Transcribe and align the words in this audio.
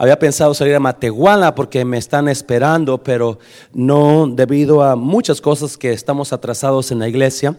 Había 0.00 0.18
pensado 0.18 0.54
salir 0.54 0.74
a 0.74 0.80
Matehuala 0.80 1.54
porque 1.54 1.84
me 1.84 1.98
están 1.98 2.26
esperando, 2.28 2.96
pero 3.02 3.38
no 3.74 4.26
debido 4.26 4.82
a 4.82 4.96
muchas 4.96 5.42
cosas 5.42 5.76
que 5.76 5.92
estamos 5.92 6.32
atrasados 6.32 6.90
en 6.90 7.00
la 7.00 7.06
iglesia. 7.06 7.58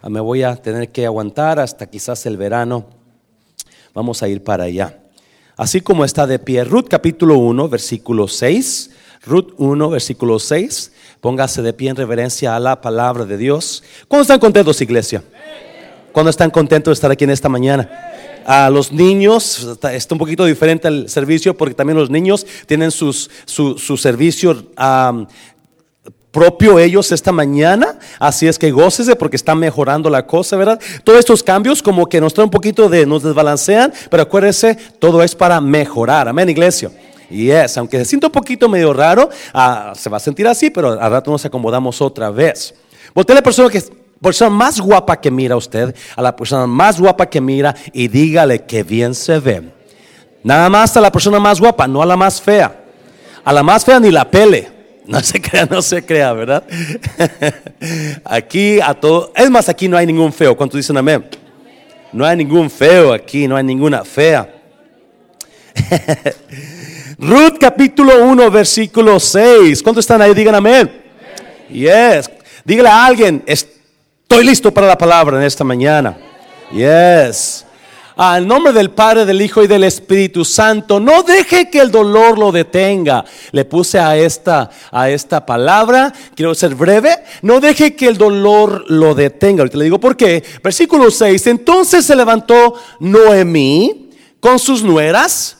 Ah, 0.00 0.08
me 0.08 0.18
voy 0.18 0.42
a 0.42 0.56
tener 0.56 0.90
que 0.90 1.04
aguantar 1.04 1.60
hasta 1.60 1.84
quizás 1.90 2.24
el 2.24 2.38
verano. 2.38 2.86
Vamos 3.92 4.22
a 4.22 4.28
ir 4.28 4.42
para 4.42 4.64
allá. 4.64 5.00
Así 5.54 5.82
como 5.82 6.06
está 6.06 6.26
de 6.26 6.38
pie, 6.38 6.64
Ruth 6.64 6.86
capítulo 6.88 7.36
1, 7.36 7.68
versículo 7.68 8.26
6. 8.26 8.90
Ruth 9.26 9.52
1, 9.58 9.90
versículo 9.90 10.38
6. 10.38 10.92
Póngase 11.20 11.60
de 11.60 11.74
pie 11.74 11.90
en 11.90 11.96
reverencia 11.96 12.56
a 12.56 12.60
la 12.60 12.80
palabra 12.80 13.26
de 13.26 13.36
Dios. 13.36 13.84
¿Cuándo 14.08 14.22
están 14.22 14.40
contentos, 14.40 14.80
iglesia? 14.80 15.22
¿Cuándo 16.12 16.30
están 16.30 16.50
contentos 16.50 16.92
de 16.92 16.94
estar 16.94 17.10
aquí 17.10 17.24
en 17.24 17.30
esta 17.30 17.50
mañana? 17.50 17.90
A 18.46 18.70
los 18.70 18.92
niños, 18.92 19.78
está 19.82 20.14
un 20.14 20.18
poquito 20.18 20.44
diferente 20.44 20.88
el 20.88 21.08
servicio 21.08 21.56
porque 21.56 21.74
también 21.74 21.98
los 21.98 22.10
niños 22.10 22.46
tienen 22.66 22.90
sus, 22.90 23.30
su, 23.46 23.96
servicio 23.96 24.66
propio 26.30 26.78
ellos 26.78 27.12
esta 27.12 27.30
mañana, 27.30 27.98
así 28.18 28.48
es 28.48 28.58
que 28.58 28.70
gócese 28.70 29.16
porque 29.16 29.36
está 29.36 29.54
mejorando 29.54 30.08
la 30.08 30.26
cosa, 30.26 30.56
¿verdad? 30.56 30.80
Todos 31.04 31.18
estos 31.18 31.42
cambios 31.42 31.82
como 31.82 32.06
que 32.06 32.20
nos 32.20 32.32
traen 32.32 32.46
un 32.46 32.50
poquito 32.50 32.88
de, 32.88 33.04
nos 33.04 33.22
desbalancean, 33.22 33.92
pero 34.10 34.22
acuérdese, 34.22 34.76
todo 34.98 35.22
es 35.22 35.34
para 35.34 35.60
mejorar, 35.60 36.28
amén 36.28 36.48
iglesia. 36.48 36.90
Y 37.30 37.50
es, 37.50 37.76
aunque 37.78 37.98
se 37.98 38.04
sienta 38.04 38.26
un 38.26 38.32
poquito 38.32 38.68
medio 38.68 38.92
raro, 38.92 39.28
ah, 39.54 39.92
se 39.96 40.10
va 40.10 40.16
a 40.18 40.20
sentir 40.20 40.46
así, 40.46 40.70
pero 40.70 41.00
al 41.00 41.10
rato 41.10 41.30
nos 41.30 41.44
acomodamos 41.44 42.00
otra 42.00 42.30
vez. 42.30 42.74
Voltea 43.14 43.34
a 43.34 43.38
la 43.38 43.42
persona 43.42 43.68
que 43.68 43.82
persona 44.22 44.50
más 44.50 44.80
guapa 44.80 45.20
que 45.20 45.30
mira 45.30 45.56
usted, 45.56 45.94
a 46.16 46.22
la 46.22 46.34
persona 46.34 46.66
más 46.66 47.00
guapa 47.00 47.26
que 47.26 47.40
mira 47.40 47.74
y 47.92 48.08
dígale 48.08 48.64
que 48.64 48.82
bien 48.82 49.14
se 49.14 49.38
ve. 49.38 49.62
Nada 50.44 50.68
más 50.68 50.96
a 50.96 51.00
la 51.00 51.12
persona 51.12 51.38
más 51.38 51.60
guapa, 51.60 51.86
no 51.86 52.02
a 52.02 52.06
la 52.06 52.16
más 52.16 52.40
fea. 52.40 52.84
A 53.44 53.52
la 53.52 53.62
más 53.62 53.84
fea 53.84 54.00
ni 54.00 54.10
la 54.10 54.30
pele. 54.30 54.70
No 55.04 55.20
se 55.20 55.40
crea, 55.40 55.66
no 55.66 55.82
se 55.82 56.06
crea, 56.06 56.32
¿verdad? 56.32 56.62
Aquí 58.24 58.80
a 58.80 58.94
todo, 58.94 59.32
es 59.34 59.50
más, 59.50 59.68
aquí 59.68 59.88
no 59.88 59.96
hay 59.96 60.06
ningún 60.06 60.32
feo. 60.32 60.56
¿Cuántos 60.56 60.78
dicen 60.78 60.96
amén? 60.96 61.28
No 62.12 62.24
hay 62.24 62.36
ningún 62.36 62.70
feo 62.70 63.12
aquí, 63.12 63.48
no 63.48 63.56
hay 63.56 63.64
ninguna 63.64 64.04
fea. 64.04 64.48
Ruth 67.18 67.58
capítulo 67.58 68.24
1, 68.26 68.48
versículo 68.52 69.18
6. 69.18 69.82
¿Cuántos 69.82 70.04
están 70.04 70.22
ahí? 70.22 70.34
Digan 70.34 70.54
amén. 70.54 70.88
Yes. 71.68 72.30
Dígale 72.64 72.88
a 72.88 73.04
alguien, 73.04 73.42
Estoy 74.32 74.46
listo 74.46 74.72
para 74.72 74.86
la 74.86 74.96
palabra 74.96 75.36
en 75.36 75.42
esta 75.42 75.62
mañana. 75.62 76.16
Yes. 76.72 77.66
Al 78.16 78.48
nombre 78.48 78.72
del 78.72 78.90
Padre, 78.90 79.26
del 79.26 79.42
Hijo 79.42 79.62
y 79.62 79.66
del 79.66 79.84
Espíritu 79.84 80.42
Santo, 80.42 80.98
no 80.98 81.22
deje 81.22 81.68
que 81.68 81.80
el 81.80 81.90
dolor 81.90 82.38
lo 82.38 82.50
detenga. 82.50 83.26
Le 83.50 83.66
puse 83.66 83.98
a 83.98 84.16
esta, 84.16 84.70
a 84.90 85.10
esta 85.10 85.44
palabra, 85.44 86.14
quiero 86.34 86.54
ser 86.54 86.74
breve, 86.74 87.14
no 87.42 87.60
deje 87.60 87.94
que 87.94 88.08
el 88.08 88.16
dolor 88.16 88.86
lo 88.88 89.14
detenga. 89.14 89.60
Ahorita 89.60 89.76
le 89.76 89.84
digo 89.84 90.00
por 90.00 90.16
qué. 90.16 90.42
Versículo 90.64 91.10
6, 91.10 91.48
entonces 91.48 92.06
se 92.06 92.16
levantó 92.16 92.72
Noemí 93.00 94.12
con 94.40 94.58
sus 94.58 94.82
nueras 94.82 95.58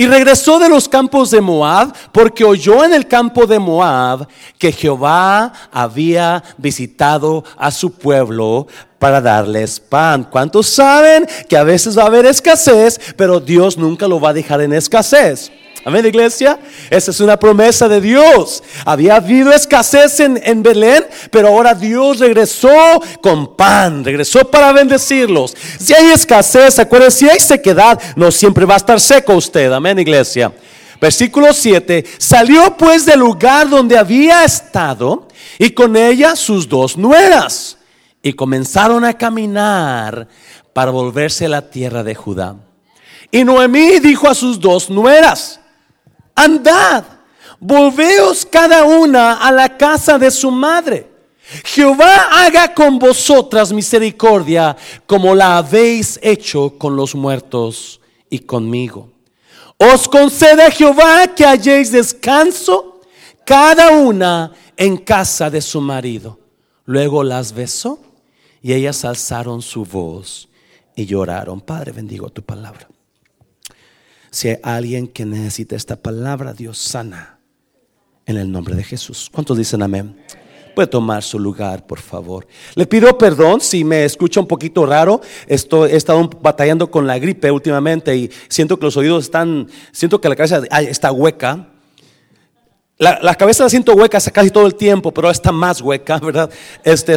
y 0.00 0.06
regresó 0.06 0.58
de 0.58 0.70
los 0.70 0.88
campos 0.88 1.30
de 1.30 1.42
Moab 1.42 1.92
porque 2.10 2.42
oyó 2.42 2.86
en 2.86 2.94
el 2.94 3.06
campo 3.06 3.44
de 3.46 3.58
Moab 3.58 4.26
que 4.56 4.72
Jehová 4.72 5.52
había 5.70 6.42
visitado 6.56 7.44
a 7.58 7.70
su 7.70 7.92
pueblo 7.92 8.66
para 8.98 9.20
darles 9.20 9.78
pan. 9.78 10.24
¿Cuántos 10.24 10.68
saben 10.68 11.28
que 11.50 11.56
a 11.58 11.64
veces 11.64 11.98
va 11.98 12.04
a 12.04 12.06
haber 12.06 12.24
escasez, 12.24 12.98
pero 13.14 13.40
Dios 13.40 13.76
nunca 13.76 14.08
lo 14.08 14.18
va 14.18 14.30
a 14.30 14.32
dejar 14.32 14.62
en 14.62 14.72
escasez? 14.72 15.52
Amén, 15.84 16.04
iglesia. 16.04 16.58
Esa 16.90 17.10
es 17.10 17.20
una 17.20 17.38
promesa 17.38 17.88
de 17.88 18.00
Dios. 18.00 18.62
Había 18.84 19.16
habido 19.16 19.52
escasez 19.52 20.20
en, 20.20 20.38
en, 20.44 20.62
Belén, 20.62 21.06
pero 21.30 21.48
ahora 21.48 21.74
Dios 21.74 22.18
regresó 22.18 22.68
con 23.22 23.56
pan, 23.56 24.04
regresó 24.04 24.40
para 24.50 24.72
bendecirlos. 24.72 25.56
Si 25.78 25.94
hay 25.94 26.10
escasez, 26.10 26.78
acuérdense, 26.78 27.18
si 27.18 27.30
hay 27.30 27.40
sequedad, 27.40 27.98
no 28.14 28.30
siempre 28.30 28.66
va 28.66 28.74
a 28.74 28.78
estar 28.78 29.00
seco 29.00 29.34
usted. 29.34 29.72
Amén, 29.72 29.98
iglesia. 29.98 30.52
Versículo 31.00 31.52
7. 31.52 32.04
Salió 32.18 32.76
pues 32.76 33.06
del 33.06 33.20
lugar 33.20 33.68
donde 33.68 33.96
había 33.96 34.44
estado 34.44 35.28
y 35.58 35.70
con 35.70 35.96
ella 35.96 36.36
sus 36.36 36.68
dos 36.68 36.96
nueras. 36.96 37.78
Y 38.22 38.34
comenzaron 38.34 39.04
a 39.06 39.14
caminar 39.14 40.28
para 40.74 40.90
volverse 40.90 41.46
a 41.46 41.48
la 41.48 41.70
tierra 41.70 42.02
de 42.02 42.14
Judá. 42.14 42.56
Y 43.30 43.44
Noemí 43.44 43.98
dijo 44.00 44.28
a 44.28 44.34
sus 44.34 44.60
dos 44.60 44.90
nueras, 44.90 45.59
andad, 46.44 47.04
volveos 47.58 48.46
cada 48.46 48.84
una 48.84 49.34
a 49.34 49.52
la 49.52 49.76
casa 49.76 50.18
de 50.18 50.30
su 50.30 50.50
madre. 50.50 51.08
Jehová 51.64 52.44
haga 52.44 52.74
con 52.74 52.98
vosotras 52.98 53.72
misericordia 53.72 54.76
como 55.06 55.34
la 55.34 55.58
habéis 55.58 56.18
hecho 56.22 56.78
con 56.78 56.94
los 56.94 57.14
muertos 57.14 58.00
y 58.28 58.38
conmigo. 58.40 59.10
Os 59.76 60.08
concede 60.08 60.70
Jehová 60.70 61.26
que 61.34 61.44
halléis 61.44 61.90
descanso 61.90 63.00
cada 63.44 63.90
una 63.90 64.52
en 64.76 64.98
casa 64.98 65.50
de 65.50 65.60
su 65.60 65.80
marido. 65.80 66.38
Luego 66.84 67.24
las 67.24 67.52
besó 67.52 67.98
y 68.62 68.74
ellas 68.74 69.04
alzaron 69.04 69.62
su 69.62 69.84
voz 69.84 70.48
y 70.94 71.06
lloraron. 71.06 71.60
Padre, 71.60 71.92
bendigo 71.92 72.28
tu 72.28 72.42
palabra. 72.42 72.89
Si 74.30 74.48
hay 74.48 74.58
alguien 74.62 75.08
que 75.08 75.24
necesita 75.24 75.76
esta 75.76 75.96
palabra, 75.96 76.52
Dios 76.52 76.78
sana 76.78 77.40
en 78.26 78.36
el 78.36 78.50
nombre 78.50 78.74
de 78.76 78.84
Jesús. 78.84 79.28
¿Cuántos 79.32 79.58
dicen 79.58 79.82
amén? 79.82 80.16
Puede 80.74 80.86
tomar 80.86 81.22
su 81.22 81.38
lugar, 81.38 81.84
por 81.84 81.98
favor. 81.98 82.46
Le 82.76 82.86
pido 82.86 83.18
perdón 83.18 83.60
si 83.60 83.82
me 83.82 84.04
escucha 84.04 84.38
un 84.38 84.46
poquito 84.46 84.86
raro. 84.86 85.20
Estoy, 85.48 85.90
he 85.90 85.96
estado 85.96 86.30
batallando 86.40 86.90
con 86.90 87.06
la 87.08 87.18
gripe 87.18 87.50
últimamente 87.50 88.16
y 88.16 88.30
siento 88.48 88.78
que 88.78 88.84
los 88.84 88.96
oídos 88.96 89.24
están, 89.24 89.68
siento 89.90 90.20
que 90.20 90.28
la 90.28 90.36
cabeza 90.36 90.62
está 90.80 91.10
hueca. 91.10 91.69
La, 93.00 93.34
cabeza 93.34 93.64
la 93.64 93.70
siento 93.70 93.94
hueca 93.94 94.20
casi 94.20 94.50
todo 94.50 94.66
el 94.66 94.74
tiempo, 94.74 95.10
pero 95.10 95.30
está 95.30 95.50
más 95.52 95.80
hueca, 95.80 96.18
¿verdad? 96.22 96.50
Este, 96.84 97.16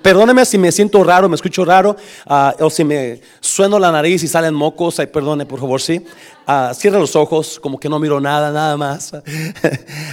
perdóneme 0.00 0.46
si 0.46 0.56
me 0.56 0.72
siento 0.72 1.04
raro, 1.04 1.28
me 1.28 1.34
escucho 1.34 1.66
raro, 1.66 1.96
ah, 2.24 2.54
o 2.60 2.70
si 2.70 2.82
me 2.82 3.20
sueno 3.38 3.78
la 3.78 3.92
nariz 3.92 4.22
y 4.22 4.26
salen 4.26 4.54
mocos, 4.54 4.98
ay, 5.00 5.08
perdone, 5.08 5.44
por 5.44 5.60
favor, 5.60 5.82
sí. 5.82 6.02
Uh, 6.46 6.72
cierra 6.72 6.98
los 6.98 7.14
ojos, 7.14 7.60
como 7.60 7.78
que 7.78 7.90
no 7.90 7.98
miro 7.98 8.18
nada, 8.18 8.50
nada 8.50 8.76
más. 8.78 9.12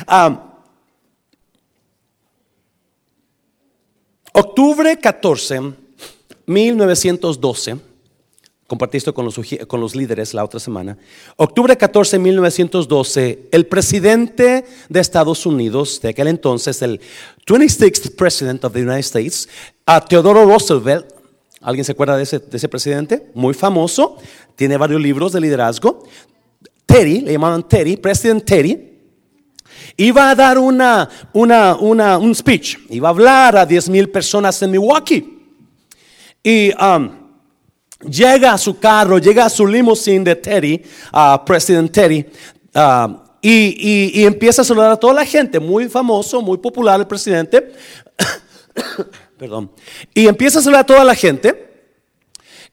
Ah, 0.06 0.53
octubre 4.34 5.00
14, 5.00 5.62
1912 6.46 7.95
Compartí 8.68 8.98
esto 8.98 9.14
con 9.14 9.26
los, 9.26 9.96
líderes 9.96 10.34
la 10.34 10.44
otra 10.44 10.59
semana. 10.59 10.98
Octubre 11.36 11.78
14 11.78 12.18
de 12.18 12.24
1912, 12.24 13.50
el 13.52 13.68
presidente 13.68 14.66
de 14.90 15.00
Estados 15.00 15.46
Unidos 15.46 16.02
de 16.02 16.09
aquel 16.09 16.28
entonces, 16.28 16.81
el 16.81 17.00
26th 17.46 18.16
President 18.16 18.66
of 18.66 18.74
the 18.74 18.81
United 18.81 19.02
States, 19.02 19.48
a 19.86 20.03
Teodoro 20.03 20.46
Roosevelt, 20.46 21.06
¿alguien 21.62 21.86
se 21.86 21.92
acuerda 21.92 22.18
de 22.18 22.24
ese, 22.24 22.40
de 22.40 22.58
ese 22.58 22.68
presidente? 22.68 23.30
Muy 23.36 23.53
famoso, 23.53 24.18
tiene 24.56 24.78
varios 24.78 25.00
libros 25.00 25.32
de 25.34 25.42
liderazgo. 25.42 26.03
Terry, 26.88 27.22
le 27.22 27.34
llamaban 27.34 27.68
Terry, 27.68 27.97
President 27.97 28.44
Terry, 28.44 29.00
iba 29.96 30.32
a 30.32 30.34
dar 30.34 30.58
un 30.58 32.34
speech, 32.34 32.80
iba 32.90 33.09
a 33.09 33.12
hablar 33.12 33.58
a 33.58 33.66
10 33.68 33.90
mil 33.90 34.09
personas 34.09 34.59
en 34.64 34.72
Milwaukee. 34.72 35.34
Y 36.44 36.72
um, 36.84 37.25
llega 38.02 38.54
a 38.54 38.58
su 38.58 38.80
carro, 38.80 39.18
llega 39.18 39.46
a 39.46 39.50
su 39.50 39.66
limusine 39.66 40.24
de 40.24 40.36
Terry, 40.36 40.84
a 41.12 41.44
President 41.44 41.92
Terry, 41.92 42.26
y, 43.42 44.24
empieza 44.26 44.62
a 44.64 44.66
saludar 44.66 44.92
a 44.92 44.97
toda 44.97 45.14
la 45.14 45.26
gente, 45.26 45.59
muy 45.59 45.88
famoso, 45.88 46.42
muy 46.42 46.58
popular 46.58 47.00
el 47.00 47.08
presidente. 47.08 47.74
Perdón. 49.38 49.72
Y 50.14 50.28
empieza 50.28 50.59
a 50.59 50.62
saludar 50.62 50.82
a 50.82 50.86
toda 50.86 51.03
la 51.03 51.16
gente. 51.16 51.64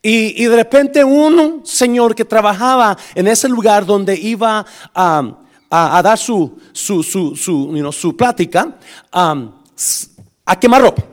Y, 0.01 0.45
de 0.45 0.57
repente 0.57 1.05
un 1.05 1.61
señor 1.65 2.15
que 2.15 2.25
trabajaba 2.25 2.97
en 3.15 3.29
ese 3.29 3.49
lugar 3.49 3.85
donde 3.87 4.17
iba 4.17 4.65
a, 4.95 6.01
dar 6.03 6.19
su, 6.19 6.59
su, 6.73 7.03
su, 7.03 7.37
su, 7.37 8.17
plática, 8.17 8.79
a 9.13 10.61
quemar 10.61 10.83
ropa. 10.83 11.05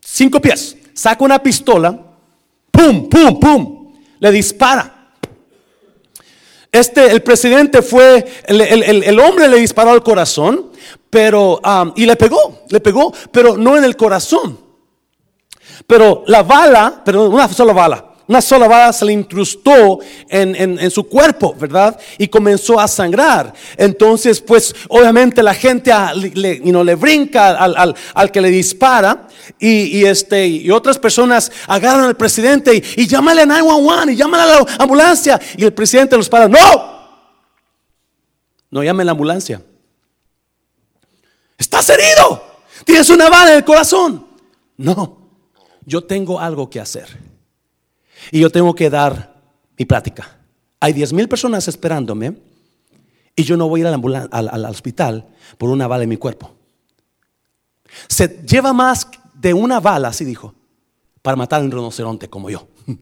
Cinco 0.00 0.40
pies. 0.40 0.76
Saca 0.92 1.24
una 1.24 1.38
pistola 1.38 2.09
pum, 2.70 3.08
pum, 3.08 3.40
pum, 3.40 3.92
le 4.18 4.30
dispara. 4.30 5.00
Este, 6.72 7.10
el 7.10 7.22
presidente 7.22 7.82
fue, 7.82 8.24
el, 8.46 9.18
hombre 9.18 9.48
le 9.48 9.58
disparó 9.58 9.90
al 9.90 10.04
corazón, 10.04 10.70
pero, 11.08 11.60
y 11.96 12.06
le 12.06 12.14
pegó, 12.16 12.60
le 12.68 12.80
pegó, 12.80 13.12
pero 13.32 13.56
no 13.56 13.76
en 13.76 13.84
el 13.84 13.96
corazón. 13.96 14.58
Pero 15.86 16.22
la 16.26 16.44
bala, 16.44 17.02
pero 17.04 17.28
una 17.28 17.48
sola 17.48 17.72
bala, 17.72 18.09
una 18.30 18.40
sola 18.40 18.68
bala 18.68 18.92
se 18.92 19.04
le 19.04 19.12
incrustó 19.12 19.98
en, 20.28 20.54
en- 20.54 20.90
su 20.92 21.02
cuerpo, 21.08 21.52
¿verdad? 21.58 21.98
Y 22.16 22.28
comenzó 22.28 22.78
a 22.78 22.86
sangrar. 22.86 23.52
Entonces, 23.76 24.40
pues 24.40 24.72
obviamente 24.88 25.42
la 25.42 25.52
gente 25.52 25.92
le, 26.14 26.60
know, 26.60 26.84
le 26.84 26.94
brinca 26.94 27.48
al, 27.58 27.76
al- 27.76 27.96
al 28.14 28.30
que 28.30 28.40
le 28.40 28.50
dispara 28.50 29.26
y, 29.58 29.98
y, 29.98 30.04
este, 30.04 30.46
y 30.46 30.70
otras 30.70 30.96
personas 30.96 31.50
agarran 31.66 32.04
al 32.04 32.16
presidente 32.16 32.72
y, 32.76 33.02
y 33.02 33.08
llámale 33.08 33.42
a 33.42 33.46
911 33.46 34.12
y 34.12 34.16
llámale 34.16 34.42
a 34.44 34.46
la 34.60 34.66
ambulancia. 34.78 35.40
Y 35.56 35.64
el 35.64 35.72
presidente 35.72 36.16
los 36.16 36.28
para, 36.28 36.46
no, 36.46 36.58
no 38.70 38.84
llame 38.84 39.02
a 39.02 39.06
la 39.06 39.10
ambulancia. 39.10 39.60
Estás 41.58 41.90
herido. 41.90 42.44
Tienes 42.84 43.10
una 43.10 43.28
bala 43.28 43.50
en 43.50 43.56
el 43.56 43.64
corazón. 43.64 44.24
No, 44.76 45.18
yo 45.84 46.04
tengo 46.04 46.38
algo 46.38 46.70
que 46.70 46.78
hacer. 46.78 47.29
Y 48.30 48.40
yo 48.40 48.50
tengo 48.50 48.74
que 48.74 48.90
dar 48.90 49.34
mi 49.78 49.84
plática. 49.84 50.38
Hay 50.80 50.92
10 50.92 51.12
mil 51.12 51.28
personas 51.28 51.68
esperándome 51.68 52.36
y 53.36 53.44
yo 53.44 53.56
no 53.56 53.68
voy 53.68 53.80
a 53.80 53.88
ir 53.88 54.00
al, 54.30 54.48
al 54.48 54.64
hospital 54.66 55.28
por 55.58 55.70
una 55.70 55.86
bala 55.86 56.04
en 56.04 56.08
mi 56.08 56.16
cuerpo. 56.16 56.54
Se 58.08 58.42
lleva 58.46 58.72
más 58.72 59.08
de 59.34 59.54
una 59.54 59.80
bala, 59.80 60.08
así 60.08 60.24
dijo, 60.24 60.54
para 61.22 61.36
matar 61.36 61.60
a 61.60 61.64
un 61.64 61.70
rinoceronte 61.70 62.28
como 62.28 62.50
yo. 62.50 62.68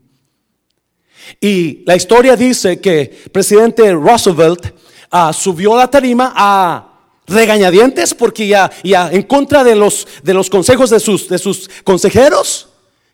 Y 1.41 1.85
la 1.85 1.97
historia 1.97 2.37
dice 2.37 2.81
que 2.81 3.01
el 3.25 3.31
presidente 3.31 3.93
Roosevelt 3.93 4.73
ah, 5.11 5.33
subió 5.33 5.75
a 5.75 5.79
la 5.79 5.91
tarima 5.91 6.33
a 6.35 6.89
regañadientes 7.27 8.15
porque 8.15 8.47
ya, 8.47 8.71
ya 8.83 9.11
en 9.11 9.25
contra 9.25 9.63
de 9.65 9.75
los, 9.75 10.07
de 10.23 10.33
los 10.33 10.49
consejos 10.49 10.91
de 10.91 11.01
sus, 11.01 11.29
de 11.29 11.39
sus 11.39 11.69
consejeros 11.85 12.68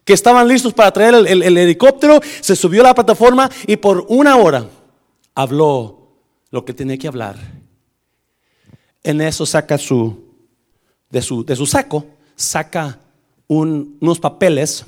que 0.05 0.13
estaban 0.13 0.47
listos 0.49 0.73
para 0.75 0.93
traer 0.93 1.15
el, 1.15 1.27
el- 1.27 1.43
el 1.43 1.57
helicóptero, 1.59 2.21
se 2.41 2.55
subió 2.57 2.81
a 2.83 2.85
la 2.85 2.95
plataforma 2.95 3.51
y 3.67 3.77
por 3.77 4.05
una 4.09 4.37
hora 4.37 4.69
habló 5.35 6.09
lo 6.51 6.65
que 6.65 6.75
tenía 6.75 6.99
que 6.99 7.09
hablar. 7.09 7.37
En 9.03 9.21
eso 9.21 9.45
saca 9.47 9.77
su, 9.79 10.25
de 11.11 11.21
su, 11.23 11.67
saco, 11.67 12.07
saca 12.37 12.99
un- 13.49 13.99
unos 14.01 14.19
papeles 14.21 14.85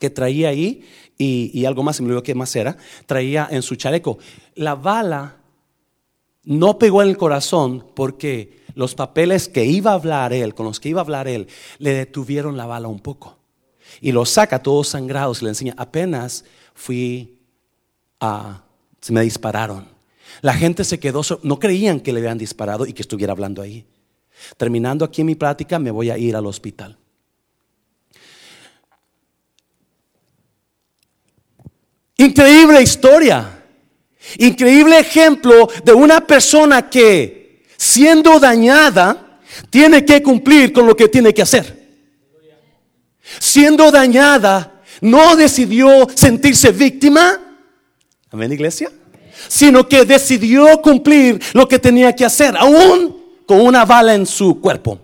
que 0.00 0.10
traía 0.10 0.48
ahí 0.50 0.84
y, 1.18 1.50
y 1.58 1.64
algo 1.64 1.82
más, 1.82 1.96
se 1.96 2.02
me 2.02 2.08
olvidó 2.08 2.22
qué 2.22 2.34
más 2.34 2.54
era, 2.56 2.76
traía 3.06 3.48
en 3.50 3.62
su 3.62 3.76
chaleco. 3.76 4.18
La 4.54 4.74
bala 4.74 5.36
no 6.44 6.78
pegó 6.78 7.02
en 7.02 7.08
el 7.08 7.16
corazón 7.16 7.86
porque 7.94 8.60
los 8.74 8.94
papeles 8.94 9.48
que 9.48 9.64
iba 9.64 9.92
a 9.92 9.94
hablar 9.94 10.32
él, 10.34 10.54
con 10.54 10.66
los 10.66 10.78
que 10.80 10.90
iba 10.90 11.00
a 11.00 11.04
hablar 11.04 11.28
él, 11.28 11.48
le 11.78 11.92
detuvieron 11.94 12.56
la 12.58 12.66
bala 12.66 12.88
un 12.88 13.00
poco. 13.00 13.35
Y 14.00 14.12
lo 14.12 14.24
saca 14.24 14.62
todos 14.62 14.88
sangrados 14.88 15.40
y 15.40 15.44
le 15.44 15.50
enseña, 15.50 15.74
apenas 15.76 16.44
fui 16.74 17.38
a, 18.20 18.64
se 19.00 19.12
me 19.12 19.22
dispararon. 19.22 19.88
La 20.42 20.54
gente 20.54 20.84
se 20.84 20.98
quedó, 20.98 21.22
no 21.42 21.58
creían 21.58 22.00
que 22.00 22.12
le 22.12 22.20
habían 22.20 22.38
disparado 22.38 22.86
y 22.86 22.92
que 22.92 23.02
estuviera 23.02 23.32
hablando 23.32 23.62
ahí. 23.62 23.86
Terminando 24.56 25.04
aquí 25.04 25.24
mi 25.24 25.34
plática, 25.34 25.78
me 25.78 25.90
voy 25.90 26.10
a 26.10 26.18
ir 26.18 26.36
al 26.36 26.46
hospital. 26.46 26.96
Increíble 32.18 32.82
historia. 32.82 33.64
Increíble 34.38 34.98
ejemplo 34.98 35.68
de 35.84 35.92
una 35.92 36.26
persona 36.26 36.90
que 36.90 37.64
siendo 37.76 38.40
dañada 38.40 39.40
tiene 39.70 40.04
que 40.04 40.22
cumplir 40.22 40.72
con 40.72 40.86
lo 40.86 40.96
que 40.96 41.08
tiene 41.08 41.32
que 41.32 41.42
hacer. 41.42 41.85
Siendo 43.38 43.90
dañada, 43.90 44.82
no 45.00 45.36
decidió 45.36 46.06
sentirse 46.14 46.70
víctima. 46.72 47.40
Amén, 48.30 48.52
iglesia. 48.52 48.90
Sino 49.48 49.88
que 49.88 50.04
decidió 50.04 50.80
cumplir 50.80 51.40
lo 51.52 51.68
que 51.68 51.78
tenía 51.78 52.14
que 52.14 52.24
hacer, 52.24 52.56
aún 52.56 53.16
con 53.46 53.60
una 53.60 53.84
bala 53.84 54.14
en 54.14 54.26
su 54.26 54.60
cuerpo. 54.60 54.98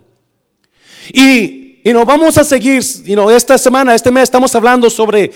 Y, 1.12 1.80
y 1.84 1.92
nos 1.92 2.06
vamos 2.06 2.38
a 2.38 2.44
seguir, 2.44 2.82
you 3.04 3.14
know, 3.14 3.30
esta 3.30 3.58
semana, 3.58 3.94
este 3.94 4.10
mes 4.10 4.24
estamos 4.24 4.54
hablando 4.54 4.88
sobre 4.88 5.30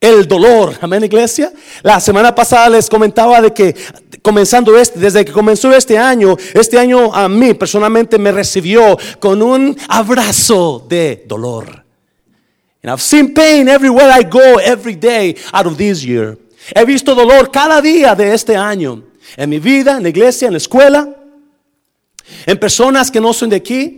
el 0.00 0.26
dolor. 0.26 0.76
Amén, 0.80 1.04
iglesia. 1.04 1.52
La 1.82 2.00
semana 2.00 2.34
pasada 2.34 2.70
les 2.70 2.88
comentaba 2.88 3.40
de 3.40 3.52
que 3.52 3.74
comenzando 4.22 4.78
este, 4.78 4.98
desde 4.98 5.24
que 5.24 5.32
comenzó 5.32 5.72
este 5.72 5.98
año, 5.98 6.36
este 6.54 6.78
año 6.78 7.14
a 7.14 7.28
mí 7.28 7.54
personalmente 7.54 8.18
me 8.18 8.32
recibió 8.32 8.96
con 9.18 9.42
un 9.42 9.76
abrazo 9.88 10.86
de 10.88 11.24
dolor. 11.26 11.84
And 12.82 12.90
I've 12.90 13.02
seen 13.02 13.34
pain 13.34 13.68
everywhere 13.68 14.10
I 14.10 14.22
go 14.22 14.56
every 14.58 14.94
day 14.94 15.36
out 15.52 15.66
of 15.66 15.76
this 15.76 16.02
year. 16.02 16.38
He 16.74 16.84
visto 16.84 17.14
dolor 17.14 17.50
cada 17.50 17.80
día 17.82 18.14
de 18.14 18.32
este 18.32 18.56
año. 18.56 19.04
En 19.36 19.50
mi 19.50 19.58
vida, 19.58 19.96
en 19.96 20.02
la 20.02 20.08
iglesia, 20.08 20.46
en 20.46 20.54
la 20.54 20.58
escuela, 20.58 21.08
en 22.46 22.58
personas 22.58 23.10
que 23.10 23.20
no 23.20 23.32
son 23.32 23.50
de 23.50 23.56
aquí, 23.56 23.96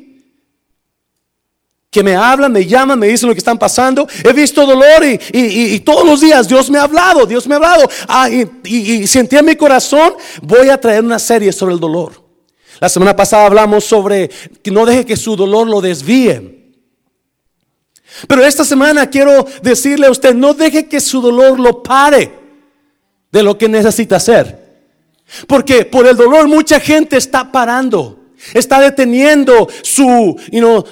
que 1.91 2.03
me 2.03 2.17
hablan, 2.17 2.51
me 2.51 2.67
llaman, 2.67 2.99
me 2.99 3.07
dicen 3.07 3.29
lo 3.29 3.35
que 3.35 3.39
están 3.39 3.59
pasando. 3.59 4.07
He 4.25 4.33
visto 4.33 4.67
dolor 4.67 5.05
y, 5.05 5.81
todos 5.81 6.05
los 6.05 6.21
días 6.21 6.49
Dios 6.49 6.71
me 6.71 6.79
ha 6.79 6.83
hablado, 6.83 7.27
Dios 7.27 7.47
me 7.47 7.55
ha 7.55 7.57
hablado. 7.59 7.89
Ah, 8.09 8.29
y 8.31 9.07
sentí 9.07 9.37
en 9.37 9.45
mi 9.45 9.57
corazón, 9.57 10.15
voy 10.43 10.71
a 10.71 10.81
traer 10.81 11.05
una 11.05 11.19
serie 11.19 11.53
sobre 11.53 11.75
el 11.75 11.81
dolor. 11.81 12.23
La 12.81 12.89
semana 12.89 13.15
pasada 13.15 13.47
hablamos 13.47 13.85
sobre 13.85 14.29
que 14.29 14.71
no 14.71 14.85
deje 14.85 15.07
que 15.07 15.17
su 15.17 15.37
dolor 15.37 15.69
lo 15.69 15.81
desvíe. 15.81 16.62
Pero 18.29 18.45
esta 18.45 18.65
semana 18.65 19.09
quiero 19.09 19.47
decirle 19.63 20.07
a 20.07 20.11
usted, 20.11 20.35
no 20.35 20.55
deje 20.55 20.87
que 20.89 21.01
su 21.01 21.21
dolor 21.21 21.59
lo 21.59 21.83
pare 21.83 22.31
de 23.31 23.43
lo 23.43 23.57
que 23.57 23.69
necesita 23.69 24.17
hacer. 24.17 24.61
Porque 25.47 25.85
por 25.87 26.07
el 26.07 26.17
dolor 26.17 26.47
mucha 26.49 26.79
gente 26.79 27.17
está 27.17 27.51
parando. 27.51 28.19
Está 28.55 28.81
deteniendo 28.81 29.69
su, 29.83 30.37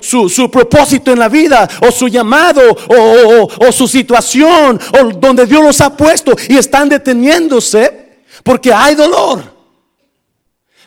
su, 0.00 0.28
su 0.28 0.50
propósito 0.50 1.12
en 1.12 1.18
la 1.18 1.28
vida 1.28 1.68
o 1.86 1.90
su 1.90 2.06
llamado 2.06 2.62
o- 2.70 2.94
o- 2.94 3.68
o 3.68 3.72
su 3.72 3.88
situación 3.88 4.78
o 5.00 5.04
donde 5.18 5.46
Dios 5.46 5.62
los 5.62 5.80
ha 5.80 5.96
puesto 5.96 6.32
y 6.48 6.56
están 6.56 6.88
deteniéndose 6.88 8.20
porque 8.44 8.72
hay 8.72 8.94
dolor. 8.94 9.59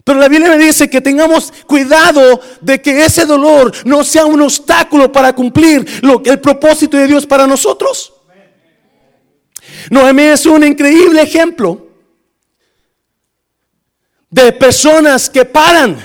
Pero 0.04 0.20
la 0.20 0.28
Biblia 0.28 0.50
me 0.50 0.58
dice 0.58 0.90
que 0.90 1.00
tengamos 1.00 1.54
cuidado 1.66 2.42
de 2.60 2.82
que 2.82 3.06
ese 3.06 3.26
dolor 3.26 3.72
no 3.86 4.04
sea 4.04 4.26
un 4.26 4.42
obstáculo 4.42 5.12
para 5.12 5.34
cumplir 5.34 6.04
lo, 6.04 6.22
el 6.26 6.40
propósito 6.42 6.98
de 6.98 7.08
Dios 7.08 7.26
para 7.26 7.48
nosotros. 7.48 8.14
Noemí 9.90 10.24
es 10.24 10.46
un 10.46 10.64
increíble 10.64 11.22
ejemplo 11.22 11.88
de 14.30 14.52
personas 14.52 15.30
que 15.30 15.46
paran, 15.46 15.98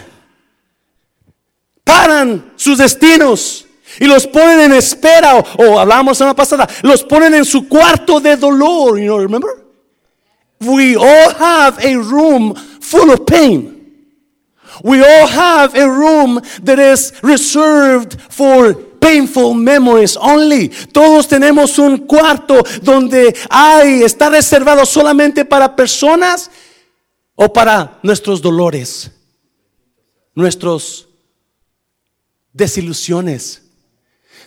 paran 1.82 2.52
sus 2.56 2.78
destinos 2.78 3.66
y 3.98 4.04
los 4.04 4.26
ponen 4.26 4.60
en 4.60 4.74
espera, 4.74 5.36
o, 5.36 5.44
o 5.56 5.78
hablamos 5.80 6.20
la 6.20 6.34
pasada, 6.34 6.68
los 6.82 7.02
ponen 7.02 7.34
en 7.34 7.44
su 7.44 7.66
cuarto 7.68 8.20
de 8.20 8.36
dolor, 8.36 8.98
you 9.00 9.06
know, 9.06 9.18
remember? 9.18 9.64
We 10.60 10.96
all 10.96 11.34
have 11.34 11.84
a 11.84 11.96
room 11.96 12.54
full 12.80 13.10
of 13.10 13.24
pain. 13.26 13.77
We 14.82 15.02
all 15.02 15.26
have 15.26 15.74
a 15.74 15.88
room 15.88 16.40
that 16.62 16.78
is 16.78 17.12
reserved 17.22 18.20
for 18.30 18.74
painful 19.00 19.54
memories 19.54 20.16
only. 20.16 20.68
Todos 20.92 21.28
tenemos 21.28 21.78
un 21.78 22.06
cuarto 22.06 22.62
donde 22.82 23.34
hay, 23.50 24.02
está 24.02 24.28
reservado 24.30 24.84
solamente 24.84 25.44
para 25.44 25.74
personas 25.74 26.50
o 27.34 27.52
para 27.52 27.98
nuestros 28.02 28.42
dolores, 28.42 29.10
nuestros 30.34 31.08
desilusiones. 32.52 33.62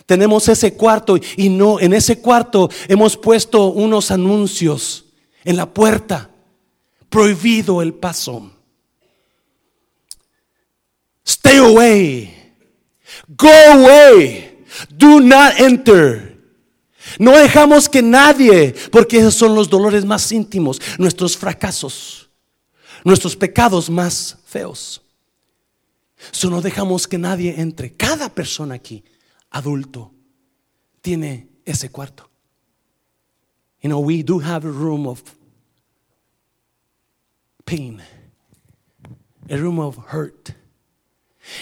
Tenemos 0.06 0.48
ese 0.48 0.74
cuarto 0.74 1.16
y 1.36 1.48
no, 1.48 1.80
en 1.80 1.94
ese 1.94 2.20
cuarto 2.20 2.68
hemos 2.88 3.16
puesto 3.16 3.68
unos 3.68 4.10
anuncios 4.10 5.06
en 5.44 5.56
la 5.56 5.72
puerta. 5.72 6.28
Prohibido 7.08 7.82
el 7.82 7.92
paso. 7.92 8.50
Stay 11.24 11.58
away. 11.58 12.34
Go 13.36 13.48
away. 13.48 14.64
Do 14.96 15.20
not 15.20 15.60
enter. 15.60 16.32
No 17.18 17.32
dejamos 17.36 17.88
que 17.88 18.02
nadie, 18.02 18.74
porque 18.90 19.18
esos 19.18 19.34
son 19.34 19.54
los 19.54 19.68
dolores 19.68 20.04
más 20.04 20.30
íntimos, 20.32 20.80
nuestros 20.98 21.36
fracasos, 21.36 22.30
nuestros 23.04 23.36
pecados 23.36 23.90
más 23.90 24.38
feos. 24.46 25.02
So 26.30 26.48
no 26.48 26.60
dejamos 26.60 27.06
que 27.06 27.18
nadie 27.18 27.60
entre. 27.60 27.94
Cada 27.94 28.28
persona 28.28 28.76
aquí, 28.76 29.04
adulto, 29.50 30.12
tiene 31.00 31.48
ese 31.64 31.90
cuarto. 31.90 32.30
You 33.80 33.88
know, 33.88 33.98
we 33.98 34.22
do 34.22 34.38
have 34.38 34.64
a 34.64 34.70
room 34.70 35.08
of 35.08 35.20
pain, 37.64 38.00
a 39.50 39.56
room 39.56 39.80
of 39.80 39.98
hurt. 40.12 40.54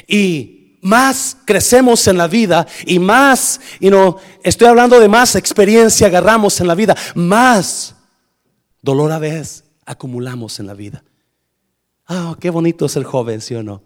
Y 0.07 0.79
más 0.83 1.37
crecemos 1.45 2.07
en 2.09 2.19
la 2.19 2.27
vida 2.27 2.67
y 2.87 2.99
más, 2.99 3.61
y 3.81 3.91
no, 3.91 4.17
estoy 4.43 4.69
hablando 4.69 4.99
de 4.99 5.09
más 5.09 5.37
experiencia 5.37 6.07
agarramos 6.07 6.61
en 6.61 6.67
la 6.67 6.75
vida, 6.75 6.97
más 7.15 7.95
dolor 8.81 9.13
a 9.13 9.19
vez 9.19 9.65
acumulamos 9.85 10.59
en 10.61 10.67
la 10.67 10.75
vida. 10.75 11.05
Ah, 12.07 12.37
qué 12.41 12.51
bonito 12.51 12.87
es 12.87 12.97
el 12.97 13.05
joven, 13.05 13.41
¿sí 13.41 13.55
o 13.55 13.63
no? 13.63 13.83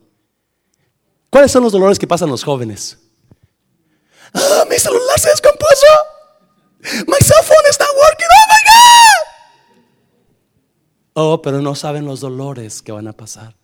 ¿Cuáles 1.30 1.50
son 1.50 1.64
los 1.64 1.72
dolores 1.72 1.98
que 1.98 2.06
pasan 2.06 2.30
los 2.30 2.44
jóvenes? 2.44 2.98
Ah, 4.32 4.64
mi 4.70 4.76
celular 4.78 5.18
se 5.18 5.30
descompuso. 5.30 5.86
My 7.06 7.18
cell 7.20 7.42
phone 7.42 7.66
is 7.70 7.78
not 7.78 7.88
working. 7.96 8.28
Oh 8.30 8.46
my 8.48 8.62
God. 8.70 9.24
Oh, 11.14 11.42
pero 11.42 11.60
no 11.60 11.74
saben 11.74 12.04
los 12.04 12.20
dolores 12.20 12.82
que 12.82 12.92
van 12.92 13.08
a 13.08 13.12
pasar. 13.12 13.56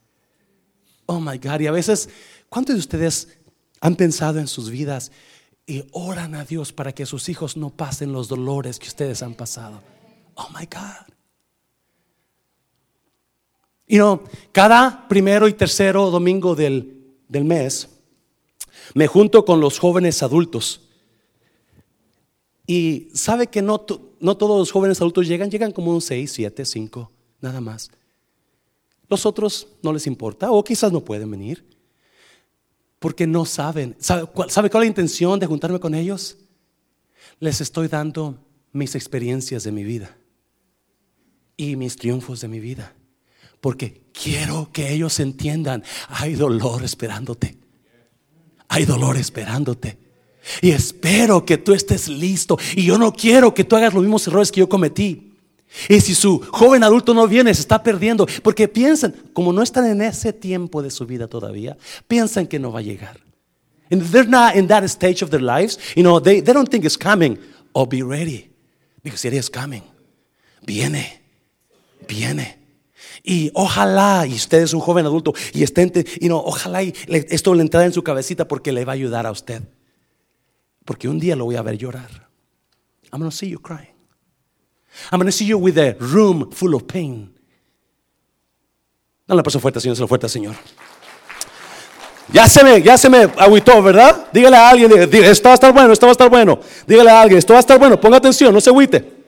Oh 1.11 1.19
my 1.19 1.39
God. 1.39 1.59
Y 1.59 1.67
a 1.67 1.73
veces, 1.73 2.09
¿cuántos 2.49 2.77
de 2.77 2.79
ustedes 2.79 3.27
han 3.81 3.97
pensado 3.97 4.39
en 4.39 4.47
sus 4.47 4.71
vidas 4.71 5.11
y 5.67 5.85
oran 5.91 6.37
a 6.37 6.45
Dios 6.45 6.73
para 6.73 6.93
que 6.93 7.05
sus 7.05 7.29
hijos 7.29 7.57
no 7.57 7.71
pasen 7.71 8.13
los 8.13 8.29
dolores 8.29 8.79
que 8.79 8.87
ustedes 8.87 9.21
han 9.21 9.35
pasado? 9.35 9.83
Oh 10.37 10.47
my 10.57 10.67
God. 10.67 11.13
Y 13.89 13.99
no, 13.99 14.23
cada 14.53 15.09
primero 15.09 15.49
y 15.49 15.53
tercero 15.55 16.13
domingo 16.13 16.55
del, 16.55 17.17
del 17.27 17.45
mes 17.45 17.89
me 18.95 19.09
junto 19.09 19.45
con 19.45 19.59
los 19.59 19.81
jóvenes 19.81 20.23
adultos. 20.23 20.83
Y 22.69 23.09
sabe 23.15 23.49
que 23.49 23.63
no, 23.63 23.85
no 24.21 24.37
todos 24.37 24.61
los 24.61 24.71
jóvenes 24.71 25.01
adultos 25.01 25.27
llegan, 25.27 25.51
llegan 25.51 25.73
como 25.73 25.91
un 25.91 26.03
6, 26.03 26.31
7, 26.31 26.65
5, 26.65 27.11
nada 27.41 27.61
más. 27.61 27.91
Los 29.11 29.27
otros 29.27 29.67
no 29.83 29.93
les 29.93 30.07
importa 30.07 30.53
o 30.53 30.63
quizás 30.63 30.93
no 30.93 31.05
pueden 31.05 31.31
venir 31.31 31.67
porque 33.01 33.27
no 33.27 33.45
saben. 33.45 33.97
¿Sabe 33.99 34.27
cuál, 34.27 34.51
¿Sabe 34.51 34.71
cuál 34.71 34.85
es 34.85 34.87
la 34.87 34.91
intención 34.91 35.41
de 35.41 35.47
juntarme 35.47 35.81
con 35.81 35.95
ellos? 35.95 36.39
Les 37.41 37.61
estoy 37.61 37.89
dando 37.89 38.39
mis 38.73 38.95
experiencias 38.95 39.65
de 39.65 39.73
mi 39.73 39.83
vida 39.83 40.17
y 41.57 41.75
mis 41.75 41.97
triunfos 41.97 42.41
de 42.41 42.49
mi 42.49 42.61
vida. 42.61 42.95
Porque 43.61 44.03
quiero 44.13 44.71
que 44.73 44.93
ellos 44.93 45.19
entiendan, 45.19 45.83
hay 46.09 46.35
dolor 46.35 46.85
esperándote. 46.85 47.59
Hay 48.69 48.85
dolor 48.85 49.17
esperándote. 49.17 49.99
Y 50.63 50.71
espero 50.71 51.45
que 51.45 51.59
tú 51.59 51.75
estés 51.75 52.09
listo. 52.09 52.59
Y 52.77 52.85
yo 52.85 52.97
no 52.97 53.13
quiero 53.13 53.53
que 53.53 53.65
tú 53.65 53.77
hagas 53.77 53.93
los 53.93 54.03
mismos 54.03 54.27
errores 54.29 54.53
que 54.53 54.61
yo 54.61 54.69
cometí. 54.69 55.30
Y 55.89 56.01
si 56.01 56.15
su 56.15 56.41
joven 56.41 56.83
adulto 56.83 57.15
no 57.15 57.27
viene, 57.29 57.55
se 57.55 57.61
está 57.61 57.83
perdiendo. 57.83 58.27
Porque 58.43 58.69
piensan, 58.69 59.15
como 59.33 59.53
no 59.53 59.63
están 59.63 59.87
en 59.87 60.03
ese 60.03 60.33
tiempo 60.33 60.83
de 60.83 60.91
su 60.91 61.07
vida 61.07 61.29
todavía, 61.29 61.77
piensan 62.09 62.47
que 62.47 62.59
no 62.59 62.73
va 62.73 62.81
a 62.81 62.83
llegar. 62.83 63.21
And 63.91 64.03
they're 64.11 64.29
not 64.29 64.55
in 64.55 64.69
that 64.69 64.85
stage 64.85 65.23
of 65.23 65.31
their 65.31 65.43
lives. 65.43 65.79
You 65.97 66.03
know, 66.03 66.21
they, 66.21 66.41
they 66.41 66.53
don't 66.53 66.69
think 66.69 66.85
it's 66.85 66.99
coming. 66.99 67.39
Oh, 67.73 67.87
be 67.87 68.03
ready. 68.03 68.51
Because 69.03 69.27
it 69.27 69.35
is 69.35 69.51
coming. 69.51 69.83
Viene. 70.65 71.21
Viene. 72.07 72.59
Y 73.23 73.51
ojalá, 73.55 74.27
y 74.27 74.35
usted 74.35 74.63
es 74.63 74.73
un 74.73 74.81
joven 74.81 75.05
adulto, 75.05 75.35
y 75.53 75.63
estén, 75.63 75.93
y 76.21 76.29
no, 76.29 76.39
ojalá 76.39 76.83
y 76.83 76.95
esto 77.07 77.55
le 77.55 77.63
entrara 77.63 77.85
en 77.85 77.93
su 77.93 78.03
cabecita 78.03 78.49
porque 78.49 78.73
le 78.73 78.85
va 78.85 78.93
a 78.93 78.95
ayudar 78.95 79.27
a 79.27 79.31
usted. 79.31 79.63
Porque 80.85 81.09
un 81.09 81.19
día 81.19 81.37
lo 81.37 81.45
voy 81.45 81.57
a 81.57 81.63
ver 81.63 81.77
llorar. 81.77 82.29
I'm 83.13 83.21
going 83.21 83.31
to 83.31 83.37
see 83.37 83.51
you 83.51 83.61
crying. 83.61 83.90
I'm 85.11 85.19
going 85.19 85.27
to 85.27 85.33
see 85.33 85.47
you 85.47 85.59
with 85.59 85.79
a 85.79 85.97
room 85.99 86.51
full 86.51 86.75
of 86.75 86.87
pain. 86.87 87.33
Dale 89.27 89.43
paso 89.43 89.61
fuerte, 89.61 89.81
Señor, 89.81 89.97
se 89.97 90.03
lo 90.03 90.09
fuerte, 90.09 90.29
Señor. 90.29 90.57
Ya 92.33 92.49
se 92.49 92.63
me, 92.63 92.81
ya 92.83 92.97
se 92.97 93.09
me 93.09 93.29
agüitó, 93.39 93.83
¿verdad? 93.83 94.27
Dígale 94.33 94.57
a 94.57 94.71
alguien, 94.71 94.93
esto 95.25 95.49
va 95.49 95.53
a 95.53 95.55
estar 95.55 95.73
bueno, 95.73 95.93
esto 95.93 96.07
va 96.07 96.11
a 96.11 96.13
estar 96.13 96.31
bueno. 96.31 96.61
Dígale 96.87 97.11
a 97.11 97.23
alguien, 97.23 97.39
esto 97.39 97.53
va 97.53 97.59
a 97.59 97.61
estar 97.61 97.79
bueno, 97.79 98.01
ponga 98.01 98.19
atención, 98.19 98.53
no 98.55 98.61
se 98.61 98.71
agüite. 98.71 99.21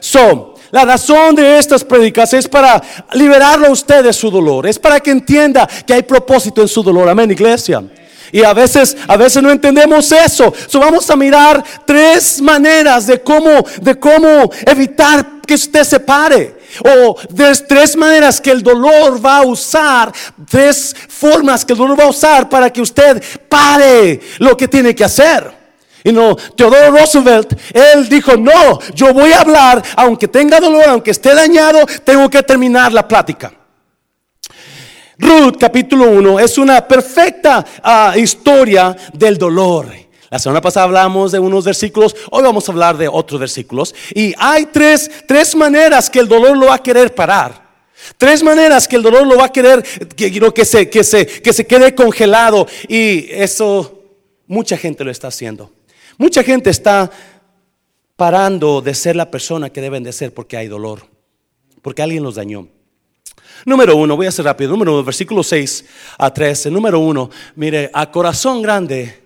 So, 0.00 0.54
la 0.70 0.84
razón 0.84 1.34
de 1.34 1.58
estas 1.58 1.84
predicas 1.84 2.32
es 2.32 2.48
para 2.48 2.82
liberarlo 3.12 3.66
a 3.66 3.70
usted 3.70 4.04
de 4.04 4.12
su 4.12 4.30
dolor, 4.30 4.66
es 4.66 4.78
para 4.78 5.00
que 5.00 5.10
entienda 5.10 5.68
que 5.86 5.94
hay 5.94 6.02
propósito 6.02 6.62
en 6.62 6.68
su 6.68 6.82
dolor. 6.82 7.08
Amén, 7.08 7.30
iglesia. 7.30 7.84
Y 8.32 8.42
a 8.44 8.52
veces, 8.52 8.96
a 9.08 9.16
veces 9.16 9.42
no 9.42 9.50
entendemos 9.50 10.10
eso. 10.12 10.52
So 10.66 10.78
vamos 10.78 11.08
a 11.10 11.16
mirar 11.16 11.62
tres 11.86 12.40
maneras 12.40 13.06
de 13.06 13.20
cómo, 13.20 13.64
de 13.80 13.98
cómo 13.98 14.50
evitar 14.66 15.40
que 15.46 15.54
usted 15.54 15.84
se 15.84 16.00
pare. 16.00 16.60
O 16.84 17.16
de 17.30 17.52
tres 17.68 17.96
maneras 17.96 18.40
que 18.40 18.52
el 18.52 18.62
dolor 18.62 19.24
va 19.24 19.38
a 19.38 19.42
usar, 19.42 20.12
tres 20.48 20.94
formas 21.08 21.64
que 21.64 21.72
el 21.72 21.78
dolor 21.78 21.98
va 21.98 22.04
a 22.04 22.10
usar 22.10 22.48
para 22.48 22.70
que 22.70 22.80
usted 22.80 23.20
pare 23.48 24.20
lo 24.38 24.56
que 24.56 24.68
tiene 24.68 24.94
que 24.94 25.04
hacer. 25.04 25.58
Y 26.04 26.12
no, 26.12 26.36
Teodoro 26.36 26.92
Roosevelt, 26.92 27.52
él 27.74 28.08
dijo, 28.08 28.36
no, 28.36 28.78
yo 28.94 29.12
voy 29.12 29.32
a 29.32 29.40
hablar, 29.40 29.82
aunque 29.96 30.28
tenga 30.28 30.60
dolor, 30.60 30.84
aunque 30.86 31.10
esté 31.10 31.34
dañado, 31.34 31.80
tengo 32.04 32.30
que 32.30 32.42
terminar 32.42 32.92
la 32.92 33.06
plática. 33.06 33.52
Ruth 35.20 35.56
capítulo 35.58 36.10
1 36.10 36.40
es 36.40 36.56
una 36.56 36.86
perfecta 36.88 37.64
ah, 37.82 38.14
historia 38.16 38.96
del 39.12 39.36
dolor. 39.36 39.88
La 40.30 40.38
semana 40.38 40.62
pasada 40.62 40.84
hablamos 40.84 41.32
de 41.32 41.38
unos 41.38 41.64
versículos, 41.64 42.16
hoy 42.30 42.42
vamos 42.42 42.66
a 42.66 42.72
hablar 42.72 42.96
de 42.96 43.06
otros 43.06 43.38
versículos. 43.38 43.94
Y 44.14 44.32
hay 44.38 44.66
tres, 44.66 45.10
tres 45.28 45.54
maneras 45.54 46.08
que 46.08 46.20
el 46.20 46.28
dolor 46.28 46.56
lo 46.56 46.68
va 46.68 46.76
a 46.76 46.82
querer 46.82 47.14
parar. 47.14 47.68
Tres 48.16 48.42
maneras 48.42 48.88
que 48.88 48.96
el 48.96 49.02
dolor 49.02 49.26
lo 49.26 49.36
va 49.36 49.46
a 49.46 49.52
querer 49.52 49.82
que, 50.16 50.32
que, 50.32 50.64
se, 50.64 50.88
que, 50.88 51.04
se, 51.04 51.26
que 51.26 51.52
se 51.52 51.66
quede 51.66 51.94
congelado. 51.94 52.66
Y 52.88 53.26
eso 53.30 54.02
mucha 54.46 54.78
gente 54.78 55.04
lo 55.04 55.10
está 55.10 55.28
haciendo. 55.28 55.70
Mucha 56.16 56.42
gente 56.42 56.70
está 56.70 57.10
parando 58.16 58.80
de 58.80 58.94
ser 58.94 59.16
la 59.16 59.30
persona 59.30 59.68
que 59.68 59.82
deben 59.82 60.02
de 60.02 60.12
ser 60.12 60.32
porque 60.32 60.56
hay 60.56 60.68
dolor, 60.68 61.02
porque 61.82 62.00
alguien 62.00 62.22
los 62.22 62.36
dañó. 62.36 62.68
Número 63.64 63.96
uno, 63.96 64.16
voy 64.16 64.26
a 64.26 64.32
ser 64.32 64.44
rápido. 64.44 64.70
Número 64.70 64.94
uno, 64.94 65.04
versículo 65.04 65.42
6 65.42 65.84
a 66.18 66.32
13. 66.32 66.70
Número 66.70 66.98
uno, 66.98 67.30
mire, 67.56 67.90
a 67.92 68.10
corazón 68.10 68.62
grande, 68.62 69.22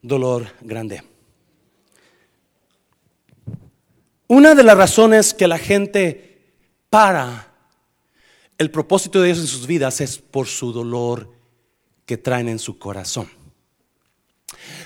dolor 0.00 0.46
grande. 0.60 1.02
Una 4.28 4.54
de 4.54 4.62
las 4.62 4.76
razones 4.76 5.34
que 5.34 5.46
la 5.46 5.58
gente 5.58 6.40
para 6.88 7.52
el 8.58 8.70
propósito 8.70 9.20
de 9.20 9.26
Dios 9.26 9.38
en 9.38 9.46
sus 9.46 9.66
vidas 9.66 10.00
es 10.00 10.18
por 10.18 10.46
su 10.46 10.72
dolor 10.72 11.28
que 12.06 12.16
traen 12.16 12.48
en 12.48 12.58
su 12.58 12.78
corazón. 12.78 13.28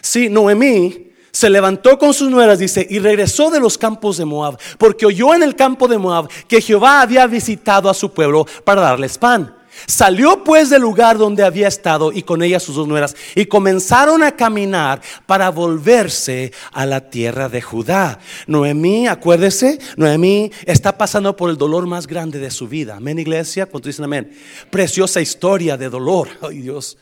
Sí, 0.01 0.29
Noemí 0.29 1.13
se 1.37 1.51
levantó 1.51 1.99
con 1.99 2.15
sus 2.15 2.31
nueras, 2.31 2.59
dice, 2.59 2.87
y 2.89 2.99
regresó 2.99 3.51
de 3.51 3.61
los 3.61 3.77
campos 3.77 4.17
de 4.17 4.25
Moab, 4.25 4.59
porque 4.79 5.05
oyó 5.05 5.35
en 5.35 5.43
el 5.43 5.55
campo 5.55 5.87
de 5.87 5.99
Moab 5.99 6.31
que 6.49 6.63
Jehová 6.63 7.03
había 7.03 7.27
visitado 7.27 7.91
a 7.91 7.95
su 7.95 8.11
pueblo 8.11 8.47
para 8.65 8.81
darles 8.81 9.19
pan. 9.19 9.55
Salió 9.87 10.43
pues 10.43 10.71
del 10.71 10.81
lugar 10.81 11.19
donde 11.19 11.45
había 11.45 11.69
estado 11.69 12.11
y 12.11 12.23
con 12.23 12.43
ella 12.43 12.59
sus 12.59 12.77
dos 12.77 12.89
nueras 12.89 13.15
y 13.35 13.45
comenzaron 13.45 14.23
a 14.23 14.35
caminar 14.35 15.03
para 15.27 15.51
volverse 15.51 16.53
a 16.73 16.87
la 16.87 17.11
tierra 17.11 17.51
de 17.51 17.61
Judá. 17.61 18.19
Noemí, 18.47 19.07
acuérdese, 19.07 19.79
Noemí 19.99 20.51
está 20.65 20.97
pasando 20.97 21.37
por 21.37 21.51
el 21.51 21.59
dolor 21.59 21.87
más 21.87 22.07
grande 22.07 22.39
de 22.39 22.51
su 22.51 22.67
vida. 22.67 22.97
Amén, 22.97 23.19
iglesia. 23.19 23.67
Cuando 23.67 23.89
dicen 23.89 24.07
amén, 24.07 24.33
preciosa 24.71 25.21
historia 25.21 25.77
de 25.77 25.91
dolor. 25.91 26.31
Ay, 26.41 26.63
Dios. 26.63 26.97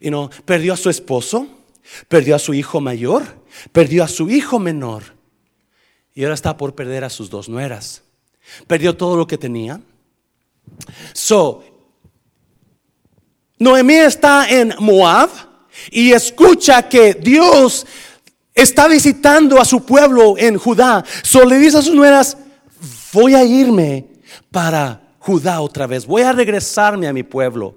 Y 0.00 0.10
no, 0.10 0.30
perdió 0.46 0.72
a 0.72 0.78
su 0.78 0.88
esposo, 0.88 1.46
perdió 2.08 2.34
a 2.34 2.38
su 2.38 2.54
hijo 2.54 2.80
mayor, 2.80 3.43
Perdió 3.72 4.04
a 4.04 4.08
su 4.08 4.30
hijo 4.30 4.58
menor 4.58 5.04
y 6.14 6.22
ahora 6.22 6.34
está 6.34 6.56
por 6.56 6.74
perder 6.74 7.04
a 7.04 7.10
sus 7.10 7.28
dos 7.28 7.48
nueras. 7.48 8.02
Perdió 8.66 8.96
todo 8.96 9.16
lo 9.16 9.26
que 9.26 9.38
tenía. 9.38 9.80
So, 11.12 11.64
Noemí 13.58 13.94
está 13.94 14.48
en 14.48 14.74
Moab 14.78 15.30
y 15.90 16.12
escucha 16.12 16.88
que 16.88 17.14
Dios 17.14 17.86
está 18.54 18.86
visitando 18.88 19.60
a 19.60 19.64
su 19.64 19.84
pueblo 19.84 20.36
en 20.38 20.56
Judá. 20.56 21.04
So 21.22 21.44
le 21.44 21.58
dice 21.58 21.78
a 21.78 21.82
sus 21.82 21.94
nueras, 21.94 22.36
voy 23.12 23.34
a 23.34 23.44
irme 23.44 24.06
para 24.50 25.00
Judá 25.18 25.60
otra 25.60 25.86
vez, 25.86 26.06
voy 26.06 26.22
a 26.22 26.32
regresarme 26.32 27.08
a 27.08 27.12
mi 27.12 27.22
pueblo. 27.22 27.76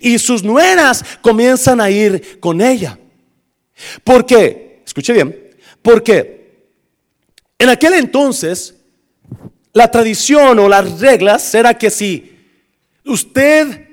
Y 0.00 0.18
sus 0.18 0.42
nueras 0.42 1.04
comienzan 1.20 1.80
a 1.80 1.90
ir 1.90 2.38
con 2.38 2.60
ella. 2.60 2.98
¿Por 4.04 4.24
qué? 4.24 4.73
Escuche 4.84 5.12
bien, 5.12 5.50
porque 5.82 6.68
en 7.58 7.68
aquel 7.68 7.94
entonces 7.94 8.74
la 9.72 9.90
tradición 9.90 10.58
o 10.58 10.68
las 10.68 11.00
reglas 11.00 11.54
era 11.54 11.76
que 11.76 11.90
si 11.90 12.32
usted 13.04 13.88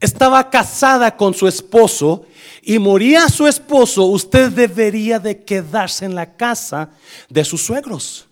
estaba 0.00 0.48
casada 0.48 1.16
con 1.16 1.34
su 1.34 1.46
esposo 1.46 2.26
y 2.62 2.78
moría 2.78 3.28
su 3.28 3.46
esposo, 3.46 4.04
usted 4.06 4.50
debería 4.50 5.18
de 5.18 5.44
quedarse 5.44 6.04
en 6.04 6.14
la 6.14 6.36
casa 6.36 6.90
de 7.28 7.44
sus 7.44 7.62
suegros. 7.62 8.26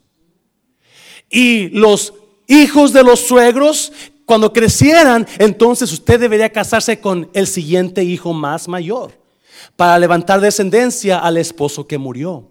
Y 1.30 1.68
los 1.68 2.14
hijos 2.46 2.92
de 2.92 3.02
los 3.02 3.20
suegros, 3.20 3.92
cuando 4.24 4.52
crecieran, 4.52 5.26
entonces 5.38 5.92
usted 5.92 6.18
debería 6.18 6.50
casarse 6.50 7.00
con 7.00 7.30
el 7.34 7.46
siguiente 7.46 8.02
hijo 8.02 8.32
más 8.32 8.66
mayor 8.66 9.27
para 9.76 9.98
levantar 9.98 10.40
descendencia 10.40 11.18
al 11.18 11.36
esposo 11.36 11.86
que 11.86 11.98
murió. 11.98 12.50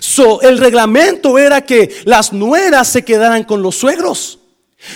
So, 0.00 0.40
el 0.42 0.58
reglamento 0.58 1.38
era 1.38 1.62
que 1.62 2.02
las 2.04 2.32
nueras 2.32 2.88
se 2.88 3.04
quedaran 3.04 3.44
con 3.44 3.62
los 3.62 3.76
suegros. 3.76 4.38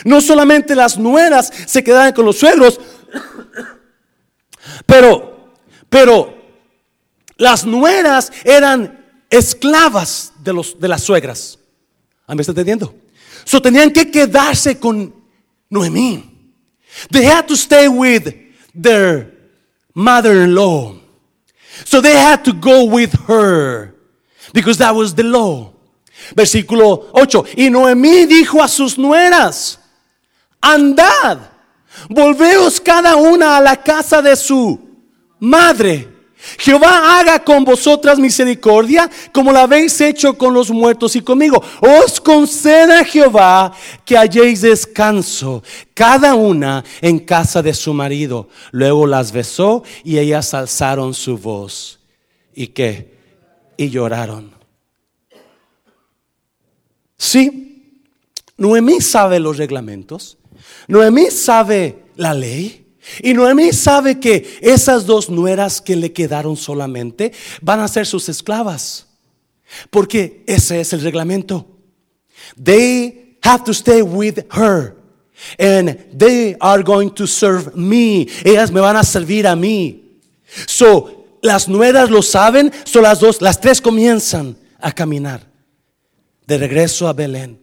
No 0.05 0.21
solamente 0.21 0.75
las 0.75 0.99
nueras 0.99 1.53
se 1.67 1.83
quedaran 1.83 2.13
con 2.13 2.25
los 2.25 2.39
suegros, 2.39 2.81
pero, 4.87 5.55
pero 5.89 6.35
las 7.37 7.65
nueras 7.65 8.33
eran 8.45 9.05
esclavas 9.31 10.33
de, 10.43 10.53
los, 10.53 10.79
de 10.79 10.89
las 10.89 11.03
suegras. 11.03 11.59
¿Me 12.29 12.41
está 12.41 12.53
entendiendo? 12.53 12.95
So 13.45 13.63
tenían 13.63 13.93
que 13.93 14.11
quedarse 14.11 14.79
con 14.79 15.15
Noemí. 15.71 16.33
They 17.11 17.27
had 17.27 17.47
to 17.47 17.55
stay 17.55 17.87
with 17.89 18.33
their 18.75 19.33
mother-in-law. 19.95 21.01
So 21.85 22.01
they 22.01 22.17
had 22.17 22.45
to 22.45 22.53
go 22.53 22.85
with 22.85 23.13
her 23.27 23.95
because 24.53 24.79
that 24.79 24.95
was 24.95 25.15
the 25.15 25.23
law. 25.23 25.73
Versículo 26.35 27.11
8. 27.15 27.57
Y 27.57 27.71
Noemí 27.71 28.27
dijo 28.27 28.63
a 28.63 28.69
sus 28.69 28.99
nueras, 28.99 29.79
andad, 30.61 31.39
volveos 32.09 32.81
cada 32.81 33.17
una 33.17 33.59
a 33.59 33.61
la 33.61 33.77
casa 33.77 34.23
de 34.23 34.35
su 34.35 34.81
madre. 35.39 36.16
Jehová 36.59 37.19
haga 37.19 37.43
con 37.45 37.65
vosotras 37.65 38.19
misericordia 38.19 39.11
como 39.33 39.53
la 39.53 39.63
habéis 39.63 40.01
hecho 40.01 40.37
con 40.37 40.55
los 40.55 40.71
muertos 40.71 41.17
y 41.17 41.21
conmigo. 41.21 41.63
Os 41.81 42.21
conceda 42.21 43.05
Jehová 43.05 43.73
que 44.05 44.17
halléis 44.17 44.61
descanso, 44.61 45.63
cada 45.95 46.35
una 46.35 46.85
en 47.01 47.19
casa 47.19 47.63
de 47.63 47.75
su 47.75 47.93
marido. 47.93 48.49
Luego 48.71 49.07
las 49.07 49.33
besó 49.33 49.83
y 50.05 50.19
ellas 50.19 50.55
alzaron 50.55 51.15
su 51.15 51.39
voz. 51.39 52.01
¿Y 52.55 52.69
qué? 52.69 53.15
Y 53.77 53.91
lloraron. 53.91 54.53
Sí, 57.19 58.03
Noemí 58.57 59.01
sabe 59.01 59.41
los 59.41 59.57
reglamentos. 59.57 60.39
Noemí 60.89 61.31
sabe 61.31 62.05
la 62.17 62.35
ley. 62.35 62.86
Y 63.23 63.35
Noemí 63.35 63.73
sabe 63.73 64.19
que 64.19 64.59
esas 64.61 65.07
dos 65.07 65.31
nueras 65.31 65.81
que 65.81 65.97
le 65.97 66.13
quedaron 66.13 66.57
solamente 66.57 67.33
van 67.61 67.81
a 67.81 67.89
ser 67.89 68.07
sus 68.07 68.29
esclavas. 68.29 69.07
Porque 69.91 70.45
ese 70.47 70.81
es 70.81 70.93
el 70.93 71.01
reglamento. 71.01 71.67
They 72.63 73.39
have 73.43 73.65
to 73.65 73.73
stay 73.73 74.03
with 74.03 74.41
her. 74.53 74.97
And 75.59 75.97
they 76.17 76.57
are 76.61 76.83
going 76.83 77.11
to 77.11 77.27
serve 77.27 77.75
me. 77.75 78.27
Ellas 78.45 78.71
me 78.71 78.81
van 78.81 78.97
a 78.97 79.05
servir 79.05 79.47
a 79.47 79.55
mí. 79.55 80.21
So, 80.67 81.39
las 81.43 81.69
nueras 81.69 82.11
lo 82.11 82.23
saben. 82.23 82.73
So, 82.85 83.01
las 83.01 83.21
dos, 83.21 83.41
las 83.43 83.61
tres 83.61 83.81
comienzan 83.81 84.57
a 84.81 84.93
caminar 84.93 85.47
de 86.47 86.59
regreso 86.59 87.07
a 87.07 87.13
Belén. 87.13 87.61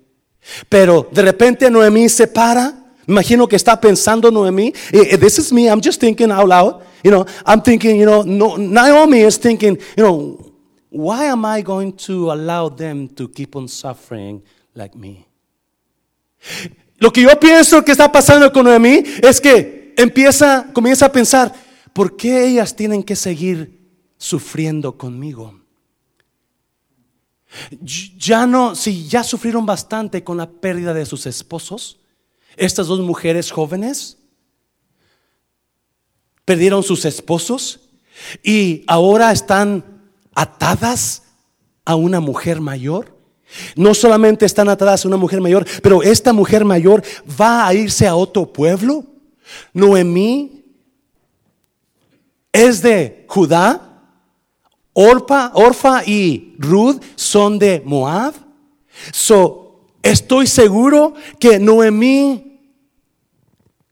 Pero 0.69 1.09
de 1.11 1.21
repente 1.21 1.69
Noemí 1.71 2.09
se 2.09 2.27
para 2.27 2.82
Imagino 3.07 3.47
que 3.47 3.55
está 3.55 3.79
pensando 3.79 4.31
Noemí. 4.31 4.73
Eh, 4.91 5.09
eh, 5.11 5.17
this 5.17 5.37
is 5.39 5.51
me. 5.51 5.67
I'm 5.67 5.81
just 5.81 5.99
thinking 5.99 6.31
out 6.31 6.47
loud. 6.47 6.81
You 7.03 7.11
know, 7.11 7.25
I'm 7.45 7.61
thinking, 7.61 7.97
you 7.99 8.05
know, 8.05 8.23
no, 8.23 8.55
Naomi 8.57 9.21
is 9.21 9.37
thinking, 9.37 9.77
you 9.97 10.03
know, 10.03 10.53
why 10.89 11.25
am 11.25 11.43
I 11.45 11.61
going 11.61 11.93
to 12.07 12.31
allow 12.31 12.69
them 12.69 13.09
to 13.15 13.27
keep 13.27 13.55
on 13.55 13.67
suffering 13.67 14.41
like 14.73 14.95
me? 14.95 15.27
Lo 16.99 17.11
que 17.11 17.23
yo 17.23 17.37
pienso 17.39 17.83
que 17.83 17.91
está 17.91 18.11
pasando 18.11 18.51
con 18.53 18.65
Noemí 18.65 19.03
es 19.21 19.41
que 19.41 19.93
empieza, 19.97 20.67
comienza 20.71 21.07
a 21.07 21.11
pensar, 21.11 21.53
¿por 21.91 22.15
qué 22.15 22.45
ellas 22.47 22.75
tienen 22.75 23.03
que 23.03 23.15
seguir 23.15 23.79
sufriendo 24.17 24.97
conmigo? 24.97 25.59
Ya 28.17 28.47
no, 28.47 28.75
si 28.75 29.07
ya 29.07 29.23
sufrieron 29.23 29.65
bastante 29.65 30.23
con 30.23 30.37
la 30.37 30.49
pérdida 30.49 30.93
de 30.93 31.05
sus 31.05 31.25
esposos, 31.25 31.99
estas 32.57 32.87
dos 32.87 32.99
mujeres 32.99 33.51
jóvenes 33.51 34.17
perdieron 36.45 36.83
sus 36.83 37.05
esposos 37.05 37.79
y 38.43 38.83
ahora 38.87 39.31
están 39.31 39.83
atadas 40.35 41.23
a 41.85 41.95
una 41.95 42.19
mujer 42.19 42.61
mayor. 42.61 43.17
No 43.75 43.93
solamente 43.93 44.45
están 44.45 44.69
atadas 44.69 45.05
a 45.05 45.07
una 45.07 45.17
mujer 45.17 45.39
mayor, 45.41 45.65
pero 45.81 46.01
esta 46.01 46.33
mujer 46.33 46.65
mayor 46.65 47.03
va 47.39 47.67
a 47.67 47.73
irse 47.73 48.07
a 48.07 48.15
otro 48.15 48.51
pueblo. 48.51 49.05
Noemí 49.73 50.65
es 52.51 52.81
de 52.81 53.25
Judá. 53.27 53.89
Orpa, 54.95 55.51
Orfa 55.55 56.03
y 56.05 56.55
Ruth 56.59 57.01
son 57.15 57.57
de 57.57 57.81
Moab. 57.83 58.35
So, 59.11 59.63
Estoy 60.03 60.47
seguro 60.47 61.13
que 61.39 61.59
Noemí 61.59 62.52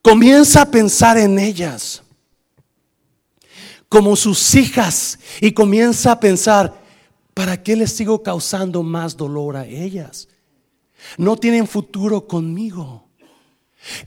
comienza 0.02 0.62
a 0.62 0.72
pensar 0.72 1.18
en 1.18 1.38
ellas 1.40 2.02
como 3.90 4.16
sus 4.16 4.56
hijas 4.56 5.20
y 5.42 5.52
comienza 5.52 6.14
a 6.14 6.20
pensar, 6.20 6.82
¿para 7.34 7.62
qué 7.62 7.76
les 7.76 7.92
sigo 7.92 8.24
causando 8.24 8.84
más 8.84 9.18
dolor 9.18 9.58
a 9.58 9.66
ellas? 9.66 10.30
No 11.18 11.36
tienen 11.36 11.68
futuro 11.68 12.26
conmigo. 12.28 13.08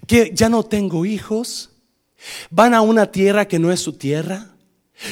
Que 0.06 0.30
ya 0.34 0.48
no 0.48 0.62
tengo 0.62 1.04
hijos. 1.04 1.70
Van 2.50 2.72
a 2.74 2.80
una 2.80 3.10
tierra 3.10 3.46
que 3.46 3.58
no 3.58 3.70
es 3.70 3.80
su 3.80 3.92
tierra. 3.92 4.54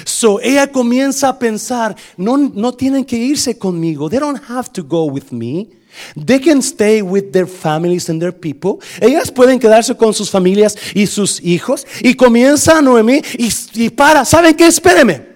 So 0.04 0.40
ella 0.40 0.70
comienza 0.70 1.28
a 1.28 1.38
pensar, 1.38 1.96
no, 2.16 2.38
no 2.38 2.72
tienen 2.72 3.04
que 3.04 3.16
irse 3.16 3.58
conmigo. 3.58 4.08
They 4.08 4.20
don't 4.20 4.42
have 4.48 4.70
to 4.72 4.84
go 4.84 5.04
with 5.04 5.32
me. 5.32 5.68
They 6.14 6.40
can 6.40 6.62
stay 6.62 7.02
with 7.02 7.32
their 7.32 7.46
families 7.46 8.08
and 8.08 8.20
their 8.20 8.32
people. 8.32 8.78
Ellas 9.00 9.30
pueden 9.30 9.58
quedarse 9.58 9.96
con 9.96 10.14
sus 10.14 10.30
familias 10.30 10.76
y 10.94 11.06
sus 11.06 11.40
hijos. 11.42 11.86
Y 12.00 12.14
comienza 12.14 12.80
Noemí 12.80 13.22
y, 13.38 13.50
y 13.74 13.90
para. 13.90 14.24
¿Saben 14.24 14.54
qué? 14.56 14.66
Espéreme. 14.66 15.26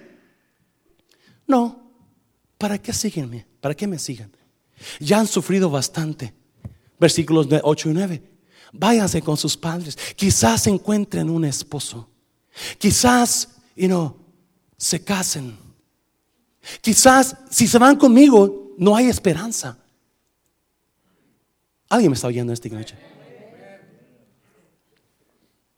No. 1.45 1.91
¿Para 2.57 2.77
qué 2.77 2.91
síguenme? 2.91 3.45
¿Para 3.61 3.75
qué 3.75 3.87
me 3.87 3.99
sigan? 3.99 4.31
Ya 4.99 5.19
han 5.19 5.27
sufrido 5.27 5.69
bastante. 5.69 6.33
Versículos 6.99 7.47
8 7.63 7.89
y 7.89 7.93
9. 7.93 8.23
Váyanse 8.73 9.21
con 9.21 9.37
sus 9.37 9.55
padres. 9.55 9.97
Quizás 10.15 10.67
encuentren 10.67 11.29
un 11.29 11.45
esposo. 11.45 12.09
Quizás, 12.77 13.49
you 13.75 13.87
know, 13.87 14.15
se 14.77 15.03
casen. 15.03 15.57
Quizás 16.81 17.35
si 17.49 17.67
se 17.67 17.77
van 17.77 17.95
conmigo, 17.95 18.73
no 18.77 18.95
hay 18.95 19.07
esperanza. 19.07 19.77
¿Alguien 21.89 22.11
me 22.11 22.15
está 22.15 22.27
oyendo 22.27 22.53
esta 22.53 22.69
noche? 22.69 22.95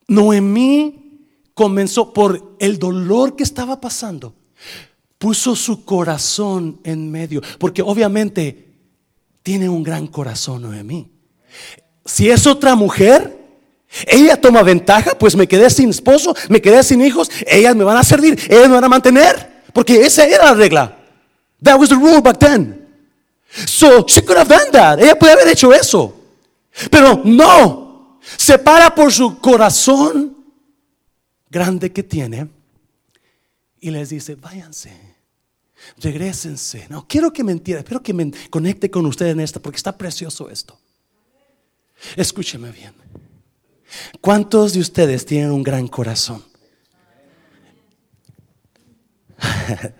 Noemí 0.08 1.28
comenzó 1.54 2.14
por 2.14 2.56
el 2.60 2.80
dolor 2.80 3.36
que 3.36 3.44
estaba 3.44 3.80
pasando. 3.80 4.34
Puso 5.18 5.56
su 5.56 5.86
corazón 5.86 6.80
en 6.84 7.12
medio, 7.12 7.42
porque 7.60 7.82
obviamente 7.82 8.70
tiene 9.44 9.70
un 9.70 9.84
gran 9.84 10.08
corazón 10.08 10.64
Noemí. 10.64 11.12
Si 12.06 12.30
es 12.30 12.48
otra 12.48 12.76
mujer, 12.76 13.38
ella 14.08 14.40
toma 14.40 14.64
ventaja, 14.64 15.18
pues 15.18 15.36
me 15.36 15.48
quedé 15.48 15.70
sin 15.70 15.90
esposo, 15.90 16.36
me 16.48 16.62
quedé 16.62 16.82
sin 16.84 17.02
hijos, 17.02 17.30
ellas 17.46 17.76
me 17.76 17.84
van 17.84 17.98
a 17.98 18.04
servir, 18.04 18.40
ellas 18.50 18.68
me 18.68 18.76
van 18.76 18.84
a 18.84 18.90
mantener, 18.90 19.64
porque 19.74 20.02
esa 20.02 20.26
era 20.26 20.46
la 20.46 20.54
regla. 20.54 20.98
That 21.62 21.78
was 21.78 21.90
the 21.90 21.96
rule 21.96 22.22
back 22.22 22.40
then. 22.40 22.79
So 23.50 24.06
she 24.08 24.22
could 24.22 24.38
have 24.38 24.48
done 24.48 24.72
that. 24.72 25.00
Ella 25.00 25.18
puede 25.18 25.34
haber 25.34 25.48
hecho 25.48 25.74
eso. 25.74 26.16
Pero 26.92 27.22
no. 27.26 28.20
Se 28.38 28.60
para 28.60 28.94
por 28.94 29.12
su 29.12 29.40
corazón 29.40 30.38
grande 31.50 31.92
que 31.92 32.04
tiene 32.04 32.48
y 33.80 33.90
les 33.90 34.10
dice, 34.10 34.36
váyanse, 34.36 34.92
regresense. 35.98 36.86
No, 36.90 37.08
quiero 37.08 37.34
que 37.34 37.44
me 37.44 37.52
entienda, 37.52 37.80
espero 37.80 38.04
que 38.04 38.14
me 38.14 38.32
conecte 38.50 38.92
con 38.92 39.06
ustedes 39.06 39.34
en 39.34 39.40
esto 39.40 39.62
porque 39.62 39.78
está 39.78 39.98
precioso 39.98 40.50
esto. 40.50 40.78
Escúcheme 42.16 42.72
bien. 42.72 42.94
¿Cuántos 44.22 44.74
de 44.74 44.82
ustedes 44.82 45.26
tienen 45.26 45.52
un 45.52 45.64
gran 45.64 45.88
corazón? 45.88 46.44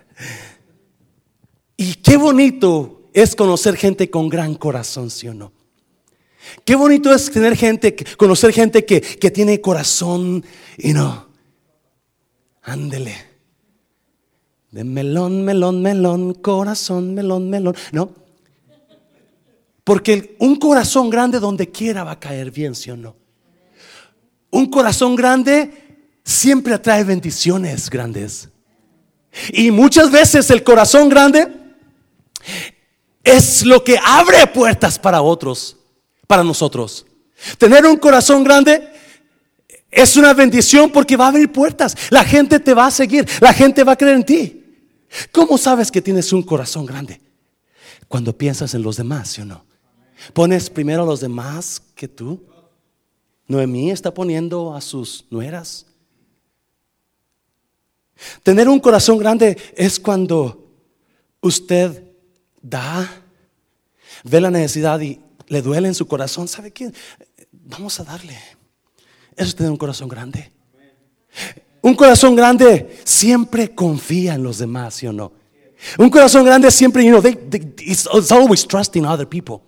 y 1.78 1.96
qué 1.96 2.18
bonito 2.18 2.99
es 3.14 3.36
conocer 3.36 3.76
gente 3.76 4.10
con 4.10 4.30
gran 4.30 4.56
corazón, 4.56 5.10
¿sí 5.10 5.28
o 5.28 5.34
no? 5.34 5.52
Qué 6.66 6.76
bonito 6.76 7.14
es 7.14 7.30
tener 7.30 7.56
gente, 7.56 7.96
conocer 8.18 8.52
gente 8.54 8.86
que, 8.86 9.02
tiene 9.32 9.62
corazón 9.62 10.44
y 10.78 10.94
no. 10.94 11.28
Ándele. 12.64 13.16
De 14.72 14.84
melón, 14.84 15.44
melón, 15.44 15.82
melón, 15.82 16.34
corazón, 16.36 17.14
melón, 17.14 17.50
melón. 17.50 17.76
No. 17.92 18.14
Porque 19.84 20.36
un 20.40 20.58
corazón 20.58 21.10
grande 21.10 21.40
donde 21.40 21.70
quiera 21.70 22.04
va 22.04 22.12
a 22.12 22.20
caer 22.20 22.52
bien, 22.52 22.76
¿sí 22.76 22.92
o 22.92 22.98
no? 22.98 23.16
Un 24.52 24.70
corazón 24.70 25.16
grande 25.16 25.72
siempre 26.24 26.74
atrae 26.74 27.04
bendiciones 27.04 27.90
grandes. 27.90 28.50
Y 29.52 29.72
muchas 29.72 30.12
veces 30.12 30.50
el 30.52 30.64
corazón 30.64 31.10
grande 31.10 31.48
es 33.30 33.66
lo 33.66 33.84
que 33.84 34.00
abre 34.04 34.48
puertas 34.48 34.98
para 34.98 35.22
otros, 35.22 35.78
para 36.28 36.44
nosotros. 36.44 37.06
Tener 37.58 37.86
un 37.86 37.98
corazón 37.98 38.44
grande 38.44 38.90
es 39.92 40.18
una 40.18 40.34
bendición 40.34 40.92
porque 40.92 41.16
va 41.16 41.26
a 41.26 41.30
abrir 41.30 41.52
puertas. 41.52 41.96
La 42.10 42.24
gente 42.24 42.60
te 42.60 42.74
va 42.74 42.88
a 42.88 42.92
seguir, 42.92 43.28
la 43.40 43.54
gente 43.54 43.84
va 43.84 43.94
a 43.94 43.98
creer 43.98 44.16
en 44.16 44.26
ti. 44.26 44.66
¿Cómo 45.32 45.58
sabes 45.58 45.92
que 45.92 46.02
tienes 46.02 46.32
un 46.34 46.44
corazón 46.44 46.86
grande? 46.86 47.22
Cuando 48.08 48.38
piensas 48.38 48.74
en 48.74 48.82
los 48.82 48.98
demás, 48.98 49.30
¿sí 49.30 49.42
o 49.42 49.46
no? 49.46 49.66
¿Pones 50.34 50.70
primero 50.70 51.04
a 51.04 51.06
los 51.06 51.20
demás 51.20 51.82
que 51.96 52.08
tú? 52.08 52.44
Noemí 53.48 53.92
está 53.92 54.14
poniendo 54.14 54.76
a 54.76 54.82
sus 54.82 55.26
nueras. 55.30 55.86
Tener 58.44 58.68
un 58.68 58.80
corazón 58.80 59.18
grande 59.18 59.58
es 59.76 60.00
cuando 60.00 60.68
usted 61.42 62.09
da, 62.62 63.10
ve 64.24 64.42
la 64.42 64.52
necesidad 64.52 65.00
y 65.00 65.22
le 65.48 65.62
duele 65.62 65.88
en 65.88 65.96
su 65.96 66.08
corazón. 66.08 66.48
¿Sabe 66.48 66.72
qué? 66.72 66.92
Vamos 67.52 68.00
a 68.00 68.04
darle. 68.04 68.38
Eso 69.36 69.50
es 69.50 69.56
tener 69.56 69.72
un 69.72 69.78
corazón 69.78 70.08
grande. 70.08 70.52
Un 71.82 71.96
corazón 71.96 72.36
grande 72.36 73.00
siempre 73.06 73.74
confía 73.74 74.36
en 74.36 74.44
los 74.44 74.58
demás, 74.58 74.96
¿sí 74.96 75.08
o 75.08 75.14
no? 75.14 75.32
Un 75.98 76.10
corazón 76.10 76.44
grande 76.44 76.70
siempre, 76.72 77.04
you 77.06 77.12
know, 77.12 77.22
they, 77.22 77.38
it's, 77.80 78.06
always 78.32 78.68
trusting 78.68 79.06
other 79.06 79.28
people. 79.28 79.62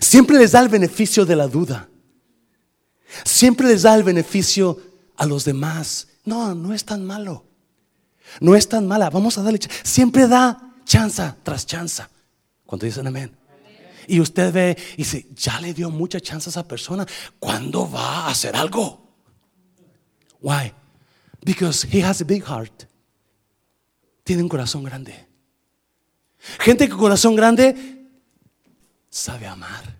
Siempre 0.00 0.38
les 0.38 0.52
da 0.52 0.60
el 0.60 0.68
beneficio 0.68 1.24
de 1.24 1.36
la 1.36 1.46
duda. 1.46 1.88
Siempre 3.24 3.68
les 3.68 3.82
da 3.82 3.94
el 3.94 4.02
beneficio 4.02 4.78
a 5.16 5.24
los 5.26 5.44
demás. 5.44 6.08
No, 6.24 6.54
no 6.54 6.74
es 6.74 6.84
tan 6.84 7.04
malo. 7.04 7.44
No 8.40 8.54
es 8.54 8.68
tan 8.68 8.86
mala. 8.86 9.10
Vamos 9.10 9.38
a 9.38 9.42
darle. 9.42 9.60
Siempre 9.82 10.26
da 10.26 10.73
chanza 10.84 11.36
tras 11.42 11.66
chanza. 11.66 12.08
Cuando 12.66 12.86
dicen 12.86 13.06
amén. 13.06 13.36
Y 14.06 14.20
usted 14.20 14.52
ve 14.52 14.76
y 14.94 14.96
dice, 14.98 15.26
ya 15.34 15.60
le 15.60 15.72
dio 15.72 15.90
mucha 15.90 16.20
chance 16.20 16.48
a 16.48 16.50
esa 16.50 16.66
persona. 16.66 17.06
¿Cuándo 17.38 17.90
va 17.90 18.26
a 18.26 18.30
hacer 18.30 18.54
algo? 18.54 19.00
Why? 20.40 20.72
Because 21.42 21.86
he 21.90 22.02
has 22.02 22.20
a 22.20 22.24
big 22.24 22.44
heart. 22.44 22.84
Tiene 24.24 24.42
un 24.42 24.48
corazón 24.48 24.84
grande. 24.84 25.14
Gente 26.60 26.88
con 26.88 26.98
corazón 26.98 27.36
grande 27.36 27.74
sabe 29.10 29.46
amar. 29.46 29.96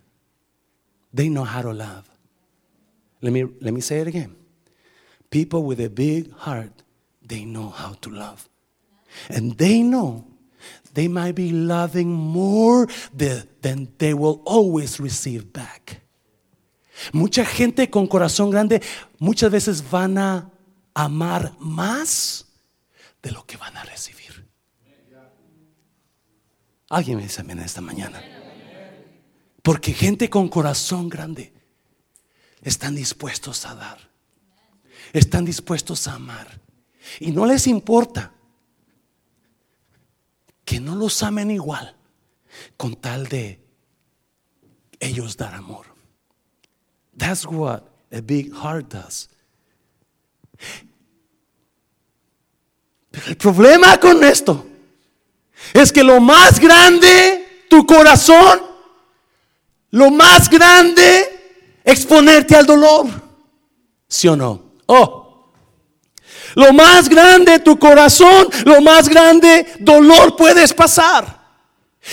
They 1.14 1.28
know 1.28 1.44
how 1.44 1.62
to 1.62 1.72
love. 1.72 2.04
Let 3.20 3.32
me, 3.32 3.44
let 3.60 3.72
me 3.72 3.80
say 3.80 4.00
it 4.00 4.08
again. 4.08 4.36
People 5.30 5.62
with 5.62 5.80
a 5.80 5.88
big 5.88 6.30
heart, 6.32 6.82
they 7.26 7.44
know 7.44 7.70
how 7.70 7.94
to 8.02 8.10
love. 8.10 8.48
And 9.28 9.56
they 9.56 9.82
know 9.82 10.26
they 10.94 11.08
might 11.08 11.34
be 11.34 11.50
loving 11.50 12.08
more 12.08 12.86
than 13.12 13.88
they 13.98 14.14
will 14.14 14.40
always 14.46 14.98
receive 14.98 15.52
back. 15.52 16.02
Mucha 17.12 17.44
gente 17.44 17.90
con 17.90 18.06
corazón 18.06 18.50
grande 18.50 18.80
muchas 19.18 19.50
veces 19.50 19.82
van 19.90 20.16
a 20.16 20.50
amar 20.94 21.52
más 21.58 22.46
de 23.22 23.32
lo 23.32 23.44
que 23.44 23.56
van 23.56 23.76
a 23.76 23.84
recibir. 23.84 24.48
Alguien 26.88 27.16
me 27.16 27.24
dice 27.24 27.40
amén 27.40 27.58
esta 27.58 27.80
mañana. 27.80 28.22
Porque 29.62 29.92
gente 29.92 30.28
con 30.28 30.48
corazón 30.48 31.08
grande 31.08 31.52
están 32.62 32.94
dispuestos 32.94 33.66
a 33.66 33.74
dar. 33.74 33.98
Están 35.12 35.44
dispuestos 35.44 36.06
a 36.06 36.14
amar. 36.14 36.60
Y 37.18 37.32
no 37.32 37.46
les 37.46 37.66
importa 37.66 38.33
que 40.64 40.80
no 40.80 40.96
los 40.96 41.22
amen 41.22 41.50
igual 41.50 41.94
con 42.76 42.96
tal 42.96 43.26
de 43.28 43.60
ellos 45.00 45.36
dar 45.36 45.54
amor. 45.54 45.86
That's 47.16 47.46
what 47.46 47.82
a 48.12 48.20
big 48.20 48.52
heart 48.52 48.88
does. 48.88 49.28
Pero 53.10 53.26
el 53.28 53.36
problema 53.36 53.98
con 53.98 54.24
esto 54.24 54.66
es 55.72 55.92
que 55.92 56.02
lo 56.02 56.20
más 56.20 56.58
grande, 56.58 57.64
tu 57.68 57.86
corazón, 57.86 58.60
lo 59.90 60.10
más 60.10 60.50
grande, 60.50 61.80
exponerte 61.84 62.56
al 62.56 62.66
dolor. 62.66 63.06
¿Sí 64.08 64.26
o 64.28 64.36
no? 64.36 64.62
Oh. 64.86 65.23
Lo 66.54 66.72
más 66.72 67.08
grande, 67.08 67.58
tu 67.58 67.78
corazón, 67.78 68.48
lo 68.64 68.80
más 68.80 69.08
grande, 69.08 69.66
dolor 69.80 70.36
puedes 70.36 70.72
pasar. 70.72 71.42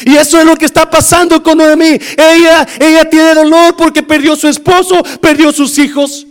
Y 0.05 0.15
eso 0.15 0.39
es 0.39 0.45
lo 0.45 0.55
que 0.55 0.65
está 0.65 0.89
pasando 0.89 1.43
con 1.43 1.57
Noemí. 1.57 1.99
Ella, 2.17 2.67
ella 2.79 3.09
tiene 3.09 3.35
dolor 3.35 3.75
porque 3.75 4.01
perdió 4.01 4.35
su 4.35 4.47
esposo, 4.47 5.03
perdió 5.21 5.51
sus 5.51 5.77
hijos. 5.77 6.25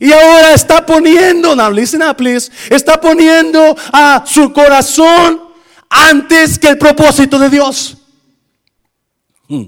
Y 0.00 0.12
ahora 0.12 0.54
está 0.54 0.84
poniendo, 0.84 1.54
now 1.54 1.70
listen 1.70 2.02
up 2.02 2.16
please, 2.16 2.50
está 2.68 3.00
poniendo 3.00 3.76
a 3.92 4.24
su 4.26 4.52
corazón 4.52 5.40
antes 5.88 6.58
que 6.58 6.68
el 6.68 6.78
propósito 6.78 7.38
de 7.38 7.50
Dios. 7.50 7.96
Hmm. 9.46 9.66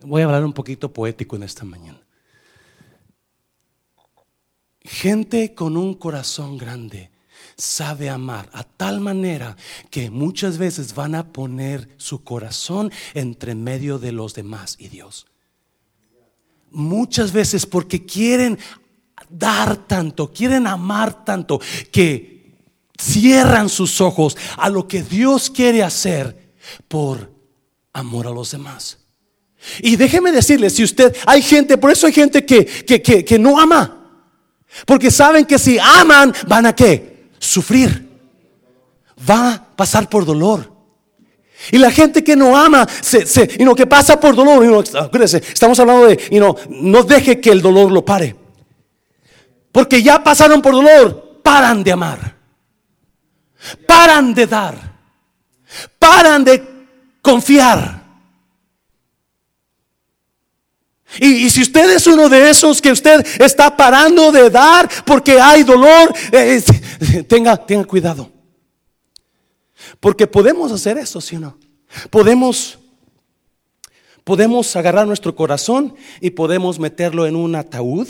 Voy 0.00 0.22
a 0.22 0.24
hablar 0.24 0.44
un 0.44 0.52
poquito 0.52 0.92
poético 0.92 1.36
en 1.36 1.44
esta 1.44 1.64
mañana. 1.64 2.00
Gente 4.86 5.54
con 5.54 5.76
un 5.76 5.94
corazón 5.94 6.56
grande 6.56 7.10
sabe 7.56 8.08
amar 8.08 8.48
a 8.52 8.62
tal 8.62 9.00
manera 9.00 9.56
que 9.90 10.10
muchas 10.10 10.58
veces 10.58 10.94
van 10.94 11.14
a 11.14 11.32
poner 11.32 11.88
su 11.96 12.22
corazón 12.22 12.92
entre 13.14 13.54
medio 13.54 13.98
de 13.98 14.12
los 14.12 14.34
demás 14.34 14.76
y 14.78 14.88
Dios. 14.88 15.26
Muchas 16.70 17.32
veces 17.32 17.66
porque 17.66 18.04
quieren 18.04 18.58
dar 19.28 19.76
tanto, 19.88 20.32
quieren 20.32 20.66
amar 20.66 21.24
tanto, 21.24 21.60
que 21.90 22.54
cierran 22.98 23.68
sus 23.68 24.00
ojos 24.00 24.36
a 24.56 24.68
lo 24.68 24.86
que 24.86 25.02
Dios 25.02 25.50
quiere 25.50 25.82
hacer 25.82 26.54
por 26.88 27.32
amor 27.92 28.26
a 28.26 28.30
los 28.30 28.50
demás. 28.50 28.98
Y 29.80 29.96
déjeme 29.96 30.32
decirle, 30.32 30.70
si 30.70 30.84
usted, 30.84 31.16
hay 31.26 31.42
gente, 31.42 31.78
por 31.78 31.90
eso 31.90 32.06
hay 32.06 32.12
gente 32.12 32.44
que, 32.44 32.64
que, 32.64 33.02
que, 33.02 33.24
que 33.24 33.38
no 33.38 33.58
ama, 33.58 34.05
porque 34.84 35.10
saben 35.10 35.44
que 35.44 35.58
si 35.58 35.78
aman, 35.78 36.34
van 36.46 36.66
a 36.66 36.74
qué? 36.74 37.30
Sufrir. 37.38 38.06
Va 39.28 39.52
a 39.52 39.76
pasar 39.76 40.08
por 40.08 40.24
dolor. 40.24 40.76
Y 41.72 41.78
la 41.78 41.90
gente 41.90 42.22
que 42.22 42.36
no 42.36 42.56
ama, 42.56 42.86
y 43.58 43.64
no, 43.64 43.74
que 43.74 43.86
pasa 43.86 44.20
por 44.20 44.36
dolor, 44.36 44.64
y 44.64 44.68
no, 44.68 44.80
estamos 44.82 45.78
hablando 45.80 46.06
de, 46.06 46.20
y 46.30 46.38
no, 46.38 46.54
no 46.68 47.02
deje 47.02 47.40
que 47.40 47.50
el 47.50 47.62
dolor 47.62 47.90
lo 47.90 48.04
pare. 48.04 48.36
Porque 49.72 50.02
ya 50.02 50.22
pasaron 50.22 50.62
por 50.62 50.74
dolor, 50.74 51.40
paran 51.42 51.82
de 51.82 51.92
amar, 51.92 52.36
paran 53.86 54.32
de 54.32 54.46
dar, 54.46 54.74
paran 55.98 56.44
de 56.44 56.62
confiar. 57.20 58.05
Y, 61.20 61.48
si 61.50 61.62
usted 61.62 61.90
es 61.94 62.06
uno 62.06 62.28
de 62.28 62.50
esos 62.50 62.80
que 62.80 62.92
usted 62.92 63.24
está 63.40 63.76
parando 63.76 64.32
de 64.32 64.50
dar 64.50 64.88
porque 65.04 65.40
hay 65.40 65.62
dolor, 65.62 66.12
eh, 66.32 66.62
tenga, 67.28 67.56
tenga 67.56 67.84
cuidado. 67.84 68.30
Porque 70.00 70.26
podemos 70.26 70.72
hacer 70.72 70.98
eso, 70.98 71.20
¿sí 71.20 71.36
o 71.36 71.40
no? 71.40 71.58
Podemos, 72.10 72.78
podemos 74.24 74.74
agarrar 74.76 75.06
nuestro 75.06 75.34
corazón 75.34 75.94
y 76.20 76.30
podemos 76.30 76.78
meterlo 76.78 77.26
en 77.26 77.36
un 77.36 77.54
ataúd, 77.54 78.08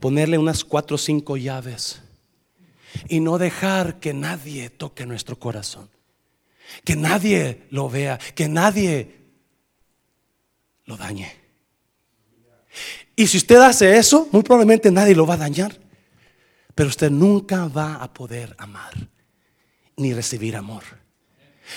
ponerle 0.00 0.38
unas 0.38 0.64
cuatro 0.64 0.96
o 0.96 0.98
cinco 0.98 1.36
llaves 1.36 2.00
y 3.08 3.20
no 3.20 3.38
dejar 3.38 4.00
que 4.00 4.14
nadie 4.14 4.70
toque 4.70 5.06
nuestro 5.06 5.38
corazón. 5.38 5.88
Que 6.84 6.96
nadie 6.96 7.66
lo 7.70 7.88
vea, 7.88 8.18
que 8.34 8.48
nadie 8.48 9.18
lo 10.84 10.96
dañe. 10.96 11.39
Y 13.16 13.26
si 13.26 13.36
usted 13.36 13.56
hace 13.56 13.98
eso, 13.98 14.28
muy 14.32 14.42
probablemente 14.42 14.90
nadie 14.90 15.14
lo 15.14 15.26
va 15.26 15.34
a 15.34 15.38
dañar. 15.38 15.78
Pero 16.74 16.88
usted 16.88 17.10
nunca 17.10 17.68
va 17.68 17.96
a 17.96 18.12
poder 18.12 18.54
amar 18.58 18.92
ni 19.96 20.14
recibir 20.14 20.56
amor. 20.56 20.82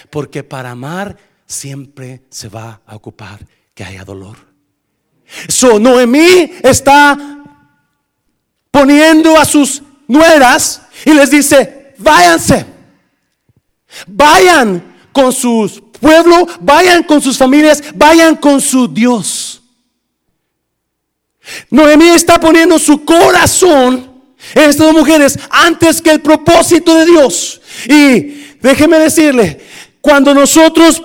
Porque 0.10 0.44
para 0.44 0.72
amar 0.72 1.18
siempre 1.46 2.24
se 2.30 2.48
va 2.48 2.82
a 2.86 2.96
ocupar 2.96 3.46
que 3.74 3.84
haya 3.84 4.04
dolor. 4.04 4.38
So 5.50 5.80
Noemí 5.80 6.54
está 6.64 7.18
poniendo 8.72 9.38
a 9.38 9.46
sus 9.46 9.82
nueras 10.08 10.82
y 11.06 11.14
les 11.14 11.32
dice, 11.32 11.94
váyanse, 11.98 12.66
vayan 14.08 14.96
con 15.12 15.32
su 15.32 15.92
pueblo, 16.00 16.48
vayan 16.62 17.04
con 17.04 17.22
sus 17.22 17.38
familias, 17.38 17.84
vayan 17.96 18.36
con 18.36 18.60
su 18.60 18.88
Dios. 18.88 19.43
Noemí 21.70 22.10
está 22.10 22.40
poniendo 22.40 22.80
su 22.80 23.04
corazón 23.04 24.12
Estas 24.56 24.78
dos 24.78 24.94
mujeres 24.94 25.40
antes 25.50 26.02
que 26.02 26.12
el 26.12 26.22
propósito 26.22 26.96
de 26.96 27.06
Dios. 27.06 27.62
Y 27.88 28.56
déjeme 28.62 29.00
decirle, 29.00 29.60
cuando 30.02 30.34
nosotros 30.34 31.02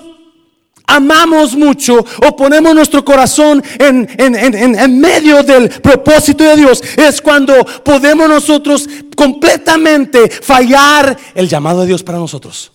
amamos 0.87 1.55
mucho 1.55 2.05
o 2.27 2.37
ponemos 2.37 2.75
nuestro 2.75 3.05
corazón 3.05 3.63
en, 3.79 4.09
en, 4.19 5.01
medio 5.01 5.43
del 5.43 5.69
propósito 5.69 6.45
de 6.45 6.57
Dios, 6.57 6.83
es 6.97 7.21
cuando 7.21 7.55
podemos 7.85 8.29
nosotros 8.29 8.89
completamente 9.15 10.29
fallar 10.31 11.17
el 11.35 11.49
llamado 11.49 11.83
de 11.83 11.89
Dios 11.89 12.03
para 12.03 12.19
nosotros. 12.19 12.73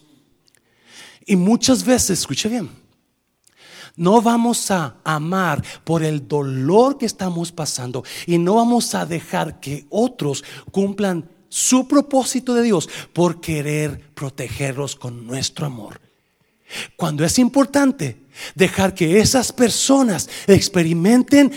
Y 1.26 1.36
muchas 1.36 1.84
veces, 1.84 2.20
escuche 2.20 2.50
bien, 2.50 2.70
no 3.96 4.22
vamos 4.22 4.72
a 4.72 4.98
amar 5.04 5.64
por 5.84 6.04
el 6.04 6.28
dolor 6.28 6.98
que 6.98 7.06
estamos 7.06 7.52
pasando 7.52 8.04
y 8.26 8.38
no 8.38 8.56
vamos 8.56 8.96
a 8.96 9.06
dejar 9.06 9.60
que 9.60 9.86
otros 9.90 10.44
cumplan 10.72 11.30
su 11.50 11.88
propósito 11.88 12.56
de 12.56 12.64
Dios 12.64 12.90
por 13.14 13.40
querer 13.40 14.10
protegerlos 14.16 14.96
con 14.96 15.28
nuestro 15.28 15.68
amor. 15.68 16.02
Cuando 16.96 17.24
es 17.24 17.38
importante 17.38 18.24
dejar 18.56 18.96
que 18.96 19.20
esas 19.20 19.52
personas 19.52 20.30
experimenten 20.48 21.52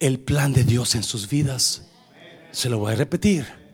el 0.00 0.18
plan 0.18 0.52
de 0.52 0.64
Dios 0.64 0.94
en 0.94 1.02
sus 1.02 1.28
vidas. 1.28 1.82
Se 2.50 2.68
lo 2.68 2.78
voy 2.78 2.94
a 2.94 2.96
repetir. 2.96 3.65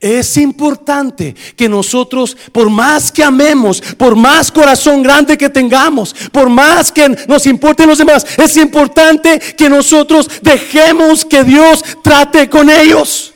Es 0.00 0.36
importante 0.36 1.34
que 1.56 1.68
nosotros, 1.68 2.36
por 2.52 2.70
más 2.70 3.10
que 3.10 3.24
amemos, 3.24 3.80
por 3.80 4.14
más 4.14 4.52
corazón 4.52 5.02
grande 5.02 5.36
que 5.36 5.48
tengamos, 5.48 6.14
por 6.30 6.48
más 6.48 6.92
que 6.92 7.08
nos 7.26 7.46
importen 7.46 7.88
los 7.88 7.98
demás, 7.98 8.24
es 8.36 8.56
importante 8.56 9.40
que 9.56 9.68
nosotros 9.68 10.30
dejemos 10.40 11.24
que 11.24 11.42
Dios 11.42 11.82
trate 12.02 12.48
con 12.48 12.70
ellos. 12.70 13.34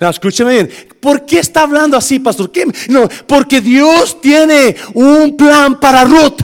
No, 0.00 0.08
escúcheme 0.08 0.52
bien. 0.52 0.70
¿Por 0.98 1.26
qué 1.26 1.40
está 1.40 1.62
hablando 1.62 1.94
así, 1.94 2.18
pastor? 2.18 2.50
No, 2.88 3.06
porque 3.26 3.60
Dios 3.60 4.18
tiene 4.22 4.74
un 4.94 5.36
plan 5.36 5.78
para 5.78 6.04
Ruth. 6.04 6.40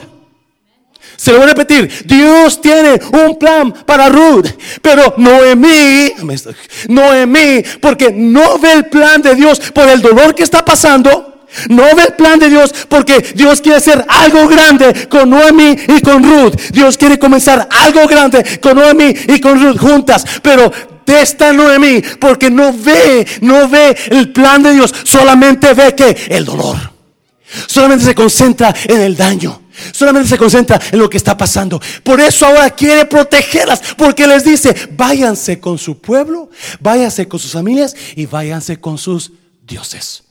Se 1.17 1.31
lo 1.31 1.39
voy 1.39 1.45
a 1.45 1.53
repetir. 1.53 2.05
Dios 2.05 2.61
tiene 2.61 2.99
un 3.11 3.37
plan 3.37 3.73
para 3.85 4.07
Ruth. 4.07 4.47
Pero 4.81 5.15
Noemí, 5.17 6.13
Noemí, 6.87 7.63
porque 7.81 8.11
no 8.11 8.59
ve 8.59 8.73
el 8.73 8.85
plan 8.85 9.21
de 9.21 9.35
Dios 9.35 9.59
por 9.73 9.89
el 9.89 10.01
dolor 10.01 10.33
que 10.33 10.43
está 10.43 10.63
pasando. 10.63 11.33
No 11.69 11.83
ve 11.95 12.03
el 12.03 12.13
plan 12.13 12.39
de 12.39 12.49
Dios 12.49 12.73
porque 12.87 13.19
Dios 13.33 13.61
quiere 13.61 13.77
hacer 13.77 14.05
algo 14.07 14.47
grande 14.47 15.07
con 15.09 15.29
Noemí 15.29 15.75
y 15.87 16.01
con 16.01 16.23
Ruth. 16.23 16.55
Dios 16.71 16.97
quiere 16.97 17.17
comenzar 17.17 17.67
algo 17.71 18.05
grande 18.07 18.59
con 18.61 18.75
Noemí 18.75 19.13
y 19.27 19.39
con 19.39 19.59
Ruth 19.59 19.79
juntas. 19.79 20.23
Pero 20.43 20.71
esta 21.07 21.53
Noemí 21.53 22.01
porque 22.19 22.49
no 22.49 22.73
ve, 22.73 23.25
no 23.41 23.67
ve 23.67 23.95
el 24.11 24.31
plan 24.31 24.61
de 24.61 24.73
Dios, 24.73 24.93
solamente 25.03 25.73
ve 25.73 25.95
que 25.95 26.15
el 26.29 26.45
dolor. 26.45 26.77
Solamente 27.65 28.05
se 28.05 28.15
concentra 28.15 28.75
en 28.85 29.01
el 29.01 29.15
daño. 29.15 29.66
Solamente 29.91 30.29
se 30.29 30.37
concentra 30.37 30.79
en 30.91 30.99
lo 30.99 31.09
que 31.09 31.17
está 31.17 31.35
pasando. 31.35 31.81
Por 32.03 32.19
eso 32.21 32.45
ahora 32.45 32.69
quiere 32.69 33.05
protegerlas. 33.05 33.81
Porque 33.97 34.27
les 34.27 34.43
dice, 34.43 34.75
váyanse 34.91 35.59
con 35.59 35.77
su 35.77 35.99
pueblo, 35.99 36.49
váyanse 36.79 37.27
con 37.27 37.39
sus 37.39 37.51
familias 37.51 37.95
y 38.15 38.25
váyanse 38.25 38.79
con 38.79 38.97
sus 38.97 39.31
dioses. 39.65 40.23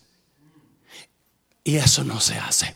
Y 1.64 1.76
eso 1.76 2.04
no 2.04 2.20
se 2.20 2.34
hace. 2.36 2.75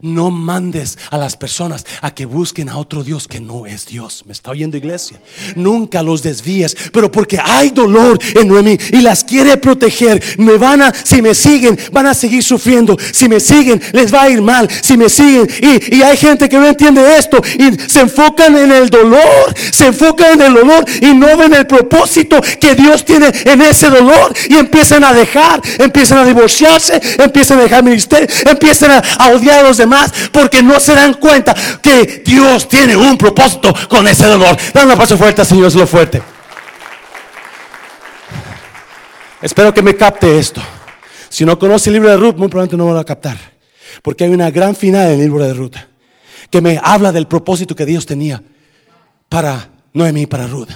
No 0.00 0.30
mandes 0.30 0.96
a 1.10 1.18
las 1.18 1.36
personas 1.36 1.84
a 2.02 2.12
que 2.12 2.24
busquen 2.24 2.68
a 2.68 2.76
otro 2.76 3.02
Dios 3.02 3.26
que 3.26 3.40
no 3.40 3.66
es 3.66 3.86
Dios. 3.86 4.22
¿Me 4.26 4.32
está 4.32 4.52
oyendo 4.52 4.76
iglesia? 4.76 5.20
Nunca 5.56 6.02
los 6.02 6.22
desvíes, 6.22 6.76
pero 6.92 7.10
porque 7.10 7.38
hay 7.42 7.70
dolor 7.70 8.18
en 8.34 8.48
Noemí 8.48 8.78
y 8.92 9.00
las 9.00 9.24
quiere 9.24 9.56
proteger. 9.56 10.22
Me 10.38 10.56
van 10.56 10.82
a, 10.82 10.92
si 10.94 11.20
me 11.20 11.34
siguen, 11.34 11.78
van 11.92 12.06
a 12.06 12.14
seguir 12.14 12.44
sufriendo. 12.44 12.96
Si 13.12 13.28
me 13.28 13.40
siguen, 13.40 13.82
les 13.92 14.12
va 14.14 14.22
a 14.22 14.30
ir 14.30 14.40
mal. 14.40 14.68
Si 14.82 14.96
me 14.96 15.08
siguen, 15.08 15.48
y, 15.60 15.96
y 15.96 16.02
hay 16.02 16.16
gente 16.16 16.48
que 16.48 16.58
no 16.58 16.66
entiende 16.66 17.18
esto 17.18 17.40
y 17.58 17.76
se 17.88 18.00
enfocan 18.00 18.56
en 18.56 18.70
el 18.70 18.88
dolor, 18.88 19.54
se 19.72 19.86
enfocan 19.86 20.34
en 20.34 20.42
el 20.42 20.54
dolor 20.54 20.84
y 21.00 21.12
no 21.14 21.36
ven 21.36 21.54
el 21.54 21.66
propósito 21.66 22.40
que 22.60 22.74
Dios 22.74 23.04
tiene 23.04 23.32
en 23.44 23.62
ese 23.62 23.90
dolor 23.90 24.32
y 24.48 24.54
empiezan 24.56 25.02
a 25.02 25.12
dejar, 25.12 25.60
empiezan 25.78 26.18
a 26.18 26.24
divorciarse, 26.24 27.00
empiezan 27.18 27.58
a 27.58 27.62
dejar 27.62 27.82
ministerio, 27.82 28.28
empiezan 28.48 28.92
a, 28.92 28.98
a 28.98 29.30
odiar 29.30 29.60
a 29.60 29.68
los 29.68 29.76
demás 29.76 29.87
más 29.88 30.12
porque 30.30 30.62
no 30.62 30.78
se 30.78 30.94
dan 30.94 31.14
cuenta 31.14 31.54
que 31.82 32.22
Dios 32.24 32.68
tiene 32.68 32.96
un 32.96 33.18
propósito 33.18 33.74
con 33.88 34.06
ese 34.06 34.26
dolor. 34.26 34.56
Dame 34.72 34.92
un 34.92 34.98
paso 34.98 35.16
fuerte, 35.16 35.44
Señor, 35.44 35.66
es 35.66 35.74
lo 35.74 35.86
fuerte. 35.86 36.22
Espero 39.40 39.72
que 39.72 39.82
me 39.82 39.96
capte 39.96 40.38
esto. 40.38 40.62
Si 41.28 41.44
no 41.44 41.58
conoce 41.58 41.90
el 41.90 41.94
libro 41.94 42.10
de 42.10 42.16
Ruth, 42.16 42.36
muy 42.36 42.48
probablemente 42.48 42.76
no 42.76 42.84
me 42.84 42.90
lo 42.90 42.96
va 42.96 43.02
a 43.02 43.04
captar. 43.04 43.36
Porque 44.02 44.24
hay 44.24 44.30
una 44.30 44.50
gran 44.50 44.76
final 44.76 45.08
en 45.08 45.14
el 45.14 45.20
libro 45.20 45.44
de 45.44 45.54
Ruth 45.54 45.76
que 46.50 46.60
me 46.60 46.80
habla 46.82 47.12
del 47.12 47.26
propósito 47.26 47.74
que 47.74 47.84
Dios 47.84 48.06
tenía 48.06 48.42
para 49.28 49.68
Noemí 49.92 50.22
y 50.22 50.26
para 50.26 50.46
Ruth. 50.46 50.70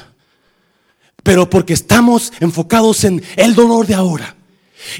Pero 1.22 1.48
porque 1.48 1.72
estamos 1.72 2.32
enfocados 2.40 3.04
en 3.04 3.22
el 3.36 3.54
dolor 3.54 3.86
de 3.86 3.94
ahora 3.94 4.34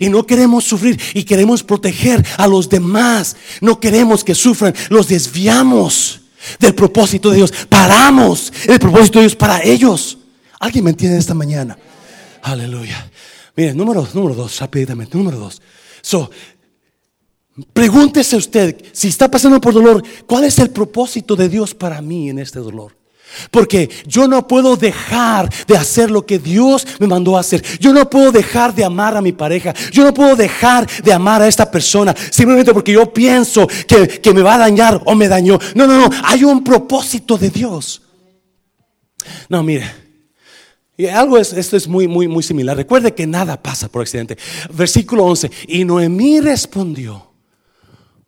y 0.00 0.08
no 0.08 0.26
queremos 0.26 0.64
sufrir 0.64 1.00
y 1.14 1.24
queremos 1.24 1.62
proteger 1.62 2.24
a 2.36 2.46
los 2.46 2.68
demás. 2.68 3.36
No 3.60 3.80
queremos 3.80 4.24
que 4.24 4.34
sufran. 4.34 4.74
Los 4.88 5.08
desviamos 5.08 6.20
del 6.58 6.74
propósito 6.74 7.30
de 7.30 7.36
Dios. 7.36 7.52
Paramos 7.68 8.52
el 8.66 8.78
propósito 8.78 9.18
de 9.18 9.26
Dios 9.26 9.36
para 9.36 9.62
ellos. 9.62 10.18
¿Alguien 10.60 10.84
me 10.84 10.90
entiende 10.90 11.18
esta 11.18 11.34
mañana? 11.34 11.76
Aleluya. 12.42 13.10
Mire, 13.56 13.74
número, 13.74 14.06
número 14.14 14.34
dos, 14.34 14.58
rápidamente. 14.60 15.16
Número 15.16 15.38
dos. 15.38 15.60
So, 16.00 16.30
pregúntese 17.72 18.36
usted, 18.36 18.82
si 18.92 19.08
está 19.08 19.30
pasando 19.30 19.60
por 19.60 19.74
dolor, 19.74 20.02
¿cuál 20.26 20.44
es 20.44 20.58
el 20.58 20.70
propósito 20.70 21.36
de 21.36 21.48
Dios 21.48 21.74
para 21.74 22.00
mí 22.00 22.30
en 22.30 22.38
este 22.38 22.58
dolor? 22.58 22.96
Porque 23.50 23.88
yo 24.06 24.28
no 24.28 24.46
puedo 24.46 24.76
dejar 24.76 25.48
de 25.66 25.76
hacer 25.76 26.10
lo 26.10 26.26
que 26.26 26.38
Dios 26.38 26.86
me 26.98 27.06
mandó 27.06 27.36
hacer. 27.36 27.62
Yo 27.78 27.92
no 27.92 28.08
puedo 28.08 28.32
dejar 28.32 28.74
de 28.74 28.84
amar 28.84 29.16
a 29.16 29.22
mi 29.22 29.32
pareja. 29.32 29.74
Yo 29.90 30.04
no 30.04 30.14
puedo 30.14 30.36
dejar 30.36 30.88
de 31.02 31.12
amar 31.12 31.42
a 31.42 31.48
esta 31.48 31.70
persona 31.70 32.14
simplemente 32.30 32.72
porque 32.72 32.92
yo 32.92 33.12
pienso 33.12 33.66
que, 33.86 34.32
me 34.32 34.42
va 34.42 34.54
a 34.54 34.58
dañar 34.58 35.00
o 35.04 35.14
me 35.14 35.28
dañó. 35.28 35.58
No, 35.74 35.86
no, 35.86 35.98
no. 35.98 36.10
Hay 36.24 36.44
un 36.44 36.64
propósito 36.64 37.36
de 37.36 37.50
Dios. 37.50 38.02
No, 39.48 39.62
mire. 39.62 40.02
Y 40.96 41.06
algo 41.06 41.38
es, 41.38 41.52
esto 41.52 41.76
es 41.76 41.88
muy, 41.88 42.06
muy, 42.06 42.28
muy 42.28 42.42
similar. 42.42 42.76
Recuerde 42.76 43.14
que 43.14 43.26
nada 43.26 43.60
pasa 43.60 43.88
por 43.88 44.02
accidente. 44.02 44.36
Versículo 44.72 45.24
11. 45.24 45.50
Y 45.68 45.84
Noemí 45.84 46.40
respondió, 46.40 47.32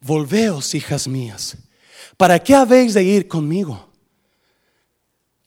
volveos, 0.00 0.74
hijas 0.74 1.06
mías, 1.06 1.56
¿para 2.16 2.38
qué 2.38 2.54
habéis 2.54 2.94
de 2.94 3.02
ir 3.04 3.28
conmigo? 3.28 3.93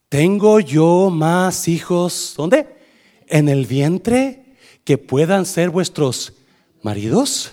¿Tengo 0.09 0.59
yo 0.59 1.09
más 1.09 1.67
hijos? 1.67 2.33
¿Dónde? 2.37 2.67
En 3.27 3.49
el 3.49 3.65
vientre 3.65 4.55
que 4.83 4.97
puedan 4.97 5.45
ser 5.45 5.69
vuestros 5.69 6.33
maridos. 6.81 7.51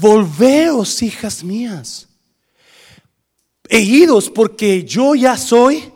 Volveos, 0.00 1.02
hijas 1.02 1.42
mías. 1.42 2.08
E 3.68 3.80
idos 3.80 4.30
porque 4.30 4.84
yo 4.84 5.14
ya 5.14 5.36
soy 5.36 5.92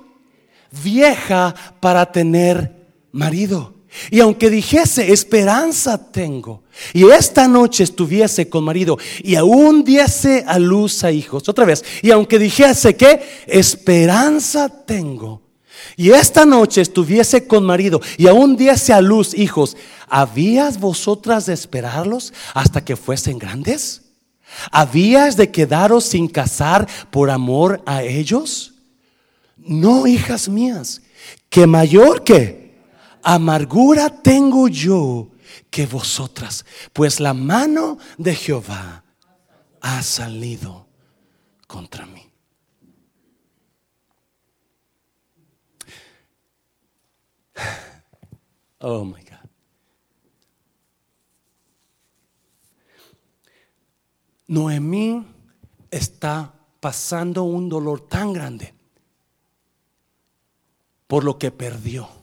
vieja 0.82 1.54
para 1.80 2.10
tener 2.10 2.88
marido. 3.12 3.75
Y 4.10 4.20
aunque 4.20 4.50
dijese, 4.50 5.12
esperanza 5.12 6.10
tengo, 6.10 6.62
y 6.92 7.04
esta 7.08 7.48
noche 7.48 7.84
estuviese 7.84 8.48
con 8.48 8.64
marido, 8.64 8.98
y 9.22 9.36
aún 9.36 9.84
diese 9.84 10.44
a 10.46 10.58
luz 10.58 11.02
a 11.04 11.10
hijos, 11.10 11.48
otra 11.48 11.64
vez, 11.64 11.84
y 12.02 12.10
aunque 12.10 12.38
dijese 12.38 12.96
que 12.96 13.20
esperanza 13.46 14.68
tengo, 14.68 15.42
y 15.96 16.10
esta 16.10 16.44
noche 16.44 16.80
estuviese 16.80 17.46
con 17.46 17.64
marido, 17.64 18.00
y 18.18 18.26
aún 18.26 18.56
diese 18.56 18.92
a 18.92 19.00
luz 19.00 19.34
hijos, 19.34 19.76
¿habías 20.08 20.78
vosotras 20.78 21.46
de 21.46 21.54
esperarlos 21.54 22.32
hasta 22.54 22.84
que 22.84 22.96
fuesen 22.96 23.38
grandes? 23.38 24.02
¿Habías 24.70 25.36
de 25.36 25.50
quedaros 25.50 26.04
sin 26.04 26.28
casar 26.28 26.86
por 27.10 27.30
amor 27.30 27.82
a 27.86 28.02
ellos? 28.02 28.74
No, 29.56 30.06
hijas 30.06 30.48
mías, 30.48 31.02
que 31.48 31.66
mayor 31.66 32.24
que 32.24 32.65
amargura 33.26 34.22
tengo 34.22 34.68
yo 34.68 35.32
que 35.68 35.84
vosotras, 35.84 36.64
pues 36.92 37.18
la 37.18 37.34
mano 37.34 37.98
de 38.18 38.36
Jehová 38.36 39.02
ha 39.80 40.02
salido 40.02 40.86
contra 41.66 42.06
mí. 42.06 42.22
Oh 48.78 49.06
my 49.06 49.22
God. 49.22 49.50
Noemí 54.46 55.26
está 55.90 56.52
pasando 56.78 57.44
un 57.44 57.70
dolor 57.70 58.06
tan 58.06 58.34
grande 58.34 58.74
por 61.06 61.24
lo 61.24 61.38
que 61.38 61.50
perdió 61.50 62.15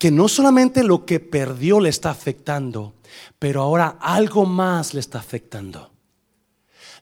que 0.00 0.10
no 0.10 0.26
solamente 0.28 0.82
lo 0.82 1.04
que 1.04 1.20
perdió 1.20 1.78
le 1.78 1.90
está 1.90 2.08
afectando, 2.10 2.94
pero 3.38 3.60
ahora 3.60 3.98
algo 4.00 4.46
más 4.46 4.94
le 4.94 5.00
está 5.00 5.18
afectando. 5.18 5.92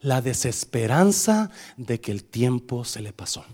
La 0.00 0.20
desesperanza 0.20 1.48
de 1.76 2.00
que 2.00 2.10
el 2.10 2.24
tiempo 2.24 2.84
se 2.84 3.00
le 3.00 3.12
pasó. 3.12 3.44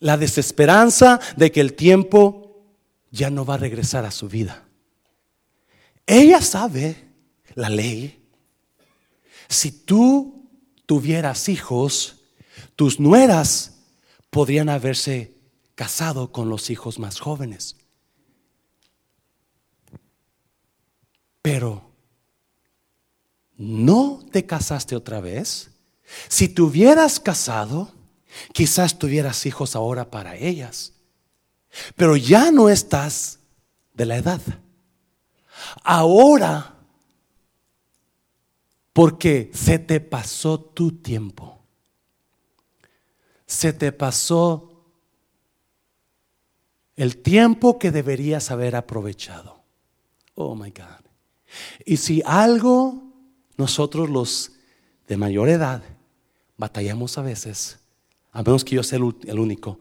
La 0.00 0.18
desesperanza 0.18 1.18
de 1.38 1.50
que 1.50 1.62
el 1.62 1.72
tiempo 1.72 2.62
ya 3.10 3.30
no 3.30 3.46
va 3.46 3.54
a 3.54 3.56
regresar 3.56 4.04
a 4.04 4.10
su 4.10 4.28
vida. 4.28 4.68
Ella 6.06 6.42
sabe 6.42 7.08
la 7.54 7.70
ley. 7.70 8.22
Si 9.48 9.72
tú 9.72 10.43
tuvieras 10.86 11.48
hijos, 11.48 12.16
tus 12.76 13.00
nueras 13.00 13.78
podrían 14.30 14.68
haberse 14.68 15.34
casado 15.74 16.32
con 16.32 16.48
los 16.48 16.70
hijos 16.70 16.98
más 16.98 17.20
jóvenes. 17.20 17.76
Pero 21.42 21.90
no 23.56 24.24
te 24.32 24.46
casaste 24.46 24.96
otra 24.96 25.20
vez. 25.20 25.70
Si 26.28 26.48
te 26.48 26.62
hubieras 26.62 27.20
casado, 27.20 27.92
quizás 28.52 28.98
tuvieras 28.98 29.46
hijos 29.46 29.76
ahora 29.76 30.10
para 30.10 30.36
ellas. 30.36 30.92
Pero 31.96 32.16
ya 32.16 32.50
no 32.50 32.68
estás 32.68 33.40
de 33.92 34.06
la 34.06 34.16
edad. 34.16 34.40
Ahora 35.82 36.74
porque 38.94 39.50
se 39.52 39.78
te 39.80 40.00
pasó 40.00 40.58
tu 40.58 40.92
tiempo. 40.92 41.58
Se 43.44 43.74
te 43.74 43.92
pasó 43.92 44.86
el 46.96 47.18
tiempo 47.18 47.78
que 47.78 47.90
deberías 47.90 48.52
haber 48.52 48.76
aprovechado. 48.76 49.62
Oh 50.36 50.54
my 50.54 50.70
God. 50.70 51.04
Y 51.84 51.96
si 51.96 52.22
algo 52.24 53.02
nosotros 53.56 54.08
los 54.08 54.52
de 55.08 55.16
mayor 55.16 55.48
edad 55.48 55.82
batallamos 56.56 57.18
a 57.18 57.22
veces, 57.22 57.80
a 58.30 58.44
menos 58.44 58.64
que 58.64 58.76
yo 58.76 58.84
sea 58.84 58.98
el 58.98 59.38
único, 59.40 59.80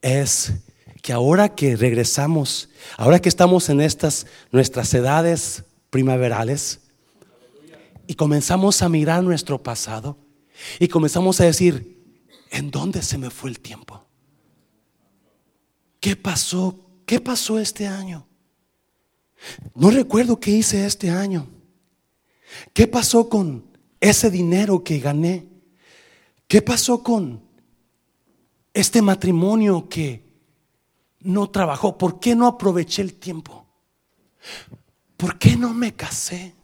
es 0.00 0.52
que 1.00 1.12
ahora 1.12 1.54
que 1.54 1.76
regresamos, 1.76 2.70
ahora 2.96 3.20
que 3.20 3.28
estamos 3.28 3.68
en 3.68 3.80
estas 3.80 4.26
nuestras 4.50 4.92
edades 4.94 5.62
primaverales, 5.90 6.81
y 8.12 8.14
comenzamos 8.14 8.82
a 8.82 8.90
mirar 8.90 9.24
nuestro 9.24 9.62
pasado 9.62 10.18
y 10.78 10.86
comenzamos 10.88 11.40
a 11.40 11.44
decir, 11.44 11.98
¿en 12.50 12.70
dónde 12.70 13.00
se 13.00 13.16
me 13.16 13.30
fue 13.30 13.48
el 13.48 13.58
tiempo? 13.58 14.04
¿Qué 15.98 16.14
pasó? 16.14 16.78
¿Qué 17.06 17.20
pasó 17.20 17.58
este 17.58 17.86
año? 17.86 18.26
No 19.74 19.90
recuerdo 19.90 20.38
qué 20.38 20.50
hice 20.50 20.84
este 20.84 21.08
año. 21.08 21.48
¿Qué 22.74 22.86
pasó 22.86 23.30
con 23.30 23.64
ese 23.98 24.30
dinero 24.30 24.84
que 24.84 24.98
gané? 24.98 25.48
¿Qué 26.46 26.60
pasó 26.60 27.02
con 27.02 27.42
este 28.74 29.00
matrimonio 29.00 29.88
que 29.88 30.22
no 31.20 31.48
trabajó? 31.48 31.96
¿Por 31.96 32.20
qué 32.20 32.36
no 32.36 32.46
aproveché 32.46 33.00
el 33.00 33.14
tiempo? 33.14 33.66
¿Por 35.16 35.38
qué 35.38 35.56
no 35.56 35.72
me 35.72 35.94
casé? 35.94 36.56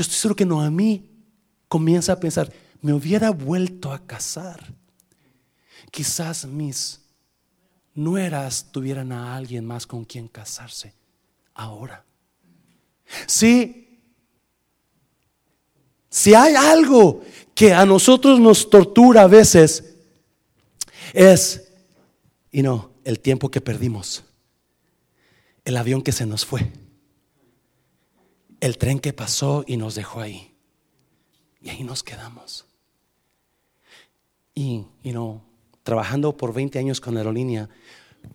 Yo 0.00 0.02
estoy 0.02 0.16
seguro 0.16 0.36
que 0.36 0.46
no 0.46 0.62
a 0.62 0.70
mí 0.70 1.10
comienza 1.68 2.14
a 2.14 2.18
pensar, 2.18 2.50
me 2.80 2.94
hubiera 2.94 3.28
vuelto 3.28 3.92
a 3.92 3.98
casar. 3.98 4.72
Quizás 5.90 6.46
mis 6.46 7.02
nueras 7.94 8.72
tuvieran 8.72 9.12
a 9.12 9.36
alguien 9.36 9.66
más 9.66 9.86
con 9.86 10.06
quien 10.06 10.26
casarse 10.26 10.94
ahora. 11.52 12.02
Sí, 13.26 14.00
si 16.08 16.32
hay 16.32 16.54
algo 16.54 17.20
que 17.54 17.74
a 17.74 17.84
nosotros 17.84 18.40
nos 18.40 18.70
tortura 18.70 19.24
a 19.24 19.26
veces, 19.26 19.96
es, 21.12 21.74
y 22.50 22.62
no, 22.62 22.92
el 23.04 23.20
tiempo 23.20 23.50
que 23.50 23.60
perdimos, 23.60 24.24
el 25.62 25.76
avión 25.76 26.00
que 26.00 26.12
se 26.12 26.24
nos 26.24 26.46
fue 26.46 26.72
el 28.60 28.78
tren 28.78 29.00
que 29.00 29.12
pasó 29.12 29.64
y 29.66 29.76
nos 29.76 29.94
dejó 29.94 30.20
ahí. 30.20 30.54
Y 31.62 31.70
ahí 31.70 31.82
nos 31.82 32.02
quedamos. 32.02 32.66
Y, 34.54 34.84
you 35.02 35.12
know, 35.12 35.42
trabajando 35.82 36.36
por 36.36 36.52
20 36.52 36.78
años 36.78 37.00
con 37.00 37.16
aerolínea, 37.16 37.68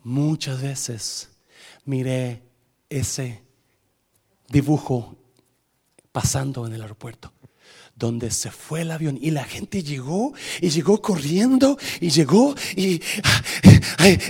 muchas 0.04 0.62
veces 0.62 1.30
miré 1.86 2.42
ese 2.90 3.44
dibujo 4.50 5.16
pasando 6.12 6.66
en 6.66 6.74
el 6.74 6.82
aeropuerto 6.82 7.32
donde 7.96 8.30
se 8.30 8.52
fue 8.52 8.82
el 8.82 8.92
avión 8.92 9.18
y 9.22 9.32
la 9.32 9.46
gente 9.46 9.82
llegó 9.82 10.34
y 10.60 10.70
llegó 10.70 11.02
corriendo 11.02 11.78
y 12.02 12.10
llegó 12.10 12.54
y 12.76 13.02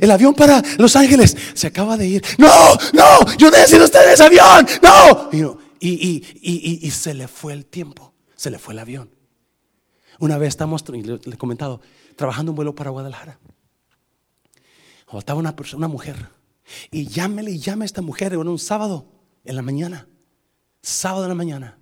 el 0.02 0.12
avión 0.12 0.36
para 0.36 0.62
Los 0.78 0.96
Ángeles 0.96 1.36
se 1.56 1.68
acaba 1.68 1.98
de 1.98 2.08
ir. 2.08 2.24
No, 2.38 2.78
no, 2.94 3.36
yo 3.38 3.50
necesito 3.50 3.86
estar 3.86 4.06
en 4.06 4.14
ese 4.14 4.24
avión. 4.24 4.68
No. 4.84 5.65
Y, 5.88 6.92
se 6.92 7.14
le 7.14 7.28
fue 7.28 7.54
el 7.54 7.66
tiempo, 7.66 8.14
se 8.36 8.50
le 8.50 8.60
fue 8.60 8.74
el 8.74 8.80
avión. 8.80 9.10
Una 10.20 10.38
vez 10.38 10.50
estamos, 10.50 10.88
le, 10.90 11.16
he 11.16 11.38
comentado, 11.38 11.82
trabajando 12.16 12.52
un 12.52 12.56
vuelo 12.56 12.74
para 12.74 12.90
Guadalajara. 12.90 13.40
Faltaba 15.08 15.40
una, 15.40 15.56
persona, 15.56 15.80
una 15.80 15.88
mujer. 15.88 16.30
Y 16.92 17.08
llámele 17.08 17.52
y 17.52 17.70
a 17.70 17.86
esta 17.86 18.02
mujer 18.02 18.34
en 18.34 18.48
un 18.48 18.58
sábado 18.58 19.06
en 19.44 19.56
la 19.56 19.62
mañana. 19.62 20.08
Sábado 20.82 21.24
en 21.26 21.30
la 21.30 21.36
mañana. 21.36 21.78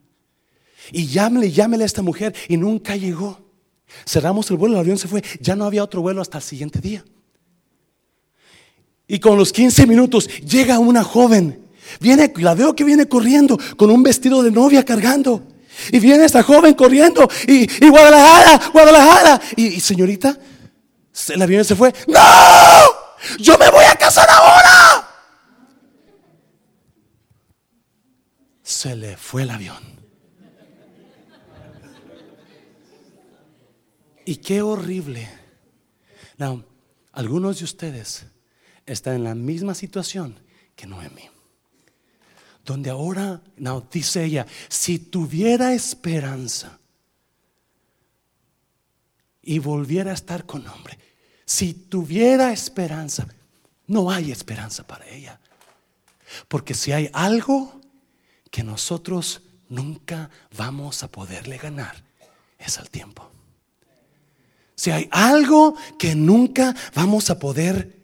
Y 0.91 1.07
llámele 1.07 1.47
y 1.47 1.51
llámele 1.51 1.83
a 1.83 1.85
esta 1.85 2.01
mujer 2.01 2.35
y 2.49 2.57
nunca 2.57 2.95
llegó. 2.95 3.39
Cerramos 4.05 4.49
el 4.51 4.57
vuelo, 4.57 4.75
el 4.75 4.81
avión 4.81 4.97
se 4.97 5.07
fue. 5.07 5.23
Ya 5.39 5.55
no 5.55 5.65
había 5.65 5.83
otro 5.83 6.01
vuelo 6.01 6.21
hasta 6.21 6.39
el 6.39 6.43
siguiente 6.43 6.79
día. 6.79 7.05
Y 9.07 9.19
con 9.19 9.37
los 9.37 9.53
15 9.53 9.87
minutos 9.87 10.27
llega 10.41 10.79
una 10.79 11.03
joven 11.03 11.62
Viene, 11.99 12.31
la 12.37 12.53
veo 12.53 12.75
que 12.75 12.83
viene 12.83 13.07
corriendo 13.07 13.57
con 13.77 13.89
un 13.89 14.03
vestido 14.03 14.43
de 14.43 14.51
novia 14.51 14.83
cargando. 14.83 15.47
Y 15.91 15.99
viene 15.99 16.25
esta 16.25 16.43
joven 16.43 16.73
corriendo 16.75 17.27
y, 17.47 17.87
Guadalajara, 17.87 18.69
Guadalajara. 18.71 19.41
Y, 19.55 19.79
señorita, 19.79 20.37
el 21.29 21.41
avión 21.41 21.65
se 21.65 21.75
fue. 21.75 21.93
¡No! 22.07 22.19
¡Yo 23.39 23.57
me 23.57 23.69
voy 23.69 23.85
a 23.85 23.95
casar 23.95 24.29
ahora! 24.29 25.09
Se 28.61 28.95
le 28.95 29.17
fue 29.17 29.43
el 29.43 29.49
avión. 29.49 29.83
Y 34.25 34.37
qué 34.37 34.61
horrible. 34.61 35.29
Algunos 37.11 37.59
de 37.59 37.65
ustedes 37.65 38.25
están 38.85 39.15
en 39.15 39.23
la 39.23 39.35
misma 39.35 39.73
situación 39.75 40.39
que 40.75 40.87
Noemi 40.87 41.32
donde 42.63 42.89
ahora, 42.89 43.41
no, 43.57 43.81
dice 43.91 44.23
ella, 44.23 44.45
si 44.69 44.99
tuviera 44.99 45.73
esperanza 45.73 46.79
y 49.41 49.59
volviera 49.59 50.11
a 50.11 50.13
estar 50.13 50.45
con 50.45 50.65
hombre, 50.67 50.97
si 51.45 51.73
tuviera 51.73 52.53
esperanza, 52.53 53.27
no 53.87 54.09
hay 54.09 54.31
esperanza 54.31 54.87
para 54.87 55.07
ella. 55.09 55.39
Porque 56.47 56.73
si 56.73 56.91
hay 56.91 57.09
algo 57.13 57.81
que 58.49 58.63
nosotros 58.63 59.41
nunca 59.69 60.29
vamos 60.55 61.03
a 61.03 61.11
poderle 61.11 61.57
ganar, 61.57 62.03
es 62.57 62.77
al 62.77 62.89
tiempo. 62.89 63.29
Si 64.75 64.91
hay 64.91 65.07
algo 65.11 65.75
que 65.99 66.15
nunca 66.15 66.75
vamos 66.95 67.29
a 67.29 67.39
poder 67.39 67.99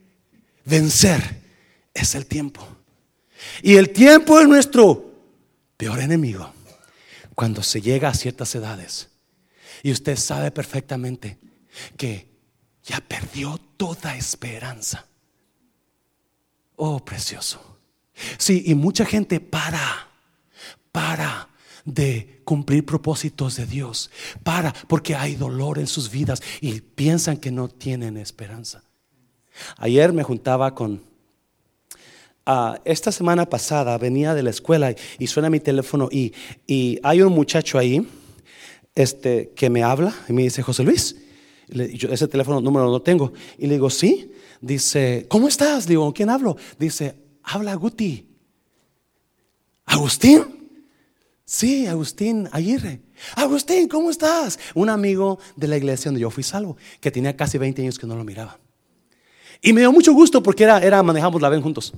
vencer, 0.66 1.42
es 1.94 2.14
el 2.16 2.26
tiempo. 2.26 2.68
Y 3.62 3.76
el 3.76 3.92
tiempo 3.92 4.40
es 4.40 4.48
nuestro 4.48 5.14
peor 5.78 6.00
enemigo 6.00 6.52
cuando 7.36 7.64
se 7.64 7.82
llega 7.82 8.10
a 8.10 8.14
ciertas 8.14 8.54
edades. 8.56 9.10
Y 9.84 9.92
usted 9.92 10.18
sabe 10.18 10.52
perfectamente 10.52 11.38
que 11.96 12.28
ya 12.84 13.00
perdió 13.00 13.58
toda 13.78 14.16
esperanza. 14.16 15.06
Oh, 16.76 17.04
precioso. 17.04 17.78
Sí, 18.38 18.64
y 18.66 18.76
mucha 18.76 19.06
gente 19.06 19.40
para, 19.40 20.10
para 20.92 21.48
de 21.86 22.42
cumplir 22.44 22.86
propósitos 22.86 23.56
de 23.56 23.66
Dios. 23.66 24.10
Para, 24.44 24.74
porque 24.88 25.16
hay 25.16 25.36
dolor 25.36 25.80
en 25.80 25.88
sus 25.88 26.10
vidas 26.10 26.42
y 26.62 26.82
piensan 26.82 27.38
que 27.38 27.52
no 27.52 27.70
tienen 27.70 28.18
esperanza. 28.18 28.84
Ayer 29.78 30.14
me 30.14 30.24
juntaba 30.24 30.74
con 30.76 31.09
Ah, 32.52 32.82
esta 32.84 33.12
semana 33.12 33.48
pasada 33.48 33.96
venía 34.00 34.34
de 34.34 34.42
la 34.42 34.50
escuela 34.50 34.96
y 35.20 35.28
suena 35.28 35.52
mi 35.52 35.60
teléfono 35.60 36.10
y, 36.12 36.34
hay 37.04 37.22
un 37.22 37.32
muchacho 37.32 37.78
ahí 37.78 38.08
este, 38.96 39.52
que 39.56 39.70
me 39.70 39.84
habla 39.84 40.16
y 40.28 40.34
me 40.34 40.42
dice, 40.42 40.64
José 40.64 40.84
Luis, 40.84 41.16
yo 41.68 42.10
ese 42.10 42.28
teléfono 42.28 42.60
número 42.60 42.90
no 42.90 43.04
tengo. 43.04 43.34
Y 43.60 43.68
le 43.68 43.76
digo, 43.76 43.92
sí. 43.92 44.32
Dice, 44.62 45.28
¿cómo 45.30 45.48
estás? 45.48 45.86
Digo, 45.86 46.12
¿quién 46.12 46.32
hablo? 46.32 46.58
Dice, 46.80 47.14
habla 47.44 47.76
Guti. 47.76 48.26
¿Agustín? 49.86 50.44
Sí, 51.46 51.86
Agustín 51.86 52.50
Aguirre. 52.52 53.02
Agustín, 53.36 53.88
¿cómo 53.88 54.10
estás? 54.10 54.58
Un 54.74 54.90
amigo 54.90 55.38
de 55.56 55.68
la 55.68 55.78
iglesia 55.78 56.10
donde 56.10 56.22
yo 56.22 56.32
fui 56.32 56.42
salvo, 56.42 56.78
que 57.00 57.12
tenía 57.12 57.38
casi 57.38 57.60
20 57.60 57.84
años 57.84 58.00
que 58.00 58.08
no 58.08 58.16
lo 58.16 58.24
miraba. 58.24 58.60
Y 59.62 59.72
me 59.72 59.82
dio 59.82 59.92
mucho 59.92 60.14
gusto 60.14 60.42
porque 60.42 60.64
era, 60.64 60.80
era 60.80 61.04
manejamos 61.04 61.40
la 61.44 61.50
ven 61.50 61.62
juntos. 61.62 61.94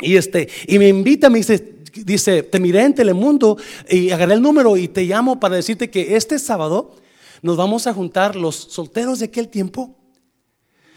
Y 0.00 0.16
este, 0.16 0.48
y 0.66 0.78
me 0.78 0.88
invita, 0.88 1.30
me 1.30 1.38
dice, 1.38 1.76
dice, 1.94 2.42
te 2.42 2.60
miré 2.60 2.82
en 2.82 2.94
Telemundo 2.94 3.56
y 3.88 4.10
agarré 4.10 4.34
el 4.34 4.42
número 4.42 4.76
y 4.76 4.88
te 4.88 5.04
llamo 5.04 5.38
para 5.38 5.56
decirte 5.56 5.90
que 5.90 6.16
este 6.16 6.38
sábado 6.38 6.96
nos 7.42 7.56
vamos 7.56 7.86
a 7.86 7.94
juntar 7.94 8.36
los 8.36 8.56
solteros 8.56 9.18
de 9.18 9.26
aquel 9.26 9.48
tiempo. 9.48 9.96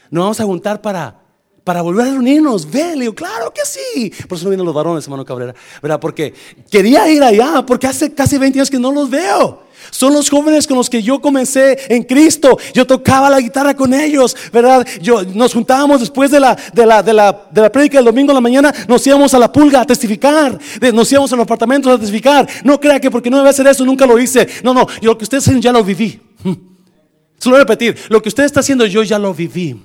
Nos 0.09 0.23
vamos 0.23 0.39
a 0.39 0.45
juntar 0.45 0.81
para 0.81 1.26
para 1.67 1.81
volver 1.81 2.07
a 2.07 2.11
reunirnos. 2.11 2.71
Ven, 2.71 2.93
le 2.93 3.01
digo, 3.01 3.13
claro 3.13 3.51
que 3.53 3.59
sí. 3.65 4.09
Por 4.25 4.37
eso 4.37 4.45
no 4.45 4.51
vienen 4.51 4.65
los 4.65 4.73
varones, 4.73 5.03
hermano 5.03 5.25
Cabrera. 5.25 5.53
¿Verdad? 5.81 5.99
Porque 5.99 6.33
quería 6.71 7.11
ir 7.11 7.21
allá, 7.21 7.65
porque 7.65 7.87
hace 7.87 8.13
casi 8.13 8.37
20 8.37 8.57
años 8.57 8.69
que 8.69 8.79
no 8.79 8.89
los 8.89 9.09
veo. 9.09 9.63
Son 9.91 10.13
los 10.13 10.29
jóvenes 10.29 10.65
con 10.65 10.77
los 10.77 10.89
que 10.89 11.03
yo 11.03 11.19
comencé 11.19 11.77
en 11.93 12.03
Cristo. 12.03 12.57
Yo 12.73 12.87
tocaba 12.87 13.29
la 13.29 13.41
guitarra 13.41 13.75
con 13.75 13.93
ellos, 13.93 14.33
¿verdad? 14.53 14.87
Yo, 15.01 15.23
nos 15.23 15.53
juntábamos 15.53 15.99
después 15.99 16.31
de 16.31 16.39
la, 16.39 16.57
de 16.73 16.85
la, 16.85 17.03
de 17.03 17.13
la, 17.13 17.47
de 17.51 17.61
la 17.61 17.69
prédica 17.69 17.97
del 17.97 18.05
domingo 18.05 18.31
en 18.31 18.35
la 18.35 18.41
mañana, 18.41 18.73
nos 18.87 19.05
íbamos 19.05 19.33
a 19.33 19.39
la 19.39 19.51
pulga 19.51 19.81
a 19.81 19.85
testificar, 19.85 20.57
nos 20.93 21.11
íbamos 21.11 21.33
a 21.33 21.35
los 21.35 21.43
apartamentos 21.43 21.93
a 21.93 21.99
testificar. 21.99 22.47
No 22.63 22.79
crea 22.79 23.01
que 23.01 23.11
porque 23.11 23.29
no 23.29 23.39
debe 23.39 23.49
hacer 23.49 23.67
eso 23.67 23.83
nunca 23.83 24.05
lo 24.05 24.17
hice. 24.17 24.47
No, 24.63 24.73
no, 24.73 24.87
yo 25.01 25.11
lo 25.11 25.17
que 25.17 25.25
ustedes 25.25 25.45
hacen 25.45 25.61
ya 25.61 25.73
lo 25.73 25.83
viví. 25.83 26.17
Se 27.39 27.51
repetir, 27.51 27.97
lo 28.07 28.21
que 28.21 28.29
usted 28.29 28.45
está 28.45 28.61
haciendo 28.61 28.85
yo 28.85 29.03
ya 29.03 29.19
lo 29.19 29.33
viví. 29.33 29.75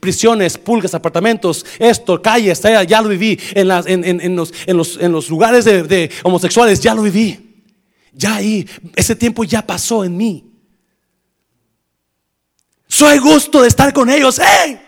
Prisiones, 0.00 0.58
pulgas, 0.58 0.94
apartamentos, 0.94 1.64
esto, 1.78 2.20
calles, 2.20 2.60
ya 2.86 3.00
lo 3.00 3.08
viví. 3.08 3.38
En, 3.54 3.68
los, 4.36 5.30
lugares 5.30 5.64
de, 5.64 6.10
homosexuales, 6.22 6.80
ya 6.80 6.94
lo 6.94 7.02
viví. 7.02 7.64
Ya 8.12 8.36
ahí, 8.36 8.66
ese 8.94 9.14
tiempo 9.14 9.44
ya 9.44 9.66
pasó 9.66 10.04
en 10.04 10.16
mí. 10.16 10.44
Soy 12.88 13.18
gusto 13.18 13.62
de 13.62 13.68
estar 13.68 13.92
con 13.92 14.08
ellos. 14.08 14.40
¡Hey! 14.40 14.80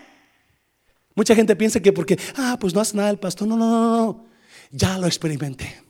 Mucha 1.15 1.35
gente 1.35 1.55
piensa 1.55 1.79
que 1.79 1.91
porque, 1.91 2.17
ah, 2.37 2.57
pues 2.59 2.73
no 2.73 2.81
hace 2.81 2.95
nada 2.95 3.09
el 3.09 3.19
pastor. 3.19 3.47
No, 3.47 3.57
no, 3.57 3.69
no, 3.69 3.97
no. 3.97 4.25
Ya 4.71 4.97
lo 4.97 5.05
experimenté. 5.05 5.81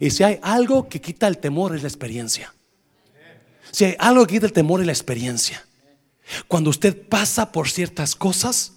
Y 0.00 0.10
si 0.10 0.22
hay 0.22 0.38
algo 0.42 0.88
que 0.88 1.00
quita 1.00 1.26
el 1.26 1.38
temor 1.38 1.74
es 1.74 1.82
la 1.82 1.88
experiencia. 1.88 2.54
Si 3.70 3.84
hay 3.84 3.96
algo 3.98 4.26
que 4.26 4.34
quita 4.34 4.46
el 4.46 4.52
temor 4.52 4.80
es 4.80 4.86
la 4.86 4.92
experiencia. 4.92 5.66
Cuando 6.46 6.70
usted 6.70 7.08
pasa 7.08 7.52
por 7.52 7.68
ciertas 7.68 8.14
cosas, 8.14 8.72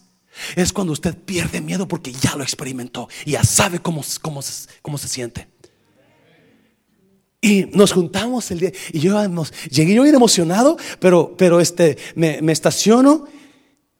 es 0.56 0.72
cuando 0.72 0.94
usted 0.94 1.16
pierde 1.16 1.62
miedo 1.62 1.88
porque 1.88 2.14
ya 2.14 2.36
lo 2.36 2.44
experimentó 2.44 3.10
ya 3.26 3.44
sabe 3.44 3.80
cómo, 3.80 4.02
cómo, 4.22 4.42
cómo 4.82 4.98
se 4.98 5.08
siente. 5.08 5.48
Y 7.42 7.66
nos 7.74 7.92
juntamos 7.92 8.52
el 8.52 8.60
día 8.60 8.72
y 8.94 9.00
yo 9.00 9.20
llegué 9.72 9.96
yo 9.96 10.04
bien 10.04 10.14
emocionado, 10.14 10.78
pero, 11.00 11.36
pero 11.36 11.60
este, 11.60 11.98
me, 12.14 12.40
estaciono 12.52 13.26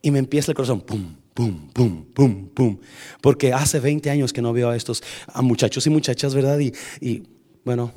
y 0.02 0.12
me 0.12 0.20
empieza 0.20 0.52
el 0.52 0.56
corazón, 0.56 0.82
pum, 0.82 1.16
pum, 1.34 1.70
pum, 1.74 2.06
pum, 2.14 2.50
pum. 2.50 2.78
Porque 3.20 3.52
hace 3.52 3.80
20 3.80 4.12
años 4.12 4.32
que 4.32 4.44
no 4.44 4.54
veo 4.54 4.70
a 4.70 4.76
estos 4.76 5.02
a 5.26 5.42
muchachos 5.42 5.88
y 5.88 5.90
muchachas, 5.90 6.36
¿verdad? 6.36 6.60
Y, 6.60 6.72
y 7.02 7.24
bueno, 7.66 7.92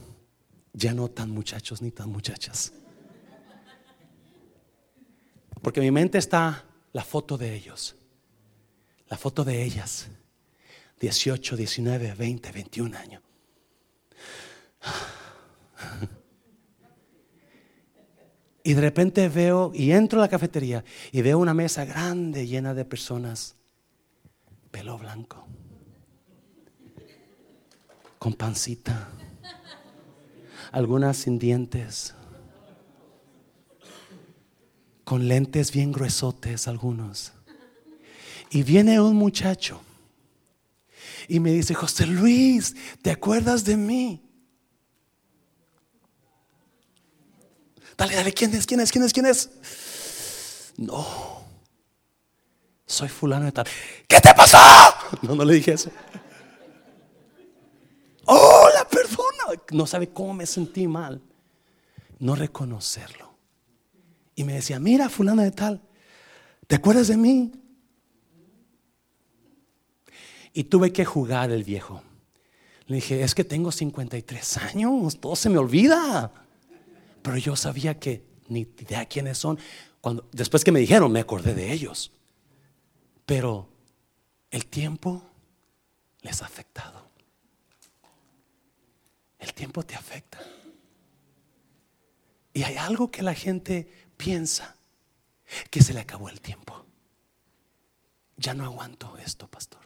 ya 0.72 0.94
no 0.94 1.09
tan 1.09 1.30
muchachos 1.30 1.82
ni 1.82 1.90
tan 1.90 2.09
muchachas. 2.09 2.72
Porque 5.64 5.80
en 5.80 5.86
mi 5.86 5.90
mente 5.90 6.18
está 6.18 6.62
la 6.92 7.02
foto 7.02 7.38
de 7.38 7.54
ellos, 7.54 7.96
la 9.08 9.16
foto 9.16 9.44
de 9.44 9.62
ellas, 9.62 10.08
18, 11.00 11.56
19, 11.56 12.14
20, 12.14 12.52
21 12.52 12.98
años. 12.98 13.22
Y 18.62 18.74
de 18.74 18.80
repente 18.80 19.28
veo 19.30 19.72
y 19.74 19.92
entro 19.92 20.20
a 20.20 20.22
la 20.22 20.28
cafetería 20.28 20.84
y 21.12 21.22
veo 21.22 21.38
una 21.38 21.54
mesa 21.54 21.86
grande 21.86 22.46
llena 22.46 22.74
de 22.74 22.84
personas, 22.84 23.56
pelo 24.70 24.98
blanco, 24.98 25.46
con 28.18 28.34
pancita, 28.34 29.08
algunas 30.72 31.16
sin 31.16 31.38
dientes, 31.38 32.14
con 35.05 35.28
lentes 35.28 35.70
bien 35.70 35.92
gruesotes 35.92 36.66
algunos. 36.66 37.32
Y 38.50 38.62
viene 38.62 39.00
un 39.00 39.16
muchacho 39.16 39.80
y 41.28 41.40
me 41.40 41.52
dice, 41.52 41.74
José 41.74 42.07
Luis, 42.07 42.74
¿te 43.02 43.11
acuerdas 43.11 43.64
de 43.64 43.76
mí? 43.76 44.22
Dale, 47.96 48.14
dale, 48.16 48.32
¿quién 48.32 48.55
es? 48.55 48.66
¿Quién 48.66 48.80
es? 48.80 48.90
¿Quién 48.90 49.05
es? 49.05 49.12
¿Quién 49.12 49.26
es? 49.26 49.50
No, 50.76 51.44
soy 52.86 53.09
fulano 53.09 53.44
de 53.44 53.52
tal. 53.52 53.66
¿Qué 54.09 54.20
te 54.20 54.34
pasó? 54.34 54.59
No, 55.22 55.36
no 55.36 55.44
le 55.44 55.55
dije 55.55 55.72
eso. 55.72 55.90
Oh, 58.24 58.68
la 58.74 58.86
persona. 58.88 59.62
No 59.70 59.86
sabe 59.86 60.09
cómo 60.09 60.34
me 60.34 60.44
sentí 60.44 60.88
mal. 60.88 61.20
No 62.18 62.34
reconocerlo. 62.34 63.34
Y 64.35 64.45
me 64.45 64.55
decía, 64.55 64.78
mira, 64.78 65.09
fulana 65.09 65.45
de 65.45 65.53
tal, 65.53 65.82
¿te 66.66 66.76
acuerdas 66.76 67.09
de 67.09 67.16
mí? 67.16 67.53
Y 70.53 70.64
tuve 70.64 70.93
que 70.93 71.05
jugar 71.05 71.51
el 71.51 71.64
viejo. 71.64 72.03
Le 72.87 72.97
dije, 72.97 73.22
es 73.22 73.35
que 73.35 73.45
tengo 73.45 73.72
53 73.72 74.57
años, 74.59 75.18
todo 75.20 75.37
se 75.37 75.49
me 75.49 75.59
olvida. 75.59 76.32
Pero 77.22 77.37
yo 77.39 77.57
sabía 77.57 77.99
que 77.99 78.24
ni 78.49 78.61
idea 78.61 79.07
quiénes 79.07 79.39
son. 79.39 79.59
Cuando, 80.01 80.28
después 80.32 80.64
que 80.64 80.72
me 80.72 80.80
dijeron, 80.80 81.11
me 81.11 81.20
acordé 81.20 81.55
de 81.55 81.72
ellos. 81.72 82.12
Pero 83.24 83.68
el 84.51 84.66
tiempo 84.66 85.22
les 86.20 86.43
ha 86.43 86.47
afectado. 86.47 87.09
El 89.39 89.55
tiempo 89.55 89.82
te 89.82 89.95
afecta. 89.95 90.39
Y 92.53 92.62
hay 92.62 92.76
algo 92.76 93.11
que 93.11 93.22
la 93.22 93.35
gente 93.35 93.89
piensa 94.16 94.76
que 95.70 95.82
se 95.82 95.94
le 95.94 96.00
acabó 96.00 96.28
el 96.28 96.40
tiempo. 96.40 96.86
Ya 98.36 98.54
no 98.54 98.64
aguanto 98.64 99.16
esto, 99.18 99.48
pastor. 99.48 99.80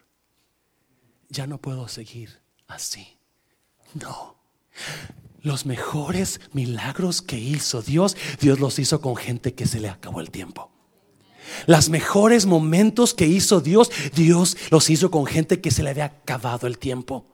Ya 1.29 1.45
no 1.45 1.59
puedo 1.59 1.87
seguir 1.87 2.41
así. 2.67 3.17
No. 3.93 4.37
Los 5.41 5.65
mejores 5.65 6.41
milagros 6.53 7.21
que 7.21 7.37
hizo 7.37 7.81
Dios, 7.81 8.17
Dios 8.39 8.59
los 8.59 8.79
hizo 8.79 9.01
con 9.01 9.15
gente 9.15 9.53
que 9.53 9.67
se 9.67 9.79
le 9.79 9.89
acabó 9.89 10.19
el 10.21 10.31
tiempo. 10.31 10.71
Los 11.65 11.89
mejores 11.89 12.45
momentos 12.45 13.13
que 13.13 13.25
hizo 13.25 13.61
Dios, 13.61 13.89
Dios 14.13 14.57
los 14.69 14.89
hizo 14.89 15.11
con 15.11 15.25
gente 15.25 15.61
que 15.61 15.71
se 15.71 15.83
le 15.83 15.91
había 15.91 16.05
acabado 16.05 16.67
el 16.67 16.77
tiempo. 16.77 17.25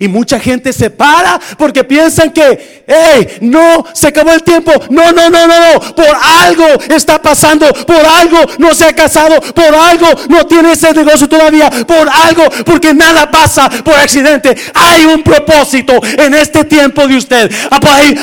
Y 0.00 0.08
mucha 0.08 0.40
gente 0.40 0.72
se 0.72 0.90
para 0.90 1.38
porque 1.58 1.84
piensan 1.84 2.30
que, 2.30 2.84
hey, 2.86 3.38
no, 3.42 3.84
se 3.92 4.08
acabó 4.08 4.32
el 4.32 4.42
tiempo. 4.42 4.72
No, 4.90 5.12
no, 5.12 5.30
no, 5.30 5.46
no, 5.46 5.74
no. 5.74 5.94
Por 5.94 6.16
algo 6.22 6.66
está 6.88 7.20
pasando. 7.20 7.66
Por 7.86 8.04
algo 8.04 8.38
no 8.58 8.74
se 8.74 8.86
ha 8.86 8.94
casado. 8.94 9.40
Por 9.40 9.74
algo 9.74 10.08
no 10.28 10.46
tiene 10.46 10.72
ese 10.72 10.92
negocio 10.92 11.28
todavía. 11.28 11.70
Por 11.86 12.08
algo, 12.08 12.44
porque 12.64 12.94
nada 12.94 13.30
pasa 13.30 13.68
por 13.68 13.94
accidente. 13.94 14.56
Hay 14.74 15.04
un 15.04 15.22
propósito 15.22 16.00
en 16.02 16.34
este 16.34 16.64
tiempo 16.64 17.06
de 17.06 17.16
usted. 17.16 17.52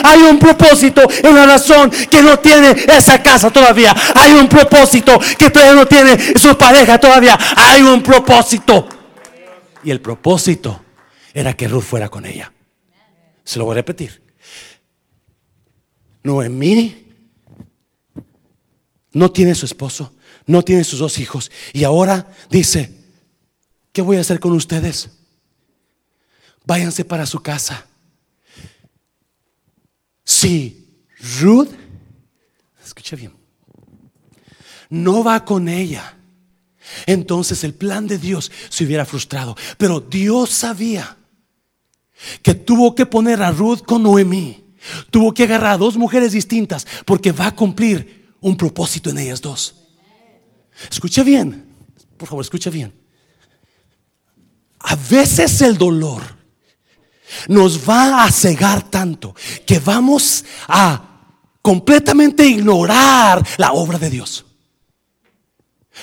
Hay 0.04 0.22
un 0.24 0.40
propósito 0.40 1.02
en 1.24 1.36
la 1.36 1.46
razón 1.46 1.92
que 2.10 2.22
no 2.22 2.40
tiene 2.40 2.76
esa 2.88 3.22
casa 3.22 3.50
todavía. 3.50 3.96
Hay 4.16 4.34
un 4.34 4.48
propósito 4.50 5.20
que 5.38 5.50
todavía 5.50 5.76
no 5.76 5.86
tiene 5.86 6.18
su 6.38 6.58
pareja 6.58 6.98
todavía. 7.00 7.38
Hay 7.56 7.82
un 7.84 8.02
propósito. 8.02 8.88
Y 9.84 9.92
el 9.92 10.02
propósito 10.02 10.81
era 11.34 11.56
que 11.56 11.68
Ruth 11.68 11.84
fuera 11.84 12.10
con 12.10 12.26
ella. 12.26 12.54
Se 13.44 13.60
lo 13.60 13.66
voy 13.66 13.74
a 13.74 13.76
repetir. 13.76 14.22
Noemí 16.24 17.08
no 19.14 19.32
tiene 19.32 19.56
su 19.56 19.66
esposo, 19.66 20.14
no 20.46 20.64
tiene 20.64 20.84
sus 20.84 21.00
dos 21.00 21.18
hijos. 21.20 21.52
Y 21.74 21.84
ahora 21.84 22.32
dice, 22.50 22.94
¿qué 23.92 24.02
voy 24.02 24.18
a 24.18 24.22
hacer 24.22 24.40
con 24.40 24.52
ustedes? 24.54 25.10
Váyanse 26.66 27.04
para 27.06 27.26
su 27.26 27.42
casa. 27.42 27.88
Si 30.24 31.06
Ruth, 31.40 31.70
escucha 32.84 33.16
bien, 33.16 33.34
no 34.90 35.24
va 35.24 35.44
con 35.44 35.68
ella, 35.68 36.18
entonces 37.06 37.64
el 37.64 37.74
plan 37.74 38.08
de 38.08 38.18
Dios 38.18 38.52
se 38.70 38.86
hubiera 38.86 39.06
frustrado. 39.06 39.56
Pero 39.78 40.00
Dios 40.00 40.52
sabía 40.52 41.18
que 42.42 42.54
tuvo 42.54 42.96
que 42.96 43.06
poner 43.06 43.42
a 43.42 43.52
Ruth 43.52 43.82
con 43.82 44.04
Noemí 44.04 44.62
Tuvo 45.10 45.34
que 45.34 45.44
agarrar 45.44 45.74
a 45.74 45.78
dos 45.78 45.98
mujeres 45.98 46.32
distintas 46.32 46.88
porque 47.06 47.32
va 47.32 47.48
a 47.48 47.56
cumplir 47.56 48.34
un 48.42 48.58
propósito 48.58 49.10
en 49.10 49.20
ellas 49.20 49.42
dos. 49.42 49.76
Escucha 50.90 51.24
bien, 51.24 51.68
por 52.18 52.28
favor, 52.28 52.44
escucha 52.44 52.70
bien. 52.70 52.94
A 54.80 54.96
veces 54.96 55.62
el 55.62 55.78
dolor 55.78 56.24
nos 57.48 57.88
va 57.88 58.24
a 58.24 58.32
cegar 58.32 58.90
tanto 58.90 59.36
que 59.66 59.80
vamos 59.80 60.44
a 60.68 61.04
completamente 61.62 62.46
ignorar 62.46 63.46
la 63.58 63.74
obra 63.74 64.00
de 64.00 64.10
Dios. 64.10 64.46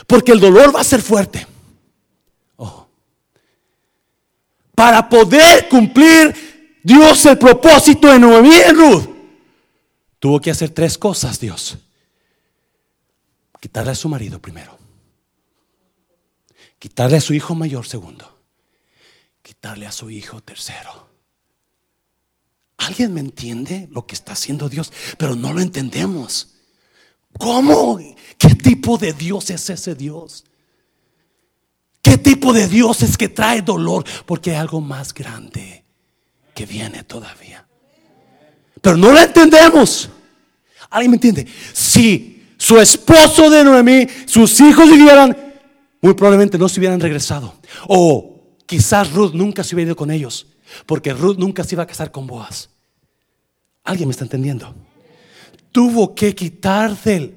Porque 0.07 0.31
el 0.31 0.39
dolor 0.39 0.75
va 0.75 0.83
a 0.83 0.85
ser 0.85 1.03
fuerte. 1.03 1.45
Oh. 2.57 2.87
Para 4.79 5.09
poder 5.09 5.69
cumplir 5.69 6.79
Dios 6.85 7.27
el 7.27 7.37
propósito 7.37 8.13
de 8.13 8.21
Noemí 8.21 8.63
Ruth, 8.73 9.09
tuvo 10.21 10.41
que 10.41 10.53
hacer 10.53 10.71
tres 10.71 10.97
cosas 10.97 11.41
Dios. 11.41 11.79
Quitarle 13.59 13.91
a 13.91 13.97
su 13.97 14.09
marido 14.09 14.41
primero. 14.41 14.79
Quitarle 16.79 17.17
a 17.17 17.21
su 17.21 17.35
hijo 17.35 17.57
mayor 17.57 17.89
segundo. 17.89 18.39
Quitarle 19.43 19.85
a 19.85 19.91
su 19.91 20.11
hijo 20.11 20.41
tercero. 20.43 21.09
¿Alguien 22.77 23.13
me 23.13 23.21
entiende 23.21 23.89
lo 23.91 24.07
que 24.07 24.15
está 24.15 24.35
haciendo 24.35 24.69
Dios? 24.69 24.93
Pero 25.19 25.35
no 25.35 25.53
lo 25.53 25.61
entendemos. 25.61 26.55
¿Cómo? 27.37 27.99
¿Qué 28.39 28.55
tipo 28.55 28.97
de 28.97 29.13
Dios 29.13 29.51
es 29.51 29.71
ese 29.71 29.97
Dios? 29.97 30.45
¿Qué 32.03 32.19
tipo 32.19 32.53
de 32.53 32.69
Dios 32.69 33.03
es 33.03 33.17
que 33.17 33.29
trae 33.29 33.63
dolor? 33.63 34.05
Porque 34.25 34.51
hay 34.51 34.57
algo 34.57 34.81
más 34.81 35.13
grande 35.13 35.85
que 36.55 36.67
viene 36.67 37.05
todavía. 37.05 37.67
Pero 38.81 38.97
no 38.97 39.13
lo 39.13 39.21
entendemos. 39.21 40.09
¿Alguien 40.91 41.11
me 41.11 41.17
entiende? 41.17 41.47
Si 41.73 42.55
su 42.57 42.79
esposo 42.79 43.51
de 43.51 43.65
Noemí, 43.65 44.07
sus 44.27 44.61
hijos 44.61 44.91
vivieran, 44.91 45.37
muy 46.01 46.15
probablemente 46.15 46.59
no 46.59 46.69
se 46.69 46.81
hubieran 46.81 47.01
regresado. 47.01 47.55
O 47.89 48.57
quizás 48.67 49.13
Ruth 49.13 49.33
nunca 49.35 49.65
se 49.65 49.75
hubiera 49.75 49.89
ido 49.89 49.97
con 49.97 50.11
ellos. 50.11 50.47
Porque 50.87 51.13
Ruth 51.13 51.39
nunca 51.39 51.65
se 51.65 51.75
iba 51.75 51.83
a 51.83 51.87
casar 51.87 52.11
con 52.11 52.27
Boaz. 52.27 52.71
¿Alguien 53.85 54.09
me 54.09 54.13
está 54.13 54.25
entendiendo? 54.25 54.75
Tuvo 55.73 56.15
que 56.15 56.35
quitar 56.35 56.97
del 57.03 57.35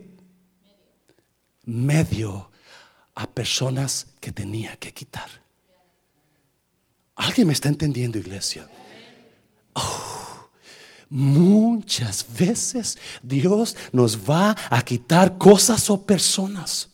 medio 1.65 2.49
a 3.15 3.29
personas 3.29 4.07
que 4.21 4.31
tenía 4.31 4.77
que 4.77 4.93
quitar. 4.93 5.29
¿Alguien 7.15 7.47
me 7.47 7.53
está 7.53 7.67
entendiendo, 7.67 8.17
iglesia? 8.17 8.69
Oh, 9.73 10.49
muchas 11.09 12.25
veces 12.37 12.97
Dios 13.21 13.75
nos 13.91 14.17
va 14.17 14.55
a 14.69 14.81
quitar 14.83 15.37
cosas 15.37 15.89
o 15.89 16.01
personas. 16.01 16.87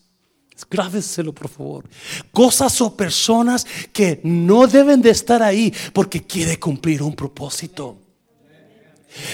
Grábeselo, 0.69 1.33
por 1.33 1.49
favor. 1.49 1.85
Cosas 2.31 2.81
o 2.81 2.95
personas 2.95 3.65
que 3.93 4.19
no 4.23 4.65
deben 4.65 5.01
de 5.01 5.11
estar 5.11 5.43
ahí 5.43 5.71
porque 5.93 6.25
quiere 6.25 6.59
cumplir 6.59 7.03
un 7.03 7.15
propósito. 7.15 7.99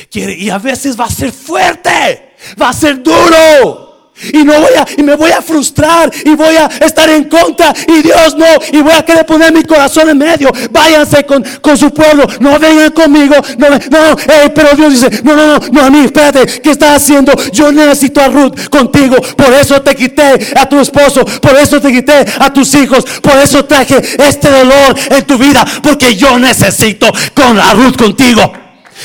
Quiere, 0.09 0.35
y 0.35 0.49
a 0.49 0.57
veces 0.57 0.99
va 0.99 1.05
a 1.05 1.09
ser 1.09 1.31
fuerte, 1.31 2.35
va 2.61 2.69
a 2.69 2.73
ser 2.73 3.01
duro. 3.01 3.92
Y 4.32 4.43
no 4.43 4.53
voy 4.53 4.74
a, 4.78 4.86
y 4.95 5.03
me 5.03 5.16
voy 5.16 5.32
a 5.32 5.41
frustrar 5.41 6.11
y 6.24 6.36
voy 6.36 6.55
a 6.55 6.68
estar 6.86 7.09
en 7.09 7.26
contra 7.26 7.74
y 7.88 8.03
Dios 8.03 8.36
no, 8.38 8.45
y 8.72 8.82
voy 8.82 8.93
a 8.93 9.03
querer 9.03 9.26
poner 9.26 9.51
mi 9.51 9.64
corazón 9.64 10.07
en 10.07 10.18
medio. 10.18 10.51
Váyanse 10.72 11.26
con, 11.26 11.43
con 11.61 11.78
su 11.78 11.91
pueblo, 11.91 12.26
no 12.39 12.59
vengan 12.59 12.91
conmigo. 12.91 13.36
No, 13.57 13.70
no, 13.70 14.16
pero 14.53 14.76
Dios 14.76 14.91
dice, 14.93 15.24
no, 15.24 15.36
no, 15.36 15.57
no, 15.57 15.68
no, 15.72 15.86
a 15.86 15.89
mí, 15.89 16.05
espérate, 16.05 16.45
¿qué 16.61 16.72
estás 16.72 17.01
haciendo? 17.01 17.34
Yo 17.51 17.72
necesito 17.72 18.22
a 18.22 18.28
Ruth 18.28 18.70
contigo, 18.70 19.18
por 19.36 19.51
eso 19.53 19.82
te 19.82 19.95
quité 19.95 20.53
a 20.55 20.70
tu 20.70 20.80
esposo, 20.80 21.26
por 21.41 21.55
eso 21.57 21.82
te 21.82 21.91
quité 21.91 22.26
a 22.39 22.53
tus 22.53 22.74
hijos, 22.76 23.03
por 23.22 23.38
eso 23.38 23.66
traje 23.66 23.97
este 24.20 24.49
dolor 24.49 24.95
en 25.09 25.26
tu 25.26 25.38
vida, 25.38 25.66
porque 25.82 26.16
yo 26.16 26.38
necesito 26.38 27.11
con 27.34 27.59
a 27.59 27.74
Ruth 27.74 27.97
contigo. 27.97 28.53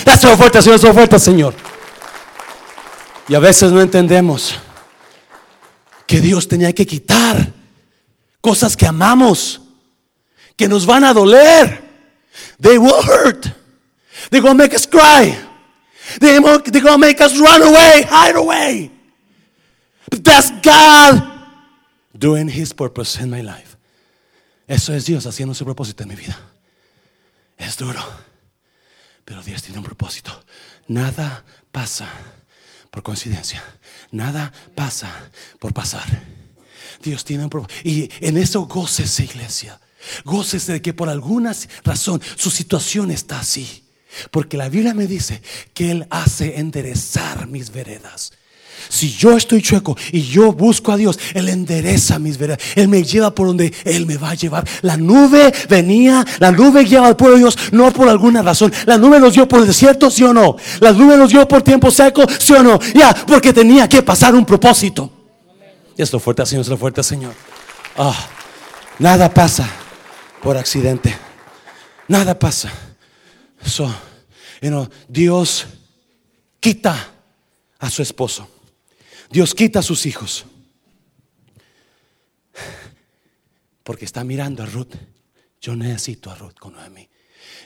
Dáselo 0.04 0.36
fuerte, 0.36 0.60
Señor, 0.60 0.76
dáselo 0.76 0.94
fuerte, 0.94 1.18
Señor. 1.18 1.54
Y 3.26 3.34
a 3.34 3.38
veces 3.38 3.72
no 3.72 3.80
entendemos 3.80 4.54
que 6.08 6.20
Dios 6.20 6.48
tenía 6.48 6.72
que 6.72 6.86
quitar 6.86 7.52
cosas 8.40 8.76
que 8.76 8.86
amamos, 8.86 9.60
que 10.56 10.66
nos 10.66 10.86
van 10.86 11.04
a 11.04 11.12
doler. 11.12 11.86
They 12.58 12.78
will 12.78 13.02
hurt. 13.02 13.46
They're 14.30 14.40
going 14.40 14.56
to 14.56 14.64
make 14.64 14.74
us 14.74 14.86
cry. 14.86 15.38
They're 16.18 16.40
going 16.40 16.62
to 16.62 16.98
make 16.98 17.20
us 17.20 17.38
run 17.38 17.62
away, 17.62 18.02
hide 18.08 18.36
away. 18.36 18.90
But 20.10 20.24
that's 20.24 20.50
God 20.62 21.22
doing 22.18 22.48
His 22.48 22.72
purpose 22.72 23.20
in 23.20 23.30
my 23.30 23.42
life. 23.42 23.76
Eso 24.66 24.94
es 24.94 25.04
Dios 25.04 25.26
haciendo 25.26 25.54
su 25.54 25.64
propósito 25.64 26.02
en 26.02 26.08
mi 26.08 26.14
vida. 26.14 26.38
Es 27.58 27.76
duro. 27.76 28.02
Pero 29.24 29.42
Dios 29.42 29.62
tiene 29.62 29.78
un 29.78 29.84
propósito. 29.84 30.32
Nada 30.86 31.44
pasa 31.70 32.08
por 32.90 33.02
coincidencia. 33.02 33.62
Nada 34.10 34.52
pasa 34.74 35.30
por 35.58 35.72
pasar. 35.72 36.06
Dios 37.02 37.24
tiene 37.24 37.44
un 37.44 37.50
propósito. 37.50 37.88
Y 37.88 38.10
en 38.20 38.36
eso 38.36 38.66
gócese, 38.66 39.24
iglesia. 39.24 39.80
Gócese 40.24 40.72
de 40.72 40.82
que 40.82 40.94
por 40.94 41.08
alguna 41.08 41.54
razón 41.84 42.20
su 42.36 42.50
situación 42.50 43.10
está 43.10 43.40
así. 43.40 43.84
Porque 44.30 44.56
la 44.56 44.68
Biblia 44.68 44.94
me 44.94 45.06
dice 45.06 45.42
que 45.74 45.90
Él 45.90 46.06
hace 46.10 46.58
enderezar 46.58 47.46
mis 47.46 47.70
veredas. 47.70 48.32
Si 48.88 49.10
yo 49.10 49.36
estoy 49.36 49.62
chueco 49.62 49.96
y 50.12 50.22
yo 50.22 50.52
busco 50.52 50.92
a 50.92 50.96
Dios, 50.96 51.18
Él 51.34 51.48
endereza 51.48 52.18
mis 52.18 52.38
veredas. 52.38 52.62
Él 52.74 52.88
me 52.88 53.02
lleva 53.02 53.34
por 53.34 53.46
donde 53.46 53.72
Él 53.84 54.06
me 54.06 54.16
va 54.16 54.30
a 54.30 54.34
llevar. 54.34 54.66
La 54.82 54.96
nube 54.96 55.52
venía, 55.68 56.24
la 56.38 56.50
nube 56.50 56.84
guiaba 56.84 57.08
al 57.08 57.16
pueblo 57.16 57.36
de 57.36 57.42
Dios, 57.42 57.58
no 57.72 57.92
por 57.92 58.08
alguna 58.08 58.42
razón. 58.42 58.72
La 58.86 58.98
nube 58.98 59.20
nos 59.20 59.34
dio 59.34 59.46
por 59.46 59.60
el 59.60 59.66
desierto, 59.66 60.10
sí 60.10 60.24
o 60.24 60.32
no. 60.32 60.56
La 60.80 60.92
nube 60.92 61.16
nos 61.16 61.30
dio 61.30 61.46
por 61.46 61.62
tiempo 61.62 61.90
seco, 61.90 62.24
sí 62.38 62.52
o 62.54 62.62
no. 62.62 62.78
Ya, 62.94 63.14
porque 63.26 63.52
tenía 63.52 63.88
que 63.88 64.02
pasar 64.02 64.34
un 64.34 64.44
propósito. 64.44 65.10
Y 65.96 66.02
es 66.02 66.12
lo 66.12 66.20
fuerte, 66.20 66.46
Señor, 66.46 66.62
es 66.62 66.68
lo 66.68 66.76
fuerte, 66.76 67.02
Señor. 67.02 67.34
Ah, 67.96 68.14
nada 68.98 69.32
pasa 69.32 69.68
por 70.42 70.56
accidente. 70.56 71.16
Nada 72.06 72.38
pasa. 72.38 72.72
So, 73.64 73.92
Dios 75.08 75.66
quita 76.60 76.96
a 77.78 77.90
su 77.90 78.02
esposo. 78.02 78.48
Dios 79.30 79.54
quita 79.54 79.80
a 79.80 79.82
sus 79.82 80.06
hijos. 80.06 80.44
Porque 83.82 84.04
está 84.04 84.24
mirando 84.24 84.62
a 84.62 84.66
Ruth. 84.66 84.94
Yo 85.60 85.74
necesito 85.74 86.30
a 86.30 86.34
Ruth 86.34 86.54
con 86.58 86.74
Noemi. 86.74 87.08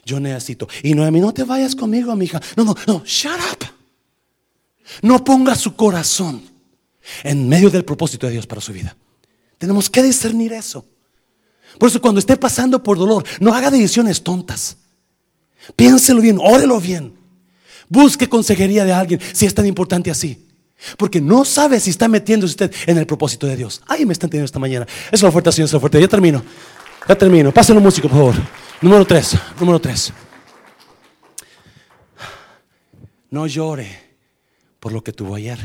Yo 0.04 0.18
necesito. 0.18 0.68
Y 0.82 0.94
Noemi, 0.94 1.20
no 1.20 1.32
te 1.32 1.44
vayas 1.44 1.76
conmigo, 1.76 2.14
mi 2.16 2.24
hija. 2.26 2.40
No, 2.56 2.64
no, 2.64 2.74
no, 2.86 3.02
shut 3.04 3.38
up. 3.52 3.66
No 5.02 5.24
ponga 5.24 5.54
su 5.54 5.74
corazón 5.76 6.42
en 7.22 7.48
medio 7.48 7.70
del 7.70 7.84
propósito 7.84 8.26
de 8.26 8.32
Dios 8.32 8.46
para 8.46 8.60
su 8.60 8.72
vida. 8.72 8.96
Tenemos 9.58 9.88
que 9.88 10.02
discernir 10.02 10.52
eso. 10.52 10.84
Por 11.78 11.88
eso 11.88 12.00
cuando 12.00 12.18
esté 12.18 12.36
pasando 12.36 12.82
por 12.82 12.98
dolor, 12.98 13.24
no 13.40 13.54
haga 13.54 13.70
decisiones 13.70 14.22
tontas. 14.22 14.76
Piénselo 15.76 16.20
bien, 16.20 16.38
órelo 16.40 16.80
bien. 16.80 17.14
Busque 17.88 18.28
consejería 18.28 18.84
de 18.84 18.92
alguien 18.92 19.20
si 19.32 19.46
es 19.46 19.54
tan 19.54 19.66
importante 19.66 20.10
así. 20.10 20.48
Porque 20.96 21.20
no 21.20 21.44
sabe 21.44 21.80
si 21.80 21.90
está 21.90 22.08
metiéndose 22.08 22.52
usted 22.52 22.72
en 22.86 22.98
el 22.98 23.06
propósito 23.06 23.46
de 23.46 23.56
Dios. 23.56 23.82
Ay, 23.86 24.04
me 24.06 24.12
están 24.12 24.30
teniendo 24.30 24.46
esta 24.46 24.58
mañana. 24.58 24.86
Es 25.10 25.22
la 25.22 25.30
fuerte, 25.30 25.52
Señor, 25.52 25.66
es 25.66 25.72
la 25.72 25.80
fuerte. 25.80 26.00
Ya 26.00 26.08
termino. 26.08 26.42
Ya 27.08 27.14
termino. 27.16 27.52
Pásenlo 27.52 27.80
músico, 27.80 28.08
por 28.08 28.18
favor. 28.18 28.34
Número 28.80 29.04
tres. 29.04 29.36
Número 29.58 29.80
tres. 29.80 30.12
No 33.30 33.46
llore 33.46 34.16
por 34.78 34.92
lo 34.92 35.02
que 35.02 35.12
tuvo 35.12 35.34
ayer. 35.34 35.58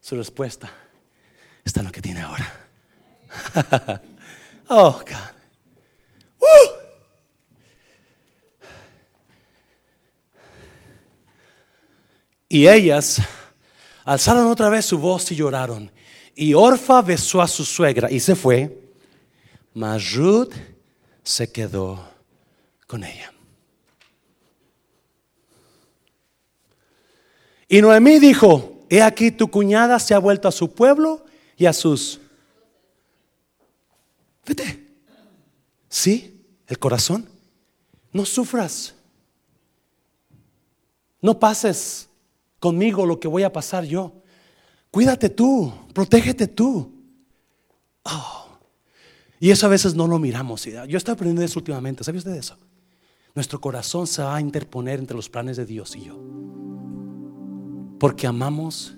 Su 0.00 0.16
respuesta 0.16 0.70
está 1.64 1.80
en 1.80 1.86
lo 1.86 1.92
que 1.92 2.00
tiene 2.00 2.22
ahora. 2.22 2.52
oh, 4.68 5.00
God. 5.00 5.40
Y 12.52 12.66
ellas 12.66 13.20
alzaron 14.04 14.46
otra 14.46 14.68
vez 14.68 14.86
su 14.86 14.98
voz 14.98 15.30
y 15.32 15.36
lloraron. 15.36 15.90
Y 16.34 16.54
Orfa 16.54 17.02
besó 17.02 17.42
a 17.42 17.48
su 17.48 17.64
suegra 17.64 18.10
y 18.10 18.20
se 18.20 18.34
fue, 18.34 18.80
mas 19.74 20.14
Ruth 20.14 20.54
se 21.22 21.50
quedó 21.50 22.08
con 22.86 23.04
ella. 23.04 23.32
Y 27.68 27.80
Noemí 27.80 28.18
dijo, 28.18 28.84
he 28.88 29.00
aquí 29.00 29.30
tu 29.30 29.48
cuñada 29.48 29.98
se 30.00 30.12
ha 30.12 30.18
vuelto 30.18 30.48
a 30.48 30.52
su 30.52 30.72
pueblo 30.72 31.24
y 31.56 31.66
a 31.66 31.72
sus... 31.72 32.20
Vete. 34.44 34.88
¿Sí? 35.88 36.42
El 36.66 36.78
corazón. 36.80 37.28
No 38.12 38.24
sufras. 38.24 38.94
No 41.22 41.38
pases 41.38 42.09
conmigo 42.60 43.06
lo 43.06 43.18
que 43.18 43.26
voy 43.26 43.42
a 43.42 43.52
pasar 43.52 43.84
yo. 43.84 44.12
Cuídate 44.90 45.30
tú, 45.30 45.72
protégete 45.92 46.46
tú. 46.46 46.92
Oh. 48.04 48.46
Y 49.40 49.50
eso 49.50 49.66
a 49.66 49.70
veces 49.70 49.94
no 49.94 50.06
lo 50.06 50.18
miramos. 50.18 50.64
Yo 50.64 50.98
estoy 50.98 51.14
aprendiendo 51.14 51.42
eso 51.42 51.58
últimamente. 51.58 52.04
¿Sabe 52.04 52.18
usted 52.18 52.34
eso? 52.34 52.56
Nuestro 53.34 53.60
corazón 53.60 54.06
se 54.06 54.22
va 54.22 54.36
a 54.36 54.40
interponer 54.40 54.98
entre 54.98 55.16
los 55.16 55.28
planes 55.28 55.56
de 55.56 55.64
Dios 55.64 55.96
y 55.96 56.04
yo. 56.04 56.20
Porque 57.98 58.26
amamos 58.26 58.94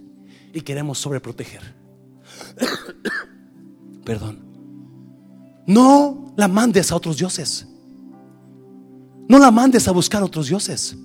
y 0.53 0.61
queremos 0.63 0.99
sobreproteger. 0.99 1.75
Perdón. 4.05 4.41
No 5.67 6.35
la 6.37 6.49
mandes 6.49 6.91
a 6.91 6.97
otros 6.97 7.19
dioses. 7.19 7.69
No 9.29 9.39
la 9.39 9.51
mandes 9.51 9.87
a 9.87 9.93
buscar 9.93 10.23
otros 10.23 10.49
dioses. 10.49 10.97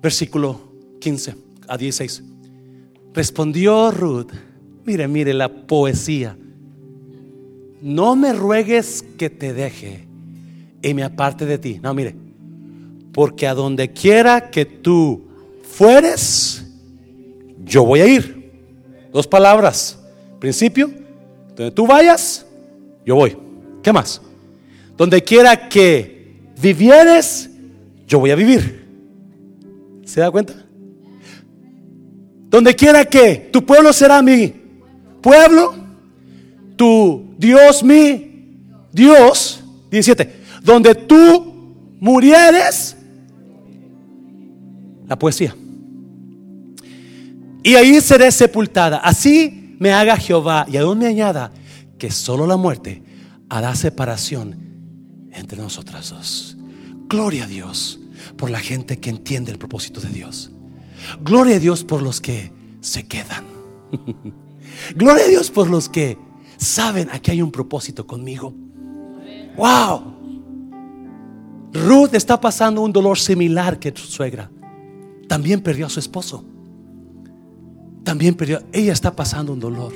Versículo 0.00 0.67
15 1.00 1.34
a 1.66 1.76
16. 1.76 2.22
Respondió 3.14 3.90
Ruth. 3.90 4.32
Mire, 4.84 5.08
mire 5.08 5.34
la 5.34 5.48
poesía. 5.48 6.36
No 7.80 8.16
me 8.16 8.32
ruegues 8.32 9.04
que 9.16 9.30
te 9.30 9.52
deje 9.52 10.06
y 10.82 10.94
me 10.94 11.02
aparte 11.02 11.46
de 11.46 11.58
ti. 11.58 11.80
No, 11.82 11.94
mire. 11.94 12.14
Porque 13.12 13.46
a 13.46 13.54
donde 13.54 13.92
quiera 13.92 14.50
que 14.50 14.64
tú 14.64 15.24
fueres, 15.62 16.64
yo 17.64 17.84
voy 17.84 18.00
a 18.00 18.06
ir. 18.06 18.52
Dos 19.12 19.26
palabras. 19.26 19.98
Principio, 20.38 20.90
donde 21.56 21.70
tú 21.72 21.86
vayas, 21.86 22.46
yo 23.04 23.16
voy. 23.16 23.36
¿Qué 23.82 23.92
más? 23.92 24.20
Donde 24.96 25.22
quiera 25.22 25.68
que 25.68 26.36
vivieres, 26.60 27.50
yo 28.06 28.20
voy 28.20 28.30
a 28.30 28.36
vivir. 28.36 28.86
¿Se 30.04 30.20
da 30.20 30.30
cuenta? 30.30 30.67
Donde 32.48 32.74
quiera 32.74 33.04
que 33.04 33.50
tu 33.52 33.64
pueblo 33.64 33.92
será 33.92 34.22
mi 34.22 34.54
pueblo, 35.20 35.74
tu 36.76 37.34
Dios 37.38 37.82
mi 37.82 38.28
Dios. 38.92 39.62
17. 39.90 40.36
Donde 40.62 40.94
tú 40.94 41.76
murieres, 42.00 42.96
la 45.06 45.18
poesía. 45.18 45.54
Y 47.62 47.74
ahí 47.74 48.00
seré 48.00 48.30
sepultada. 48.30 48.98
Así 48.98 49.76
me 49.78 49.92
haga 49.92 50.16
Jehová 50.16 50.66
y 50.70 50.76
aún 50.76 50.98
me 50.98 51.06
añada 51.06 51.52
que 51.98 52.10
solo 52.10 52.46
la 52.46 52.56
muerte 52.56 53.02
hará 53.48 53.74
separación 53.74 54.56
entre 55.32 55.58
nosotras 55.58 56.10
dos. 56.10 56.56
Gloria 57.08 57.44
a 57.44 57.46
Dios 57.46 57.98
por 58.36 58.50
la 58.50 58.60
gente 58.60 58.98
que 58.98 59.10
entiende 59.10 59.50
el 59.50 59.58
propósito 59.58 60.00
de 60.00 60.08
Dios. 60.08 60.50
Gloria 61.20 61.56
a 61.56 61.58
Dios 61.58 61.84
por 61.84 62.02
los 62.02 62.20
que 62.20 62.52
se 62.80 63.06
quedan. 63.06 63.44
Gloria 64.94 65.24
a 65.24 65.28
Dios 65.28 65.50
por 65.50 65.68
los 65.68 65.88
que 65.88 66.18
saben 66.56 67.08
aquí 67.12 67.30
hay 67.30 67.42
un 67.42 67.50
propósito 67.50 68.06
conmigo. 68.06 68.52
Wow. 69.56 70.18
Ruth 71.72 72.14
está 72.14 72.40
pasando 72.40 72.80
un 72.80 72.92
dolor 72.92 73.18
similar 73.18 73.78
que 73.78 73.92
su 73.94 74.06
suegra. 74.06 74.50
También 75.26 75.60
perdió 75.60 75.86
a 75.86 75.90
su 75.90 76.00
esposo. 76.00 76.44
También 78.04 78.34
perdió. 78.34 78.62
Ella 78.72 78.92
está 78.92 79.14
pasando 79.14 79.52
un 79.52 79.60
dolor. 79.60 79.92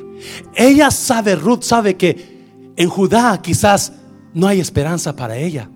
Ella 0.55 0.91
sabe, 0.91 1.35
Ruth 1.35 1.63
sabe 1.63 1.97
que 1.97 2.73
en 2.77 2.89
Judá 2.89 3.41
quizás 3.41 3.93
no 4.35 4.47
hay 4.47 4.61
esperanza 4.61 5.17
para 5.17 5.37
ella. 5.37 5.71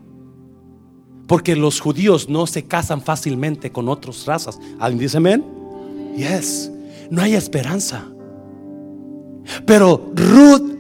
Porque 1.27 1.57
los 1.57 1.81
judíos 1.81 2.29
no 2.29 2.47
se 2.47 2.65
casan 2.65 3.03
fácilmente 3.03 3.73
con 3.73 3.89
otras 3.89 4.27
razas. 4.27 4.59
¿Alguien 4.79 5.01
dice 5.01 5.17
amén? 5.17 5.45
Yes. 6.17 6.71
No 7.11 7.23
hay 7.23 7.35
esperanza. 7.35 8.05
Pero 9.65 10.13
Ruth 10.15 10.77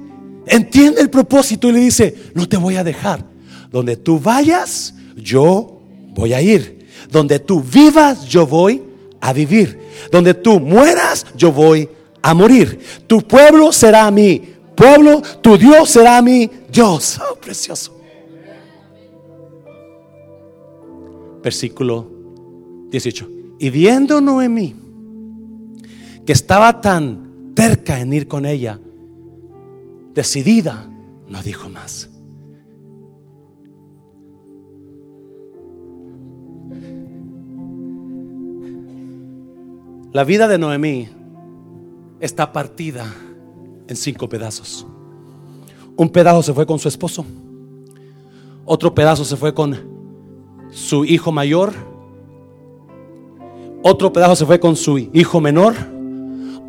entiende 0.46 1.00
el 1.00 1.10
propósito 1.10 1.68
y 1.68 1.72
le 1.72 1.80
dice, 1.80 2.14
no 2.34 2.48
te 2.48 2.56
voy 2.56 2.76
a 2.76 2.84
dejar. 2.84 3.24
Donde 3.70 3.96
tú 3.96 4.18
vayas, 4.20 4.94
yo 5.16 5.80
voy 6.14 6.32
a 6.32 6.40
ir. 6.40 6.86
Donde 7.10 7.38
tú 7.38 7.62
vivas, 7.62 8.26
yo 8.26 8.46
voy 8.46 8.82
a 9.20 9.32
vivir. 9.32 9.80
Donde 10.10 10.34
tú 10.34 10.60
mueras, 10.60 11.26
yo 11.36 11.52
voy 11.52 11.88
a 12.22 12.34
morir. 12.34 12.80
Tu 13.06 13.20
pueblo 13.22 13.72
será 13.72 14.10
mi 14.10 14.42
pueblo, 14.74 15.22
tu 15.40 15.56
Dios 15.56 15.90
será 15.90 16.20
mi 16.22 16.50
Dios. 16.70 17.18
Oh, 17.20 17.36
precioso. 17.36 17.95
Versículo 21.46 22.10
18. 22.90 23.30
Y 23.60 23.70
viendo 23.70 24.20
Noemí 24.20 24.74
que 26.26 26.32
estaba 26.32 26.80
tan 26.80 27.52
terca 27.54 28.00
en 28.00 28.12
ir 28.12 28.26
con 28.26 28.46
ella, 28.46 28.80
decidida, 30.12 30.90
no 31.28 31.40
dijo 31.44 31.68
más. 31.68 32.10
La 40.12 40.24
vida 40.24 40.48
de 40.48 40.58
Noemí 40.58 41.08
está 42.18 42.52
partida 42.52 43.06
en 43.86 43.94
cinco 43.94 44.28
pedazos. 44.28 44.84
Un 45.96 46.08
pedazo 46.08 46.42
se 46.42 46.52
fue 46.52 46.66
con 46.66 46.80
su 46.80 46.88
esposo. 46.88 47.24
Otro 48.64 48.92
pedazo 48.92 49.24
se 49.24 49.36
fue 49.36 49.54
con 49.54 49.95
su 50.76 51.06
hijo 51.06 51.32
mayor, 51.32 51.72
otro 53.82 54.12
pedazo 54.12 54.36
se 54.36 54.44
fue 54.44 54.60
con 54.60 54.76
su 54.76 54.98
hijo 54.98 55.40
menor, 55.40 55.74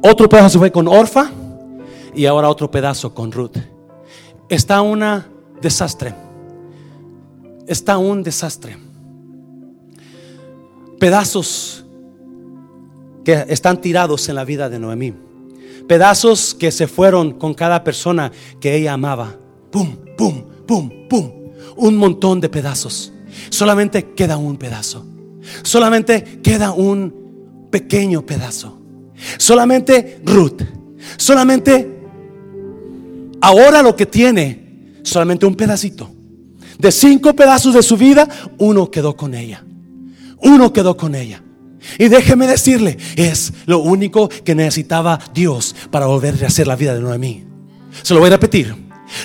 otro 0.01 0.29
pedazo 0.29 0.51
se 0.51 0.59
fue 0.59 0.71
con 0.71 0.87
Orfa 0.87 1.29
y 2.15 2.25
ahora 2.25 2.49
otro 2.49 2.71
pedazo 2.71 3.13
con 3.13 3.33
Ruth. 3.33 3.57
Está 4.47 4.81
un 4.81 5.03
desastre. 5.61 6.15
Está 7.67 7.97
un 7.97 8.23
desastre. 8.23 8.77
Pedazos 10.99 11.83
que 13.25 13.45
están 13.49 13.81
tirados 13.81 14.29
en 14.29 14.35
la 14.35 14.45
vida 14.45 14.69
de 14.69 14.79
Noemí. 14.79 15.13
Pedazos 15.85 16.55
que 16.55 16.71
se 16.71 16.87
fueron 16.87 17.33
con 17.33 17.53
cada 17.53 17.83
persona 17.83 18.31
que 18.61 18.73
ella 18.73 18.93
amaba. 18.93 19.35
Pum, 19.69 19.97
pum, 20.17 20.43
pum, 20.65 20.89
pum. 21.09 21.31
Un 21.75 21.97
montón 21.97 22.39
de 22.39 22.47
pedazos. 22.47 23.11
Solamente 23.49 24.13
queda 24.15 24.37
un 24.37 24.57
pedazo. 24.57 25.05
Solamente 25.63 26.39
queda 26.43 26.71
un 26.71 27.67
pequeño 27.71 28.25
pedazo. 28.25 28.81
Solamente 29.37 30.21
Ruth. 30.25 30.61
Solamente 31.17 31.99
ahora 33.41 33.81
lo 33.81 33.95
que 33.95 34.05
tiene, 34.05 34.99
solamente 35.03 35.45
un 35.45 35.55
pedacito. 35.55 36.09
De 36.77 36.91
cinco 36.91 37.33
pedazos 37.35 37.73
de 37.73 37.81
su 37.81 37.97
vida, 37.97 38.27
uno 38.57 38.91
quedó 38.91 39.15
con 39.15 39.33
ella. 39.33 39.63
Uno 40.39 40.71
quedó 40.71 40.95
con 40.95 41.15
ella. 41.15 41.41
Y 41.97 42.09
déjeme 42.09 42.47
decirle, 42.47 42.97
es 43.15 43.53
lo 43.65 43.79
único 43.79 44.29
que 44.29 44.53
necesitaba 44.53 45.19
Dios 45.33 45.75
para 45.89 46.05
volver 46.05 46.43
a 46.43 46.47
hacer 46.47 46.67
la 46.67 46.75
vida 46.75 46.93
de 46.93 47.01
Noemí. 47.01 47.45
Se 48.03 48.13
lo 48.13 48.19
voy 48.19 48.27
a 48.27 48.31
repetir. 48.31 48.75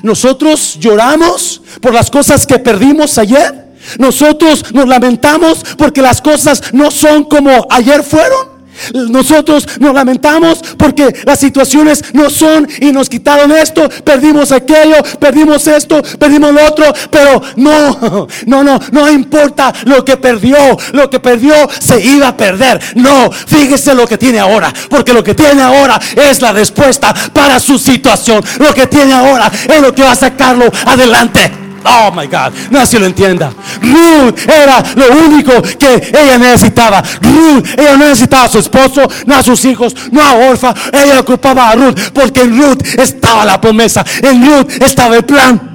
Nosotros 0.03 0.79
lloramos 0.79 1.61
por 1.81 1.93
las 1.93 2.11
cosas 2.11 2.47
que 2.47 2.59
perdimos 2.59 3.19
ayer 3.19 3.72
nosotros 3.99 4.73
nos 4.73 4.89
lamentamos 4.89 5.65
porque 5.77 6.03
las 6.03 6.21
cosas 6.21 6.63
no 6.73 6.91
son 6.91 7.25
como 7.25 7.67
ayer 7.71 8.03
fueron. 8.03 8.53
Nosotros 8.95 9.67
nos 9.81 9.95
lamentamos 9.95 10.63
porque 10.77 11.15
las 11.25 11.39
situaciones 11.39 12.03
no 12.15 12.31
son 12.31 12.67
y 12.81 12.91
nos 12.91 13.09
quitaron 13.09 13.53
esto, 13.53 13.89
perdimos 14.05 14.51
aquello, 14.51 14.97
perdimos 15.21 15.67
esto, 15.67 16.03
perdimos 16.19 16.53
lo 16.53 16.67
otro, 16.67 16.93
pero 17.11 17.43
no, 17.57 18.27
no, 18.47 18.65
no, 18.65 18.81
no 18.91 19.11
importa 19.11 19.73
lo 19.85 20.05
que 20.05 20.17
perdió, 20.17 20.57
lo 20.93 21.11
que 21.11 21.21
perdió 21.21 21.55
se 21.79 22.01
iba 22.01 22.29
a 22.29 22.37
perder. 22.37 22.81
No, 22.97 23.31
fíjese 23.31 23.95
lo 23.95 24.07
que 24.07 24.19
tiene 24.19 24.41
ahora, 24.41 24.73
porque 24.89 25.13
lo 25.13 25.23
que 25.23 25.35
tiene 25.35 25.63
ahora 25.63 26.01
es 26.17 26.41
la 26.41 26.53
respuesta 26.53 27.15
para 27.33 27.61
su 27.61 27.79
situación. 27.79 28.43
Lo 28.59 28.75
que 28.75 28.87
tiene 28.87 29.13
ahora 29.13 29.51
es 29.69 29.81
lo 29.81 29.95
que 29.95 30.03
va 30.03 30.13
a 30.13 30.17
sacarlo 30.17 30.65
adelante. 30.87 31.62
Oh 31.85 32.11
my 32.13 32.27
God, 32.27 32.53
no 32.71 32.85
si 32.87 32.99
lo 32.99 33.07
entienda. 33.07 33.53
Ruth 33.81 34.39
era 34.49 34.83
lo 34.95 35.25
único 35.27 35.53
que 35.79 36.11
ella 36.13 36.39
necesitaba. 36.39 37.03
Ruth, 37.21 37.67
ella 37.77 37.97
no 37.97 38.05
necesitaba 38.05 38.45
a 38.45 38.49
su 38.49 38.59
esposo, 38.59 39.09
no 39.27 39.35
a 39.35 39.43
sus 39.43 39.65
hijos, 39.65 39.95
no 40.11 40.23
a 40.23 40.33
Orfa. 40.35 40.75
Ella 40.93 41.21
ocupaba 41.21 41.71
a 41.71 41.75
Ruth 41.75 41.99
porque 42.13 42.43
en 42.43 42.57
Ruth 42.61 42.83
estaba 42.99 43.45
la 43.45 43.61
promesa, 43.61 44.05
en 44.23 44.47
Ruth 44.47 44.83
estaba 44.83 45.17
el 45.17 45.25
plan. 45.25 45.72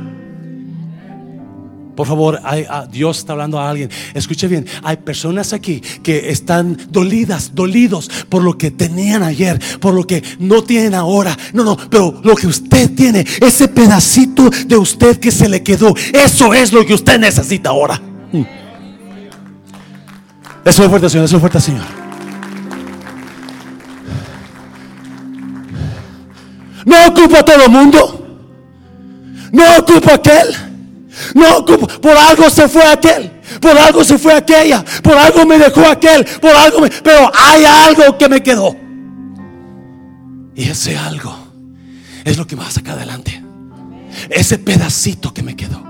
Por 1.97 2.05
favor, 2.05 2.39
ah, 2.43 2.85
Dios 2.91 3.17
está 3.17 3.33
hablando 3.33 3.59
a 3.59 3.67
alguien. 3.67 3.89
Escuche 4.13 4.47
bien, 4.47 4.67
hay 4.83 4.97
personas 4.97 5.51
aquí 5.51 5.81
que 6.03 6.29
están 6.29 6.77
dolidas, 6.91 7.55
dolidos 7.55 8.07
por 8.29 8.43
lo 8.43 8.55
que 8.55 8.69
tenían 8.69 9.23
ayer, 9.23 9.59
por 9.79 9.95
lo 9.95 10.05
que 10.05 10.21
no 10.37 10.61
tienen 10.61 10.93
ahora. 10.93 11.35
No, 11.53 11.63
no, 11.63 11.75
pero 11.75 12.21
lo 12.23 12.35
que 12.35 12.45
usted 12.45 12.91
tiene, 12.93 13.25
ese 13.41 13.67
pedacito 13.67 14.47
de 14.67 14.77
usted 14.77 15.17
que 15.17 15.31
se 15.31 15.49
le 15.49 15.63
quedó, 15.63 15.95
eso 16.13 16.53
es 16.53 16.71
lo 16.71 16.85
que 16.85 16.93
usted 16.93 17.17
necesita 17.17 17.71
ahora. 17.71 17.99
Eso 20.63 20.83
es 20.83 20.89
fuerte, 20.89 21.09
Señor. 21.09 21.25
Eso 21.25 21.37
es 21.37 21.39
fuerte, 21.39 21.59
Señor. 21.59 21.85
No 26.85 27.07
ocupa 27.07 27.43
todo 27.43 27.65
el 27.65 27.71
mundo. 27.71 28.39
No 29.51 29.63
ocupa 29.79 30.13
aquel. 30.13 30.66
No. 31.33 31.65
Por 31.65 32.17
algo 32.17 32.49
se 32.49 32.67
fue 32.67 32.83
aquel. 32.83 33.31
Por 33.61 33.77
algo 33.77 34.03
se 34.03 34.17
fue 34.17 34.33
aquella. 34.33 34.83
Por 35.03 35.17
algo 35.17 35.45
me 35.45 35.57
dejó 35.57 35.85
aquel. 35.85 36.25
Por 36.25 36.51
algo 36.51 36.81
me. 36.81 36.89
Pero 36.89 37.31
hay 37.33 37.65
algo 37.65 38.17
que 38.17 38.29
me 38.29 38.41
quedó. 38.41 38.75
Y 40.55 40.63
ese 40.63 40.97
algo 40.97 41.35
es 42.25 42.37
lo 42.37 42.47
que 42.47 42.55
me 42.55 42.63
va 42.63 42.67
a 42.67 42.71
sacar 42.71 42.97
adelante. 42.97 43.43
Ese 44.29 44.57
pedacito 44.57 45.33
que 45.33 45.43
me 45.43 45.55
quedó. 45.55 45.83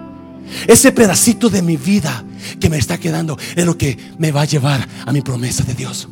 Ese 0.67 0.91
pedacito 0.91 1.49
de 1.49 1.61
mi 1.61 1.77
vida 1.77 2.23
que 2.59 2.69
me 2.69 2.77
está 2.77 2.97
quedando 2.97 3.37
es 3.55 3.65
lo 3.65 3.77
que 3.77 3.97
me 4.17 4.31
va 4.31 4.41
a 4.41 4.45
llevar 4.45 4.87
a 5.05 5.11
mi 5.11 5.21
promesa 5.21 5.63
de 5.63 5.73
Dios. 5.73 6.07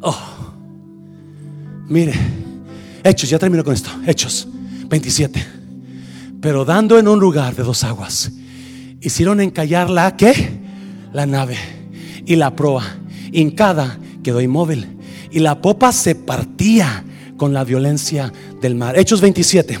Oh, 0.00 0.16
mire, 1.88 2.14
Hechos, 3.02 3.30
ya 3.30 3.38
termino 3.38 3.64
con 3.64 3.74
esto. 3.74 3.90
Hechos 4.06 4.46
27. 4.88 5.57
Pero 6.40 6.64
dando 6.64 6.98
en 6.98 7.08
un 7.08 7.18
lugar 7.18 7.54
de 7.56 7.62
dos 7.62 7.84
aguas, 7.84 8.30
hicieron 9.00 9.40
encallar 9.40 9.90
la 9.90 10.16
que 10.16 10.60
la 11.12 11.26
nave 11.26 11.56
y 12.26 12.36
la 12.36 12.54
proa 12.54 12.84
hincada 13.32 13.98
quedó 14.22 14.40
inmóvil 14.40 14.98
y 15.30 15.40
la 15.40 15.60
popa 15.60 15.92
se 15.92 16.14
partía 16.14 17.04
con 17.36 17.52
la 17.52 17.64
violencia 17.64 18.32
del 18.60 18.74
mar. 18.74 18.98
Hechos 18.98 19.20
27. 19.20 19.78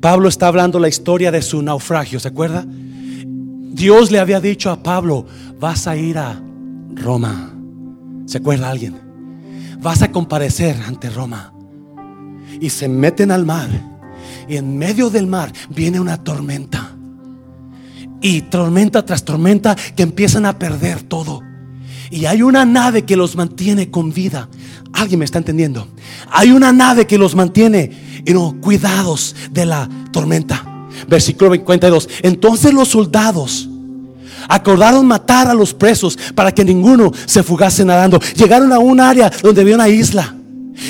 Pablo 0.00 0.28
está 0.28 0.46
hablando 0.46 0.78
la 0.78 0.88
historia 0.88 1.30
de 1.30 1.42
su 1.42 1.60
naufragio, 1.62 2.18
¿se 2.18 2.28
acuerda? 2.28 2.64
Dios 2.66 4.10
le 4.10 4.18
había 4.18 4.40
dicho 4.40 4.70
a 4.70 4.82
Pablo, 4.82 5.26
vas 5.58 5.86
a 5.86 5.96
ir 5.96 6.18
a 6.18 6.40
Roma. 6.94 7.54
¿Se 8.26 8.38
acuerda 8.38 8.70
alguien? 8.70 8.94
Vas 9.80 10.02
a 10.02 10.10
comparecer 10.10 10.76
ante 10.86 11.10
Roma. 11.10 11.52
Y 12.60 12.70
se 12.70 12.88
meten 12.88 13.30
al 13.30 13.44
mar. 13.44 13.68
Y 14.50 14.56
en 14.56 14.76
medio 14.76 15.10
del 15.10 15.28
mar 15.28 15.52
viene 15.68 16.00
una 16.00 16.24
tormenta. 16.24 16.96
Y 18.20 18.42
tormenta 18.42 19.06
tras 19.06 19.24
tormenta 19.24 19.76
que 19.94 20.02
empiezan 20.02 20.44
a 20.44 20.58
perder 20.58 21.04
todo. 21.04 21.40
Y 22.10 22.24
hay 22.24 22.42
una 22.42 22.64
nave 22.64 23.04
que 23.04 23.14
los 23.14 23.36
mantiene 23.36 23.92
con 23.92 24.12
vida. 24.12 24.48
Alguien 24.92 25.20
me 25.20 25.24
está 25.24 25.38
entendiendo. 25.38 25.86
Hay 26.32 26.50
una 26.50 26.72
nave 26.72 27.06
que 27.06 27.16
los 27.16 27.36
mantiene 27.36 28.22
y 28.26 28.32
no 28.32 28.60
cuidados 28.60 29.36
de 29.52 29.66
la 29.66 29.88
tormenta. 30.10 30.88
Versículo 31.06 31.52
52. 31.52 32.08
Entonces 32.22 32.74
los 32.74 32.88
soldados 32.88 33.68
acordaron 34.48 35.06
matar 35.06 35.46
a 35.46 35.54
los 35.54 35.72
presos 35.72 36.18
para 36.34 36.50
que 36.50 36.64
ninguno 36.64 37.12
se 37.24 37.44
fugase 37.44 37.84
nadando. 37.84 38.18
Llegaron 38.34 38.72
a 38.72 38.80
un 38.80 38.98
área 38.98 39.30
donde 39.44 39.60
había 39.60 39.76
una 39.76 39.88
isla. 39.88 40.34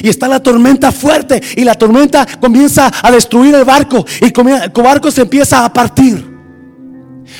Y 0.03 0.09
está 0.09 0.29
la 0.29 0.41
tormenta 0.41 0.93
fuerte 0.93 1.41
y 1.57 1.65
la 1.65 1.75
tormenta 1.75 2.27
comienza 2.41 2.91
a 3.03 3.11
destruir 3.11 3.55
el 3.55 3.65
barco 3.65 4.05
y 4.21 4.27
el 4.27 4.71
barco 4.71 5.11
se 5.11 5.23
empieza 5.23 5.65
a 5.65 5.73
partir. 5.73 6.31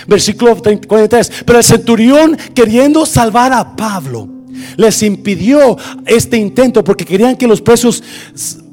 Versículo 0.07 0.57
43. 0.57 1.45
Pero 1.45 1.59
el 1.59 1.65
centurión 1.65 2.37
queriendo 2.55 3.07
salvar 3.07 3.53
a 3.53 3.77
Pablo 3.77 4.29
les 4.77 5.03
impidió 5.03 5.77
este 6.07 6.37
intento 6.37 6.85
porque 6.85 7.05
querían 7.05 7.37
que 7.37 7.47
los 7.47 7.61
presos 7.61 8.03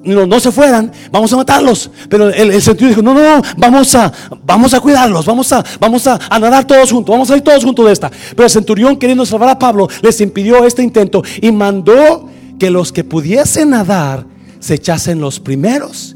no, 0.04 0.40
se 0.40 0.52
fueran, 0.52 0.92
vamos 1.12 1.32
a 1.34 1.38
matarlos. 1.38 1.92
Pero 2.10 2.30
el, 2.30 2.52
el 2.52 2.62
sentido 2.62 2.90
dijo, 2.90 3.02
no, 3.02 3.14
no, 3.14 3.38
no, 3.38 3.42
vamos 3.58 3.94
a, 3.96 4.12
vamos 4.44 4.74
a 4.74 4.80
cuidarlos, 4.80 5.26
vamos 5.26 5.52
a, 5.52 5.64
vamos 5.80 6.08
a, 6.08 6.20
nadar 6.40 6.66
todos 6.66 6.92
juntos, 6.92 7.14
vamos 7.14 7.30
a 7.30 7.36
ir 7.36 7.42
todos 7.42 7.64
juntos 7.64 7.86
de 7.86 7.92
esta. 7.92 8.10
Pero 8.10 8.44
el 8.44 8.50
centurión 8.50 8.98
queriendo 8.98 9.26
salvar 9.26 9.50
a 9.50 9.60
Pablo 9.60 9.88
les 10.02 10.20
impidió 10.22 10.66
este 10.66 10.82
intento 10.82 11.24
y 11.42 11.52
mandó 11.52 12.30
que 12.60 12.70
los 12.70 12.92
que 12.92 13.04
pudiesen 13.04 13.72
nadar 13.72 14.26
se 14.60 14.76
echasen 14.76 15.20
los 15.20 15.40
primeros 15.40 16.16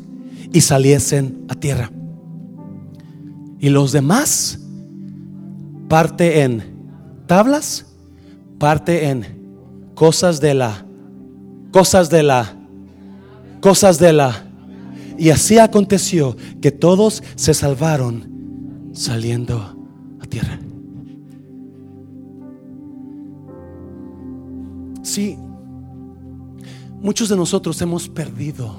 y 0.52 0.62
saliesen 0.62 1.46
a 1.48 1.56
tierra. 1.56 1.92
Y 3.60 3.70
los 3.70 3.92
demás, 3.92 4.60
parte 5.88 6.42
en 6.42 6.64
tablas, 7.28 7.86
parte 8.58 9.10
en 9.10 9.26
cosas 9.94 10.42
de 10.42 10.54
la, 10.56 10.86
cosas 11.72 12.10
de 12.10 12.24
la 12.24 12.62
cosas 13.62 14.00
de 14.00 14.12
la... 14.12 14.48
Y 15.18 15.30
así 15.30 15.60
aconteció 15.60 16.36
que 16.62 16.72
todos 16.72 17.24
se 17.36 17.54
salvaron 17.54 18.90
saliendo 18.92 19.78
a 20.20 20.26
tierra. 20.26 20.60
Sí, 25.04 25.38
muchos 27.02 27.30
de 27.30 27.36
nosotros 27.36 27.82
hemos 27.82 28.08
perdido 28.08 28.74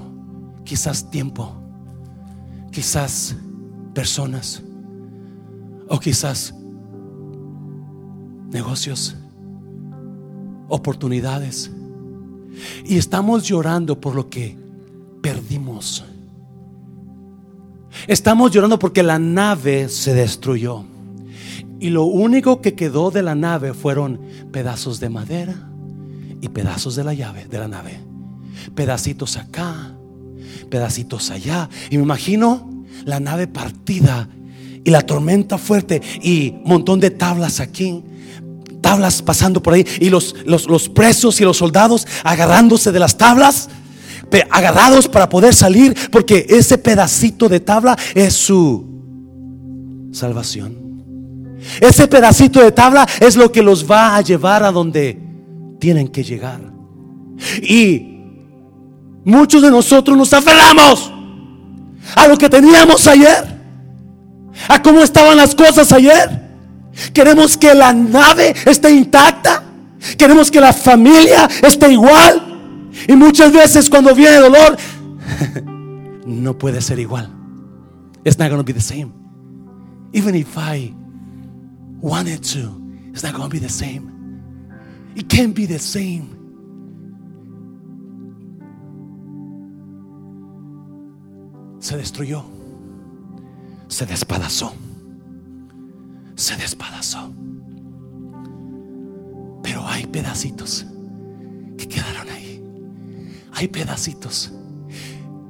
quizás 0.63 1.09
tiempo, 1.11 1.53
quizás 2.71 3.35
personas 3.93 4.63
o 5.87 5.99
quizás 5.99 6.55
negocios, 8.49 9.15
oportunidades. 10.69 11.71
Y 12.85 12.97
estamos 12.97 13.43
llorando 13.43 13.99
por 13.99 14.15
lo 14.15 14.29
que 14.29 14.57
perdimos. 15.21 16.05
Estamos 18.07 18.51
llorando 18.51 18.79
porque 18.79 19.03
la 19.03 19.19
nave 19.19 19.89
se 19.89 20.13
destruyó. 20.13 20.83
Y 21.79 21.89
lo 21.89 22.05
único 22.05 22.61
que 22.61 22.75
quedó 22.75 23.11
de 23.11 23.23
la 23.23 23.35
nave 23.35 23.73
fueron 23.73 24.19
pedazos 24.51 24.99
de 24.99 25.09
madera 25.09 25.69
y 26.41 26.49
pedazos 26.49 26.95
de 26.95 27.03
la 27.03 27.13
llave 27.13 27.45
de 27.45 27.59
la 27.59 27.67
nave. 27.67 28.12
Pedacitos 28.75 29.37
acá, 29.37 29.91
pedacitos 30.69 31.29
allá. 31.31 31.69
Y 31.89 31.97
me 31.97 32.03
imagino 32.03 32.85
la 33.05 33.19
nave 33.19 33.47
partida 33.47 34.27
y 34.83 34.89
la 34.89 35.01
tormenta 35.01 35.57
fuerte 35.57 36.01
y 36.21 36.55
montón 36.65 36.99
de 36.99 37.11
tablas 37.11 37.59
aquí. 37.59 38.03
Tablas 38.81 39.21
pasando 39.21 39.63
por 39.63 39.73
ahí 39.73 39.85
y 39.99 40.09
los, 40.09 40.35
los, 40.45 40.89
presos 40.89 41.39
y 41.39 41.45
los 41.45 41.57
soldados 41.57 42.05
agarrándose 42.23 42.91
de 42.91 42.99
las 42.99 43.17
tablas 43.17 43.69
agarrados 44.49 45.07
para 45.07 45.29
poder 45.29 45.53
salir, 45.53 45.95
porque 46.11 46.45
ese 46.49 46.77
pedacito 46.77 47.47
de 47.47 47.59
tabla 47.59 47.95
es 48.15 48.33
su 48.33 48.83
salvación. 50.11 50.83
Ese 51.79 52.07
pedacito 52.07 52.61
de 52.61 52.71
tabla 52.71 53.07
es 53.19 53.35
lo 53.35 53.51
que 53.51 53.61
los 53.61 53.89
va 53.89 54.15
a 54.15 54.21
llevar 54.21 54.63
a 54.63 54.71
donde 54.71 55.19
tienen 55.79 56.07
que 56.07 56.23
llegar. 56.23 56.61
Y 57.61 58.12
muchos 59.25 59.61
de 59.61 59.71
nosotros 59.71 60.17
nos 60.17 60.33
aferramos 60.33 61.11
a 62.15 62.27
lo 62.27 62.37
que 62.37 62.49
teníamos 62.49 63.07
ayer, 63.07 63.59
a 64.67 64.81
cómo 64.81 64.99
estaban 65.01 65.37
las 65.37 65.55
cosas 65.55 65.91
ayer. 65.91 66.41
Queremos 67.13 67.57
que 67.57 67.73
la 67.73 67.93
nave 67.93 68.55
esté 68.65 68.91
intacta. 68.91 69.63
Queremos 70.17 70.51
que 70.51 70.59
la 70.59 70.73
familia 70.73 71.49
esté 71.63 71.91
igual. 71.91 72.89
Y 73.07 73.15
muchas 73.15 73.51
veces 73.51 73.89
cuando 73.89 74.13
viene 74.13 74.37
dolor, 74.37 74.77
no 76.25 76.57
puede 76.57 76.81
ser 76.81 76.99
igual. 76.99 77.29
It's 78.23 78.37
not 78.37 78.49
going 78.49 78.59
to 78.59 78.63
be 78.63 78.73
the 78.73 78.81
same. 78.81 79.11
Even 80.13 80.35
if 80.35 80.57
I 80.57 80.93
wanted 82.01 82.43
to, 82.53 82.79
it's 83.11 83.23
not 83.23 83.33
going 83.33 83.49
to 83.49 83.53
be 83.53 83.59
the 83.59 83.69
same. 83.69 84.11
It 85.15 85.27
can't 85.27 85.55
be 85.55 85.65
the 85.65 85.79
same. 85.79 86.42
Se 91.83 91.97
destruyó. 91.97 92.45
Se 93.89 94.05
despedazó. 94.05 94.73
Se 96.35 96.55
despedazó. 96.55 97.29
Pero 99.61 99.85
hay 99.85 100.05
pedacitos 100.05 100.85
que 101.77 101.87
quedaron 101.87 102.29
ahí 102.29 102.43
hay 103.53 103.67
pedacitos 103.67 104.51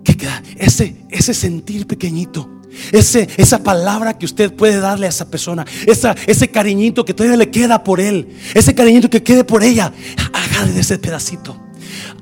que 0.03 0.17
queda 0.17 0.41
ese, 0.57 0.95
ese 1.09 1.33
sentir 1.33 1.85
pequeñito. 1.87 2.49
Ese, 2.91 3.29
esa 3.37 3.61
palabra 3.61 4.17
que 4.17 4.25
usted 4.25 4.51
puede 4.51 4.79
darle 4.79 5.05
a 5.05 5.09
esa 5.09 5.29
persona, 5.29 5.63
esa, 5.85 6.15
ese 6.25 6.47
cariñito 6.47 7.05
que 7.05 7.13
todavía 7.13 7.37
le 7.37 7.51
queda 7.51 7.83
por 7.83 8.01
él, 8.01 8.35
ese 8.55 8.73
cariñito 8.73 9.11
que 9.11 9.21
quede 9.21 9.43
por 9.43 9.63
ella, 9.63 9.93
agárrese 10.33 10.79
ese 10.79 10.97
pedacito, 10.97 11.55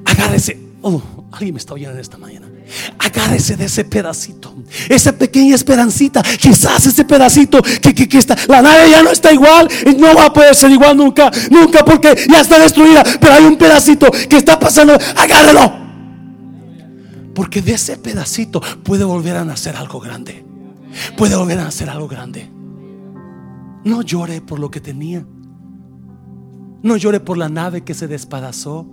agárrese. 0.03 0.59
Oh, 0.81 1.01
alguien 1.31 1.53
me 1.53 1.59
está 1.59 1.73
oyendo 1.73 1.93
en 1.93 2.01
esta 2.01 2.17
mañana. 2.17 2.49
Agárrese 3.11 3.57
de 3.57 3.65
ese 3.65 3.83
pedacito, 3.83 4.55
esa 4.87 5.11
pequeña 5.11 5.55
esperancita. 5.55 6.23
Quizás 6.23 6.85
ese 6.85 7.03
pedacito 7.03 7.61
que, 7.61 7.93
que, 7.93 8.17
está, 8.17 8.37
la 8.47 8.61
nave 8.61 8.89
ya 8.89 9.03
no 9.03 9.09
está 9.09 9.33
igual 9.33 9.67
no 9.97 10.15
va 10.15 10.25
a 10.25 10.33
poder 10.33 10.55
ser 10.55 10.71
igual 10.71 10.95
nunca, 10.95 11.29
nunca 11.49 11.83
porque 11.83 12.15
ya 12.29 12.41
está 12.41 12.57
destruida. 12.59 13.03
Pero 13.19 13.33
hay 13.33 13.43
un 13.43 13.57
pedacito 13.57 14.09
que 14.11 14.37
está 14.37 14.57
pasando. 14.57 14.97
Agárrelo, 15.15 15.73
porque 17.35 17.61
de 17.61 17.73
ese 17.73 17.97
pedacito 17.97 18.61
puede 18.83 19.03
volver 19.03 19.35
a 19.35 19.45
nacer 19.45 19.75
algo 19.75 19.99
grande. 19.99 20.45
Puede 21.17 21.35
volver 21.35 21.59
a 21.59 21.65
nacer 21.65 21.89
algo 21.89 22.07
grande. 22.07 22.49
No 23.83 24.01
llore 24.01 24.41
por 24.41 24.59
lo 24.59 24.71
que 24.71 24.79
tenía. 24.79 25.25
No 26.83 26.97
llore 26.97 27.19
por 27.19 27.37
la 27.37 27.49
nave 27.49 27.81
que 27.81 27.93
se 27.93 28.07
despedazó. 28.07 28.87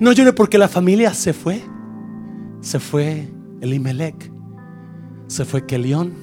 No 0.00 0.12
llore 0.12 0.32
porque 0.32 0.58
la 0.58 0.68
familia 0.68 1.14
se 1.14 1.32
fue. 1.32 1.62
Se 2.60 2.78
fue 2.78 3.28
Elimelech. 3.60 4.30
Se 5.26 5.44
fue 5.44 5.66
Kelión. 5.66 6.14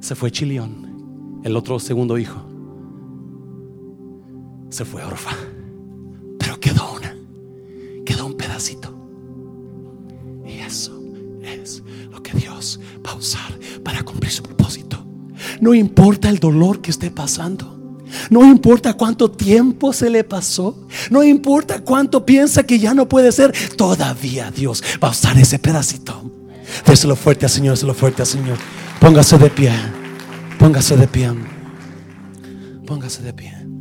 Se 0.00 0.14
fue 0.14 0.30
Chilión. 0.30 1.40
El 1.44 1.56
otro 1.56 1.78
segundo 1.78 2.18
hijo. 2.18 2.42
Se 4.68 4.84
fue 4.84 5.04
Orfa. 5.04 5.36
Pero 6.38 6.58
quedó 6.58 6.94
una. 6.96 7.14
Quedó 8.04 8.26
un 8.26 8.34
pedacito. 8.34 8.94
Y 10.46 10.60
eso 10.60 11.00
es 11.42 11.82
lo 12.10 12.22
que 12.22 12.36
Dios 12.36 12.80
va 13.06 13.12
a 13.12 13.16
usar 13.16 13.58
para 13.84 14.02
cumplir 14.02 14.32
su 14.32 14.42
propósito. 14.42 15.04
No 15.60 15.74
importa 15.74 16.28
el 16.28 16.38
dolor 16.38 16.80
que 16.80 16.90
esté 16.90 17.10
pasando. 17.10 18.00
No 18.30 18.44
importa 18.44 18.94
cuánto 18.94 19.30
tiempo 19.30 19.92
se 19.92 20.10
le 20.10 20.24
pasó. 20.24 20.86
No 21.10 21.22
importa 21.22 21.82
cuánto 21.84 22.24
piensa 22.24 22.62
que 22.62 22.78
ya 22.78 22.94
no 22.94 23.08
puede 23.08 23.32
ser. 23.32 23.52
Todavía 23.76 24.50
Dios 24.50 24.82
va 25.02 25.08
a 25.08 25.12
usar 25.12 25.38
ese 25.38 25.58
pedacito. 25.58 26.41
Déselo 26.86 27.16
fuerte 27.16 27.46
al 27.46 27.50
Señor, 27.50 27.74
déselo 27.74 27.94
fuerte 27.94 28.22
al 28.22 28.28
Señor. 28.28 28.58
Póngase 29.00 29.38
de 29.38 29.50
pie. 29.50 29.72
Póngase 30.58 30.96
de 30.96 31.08
pie. 31.08 31.32
Póngase 32.86 33.22
de 33.22 33.32
pie. 33.32 33.71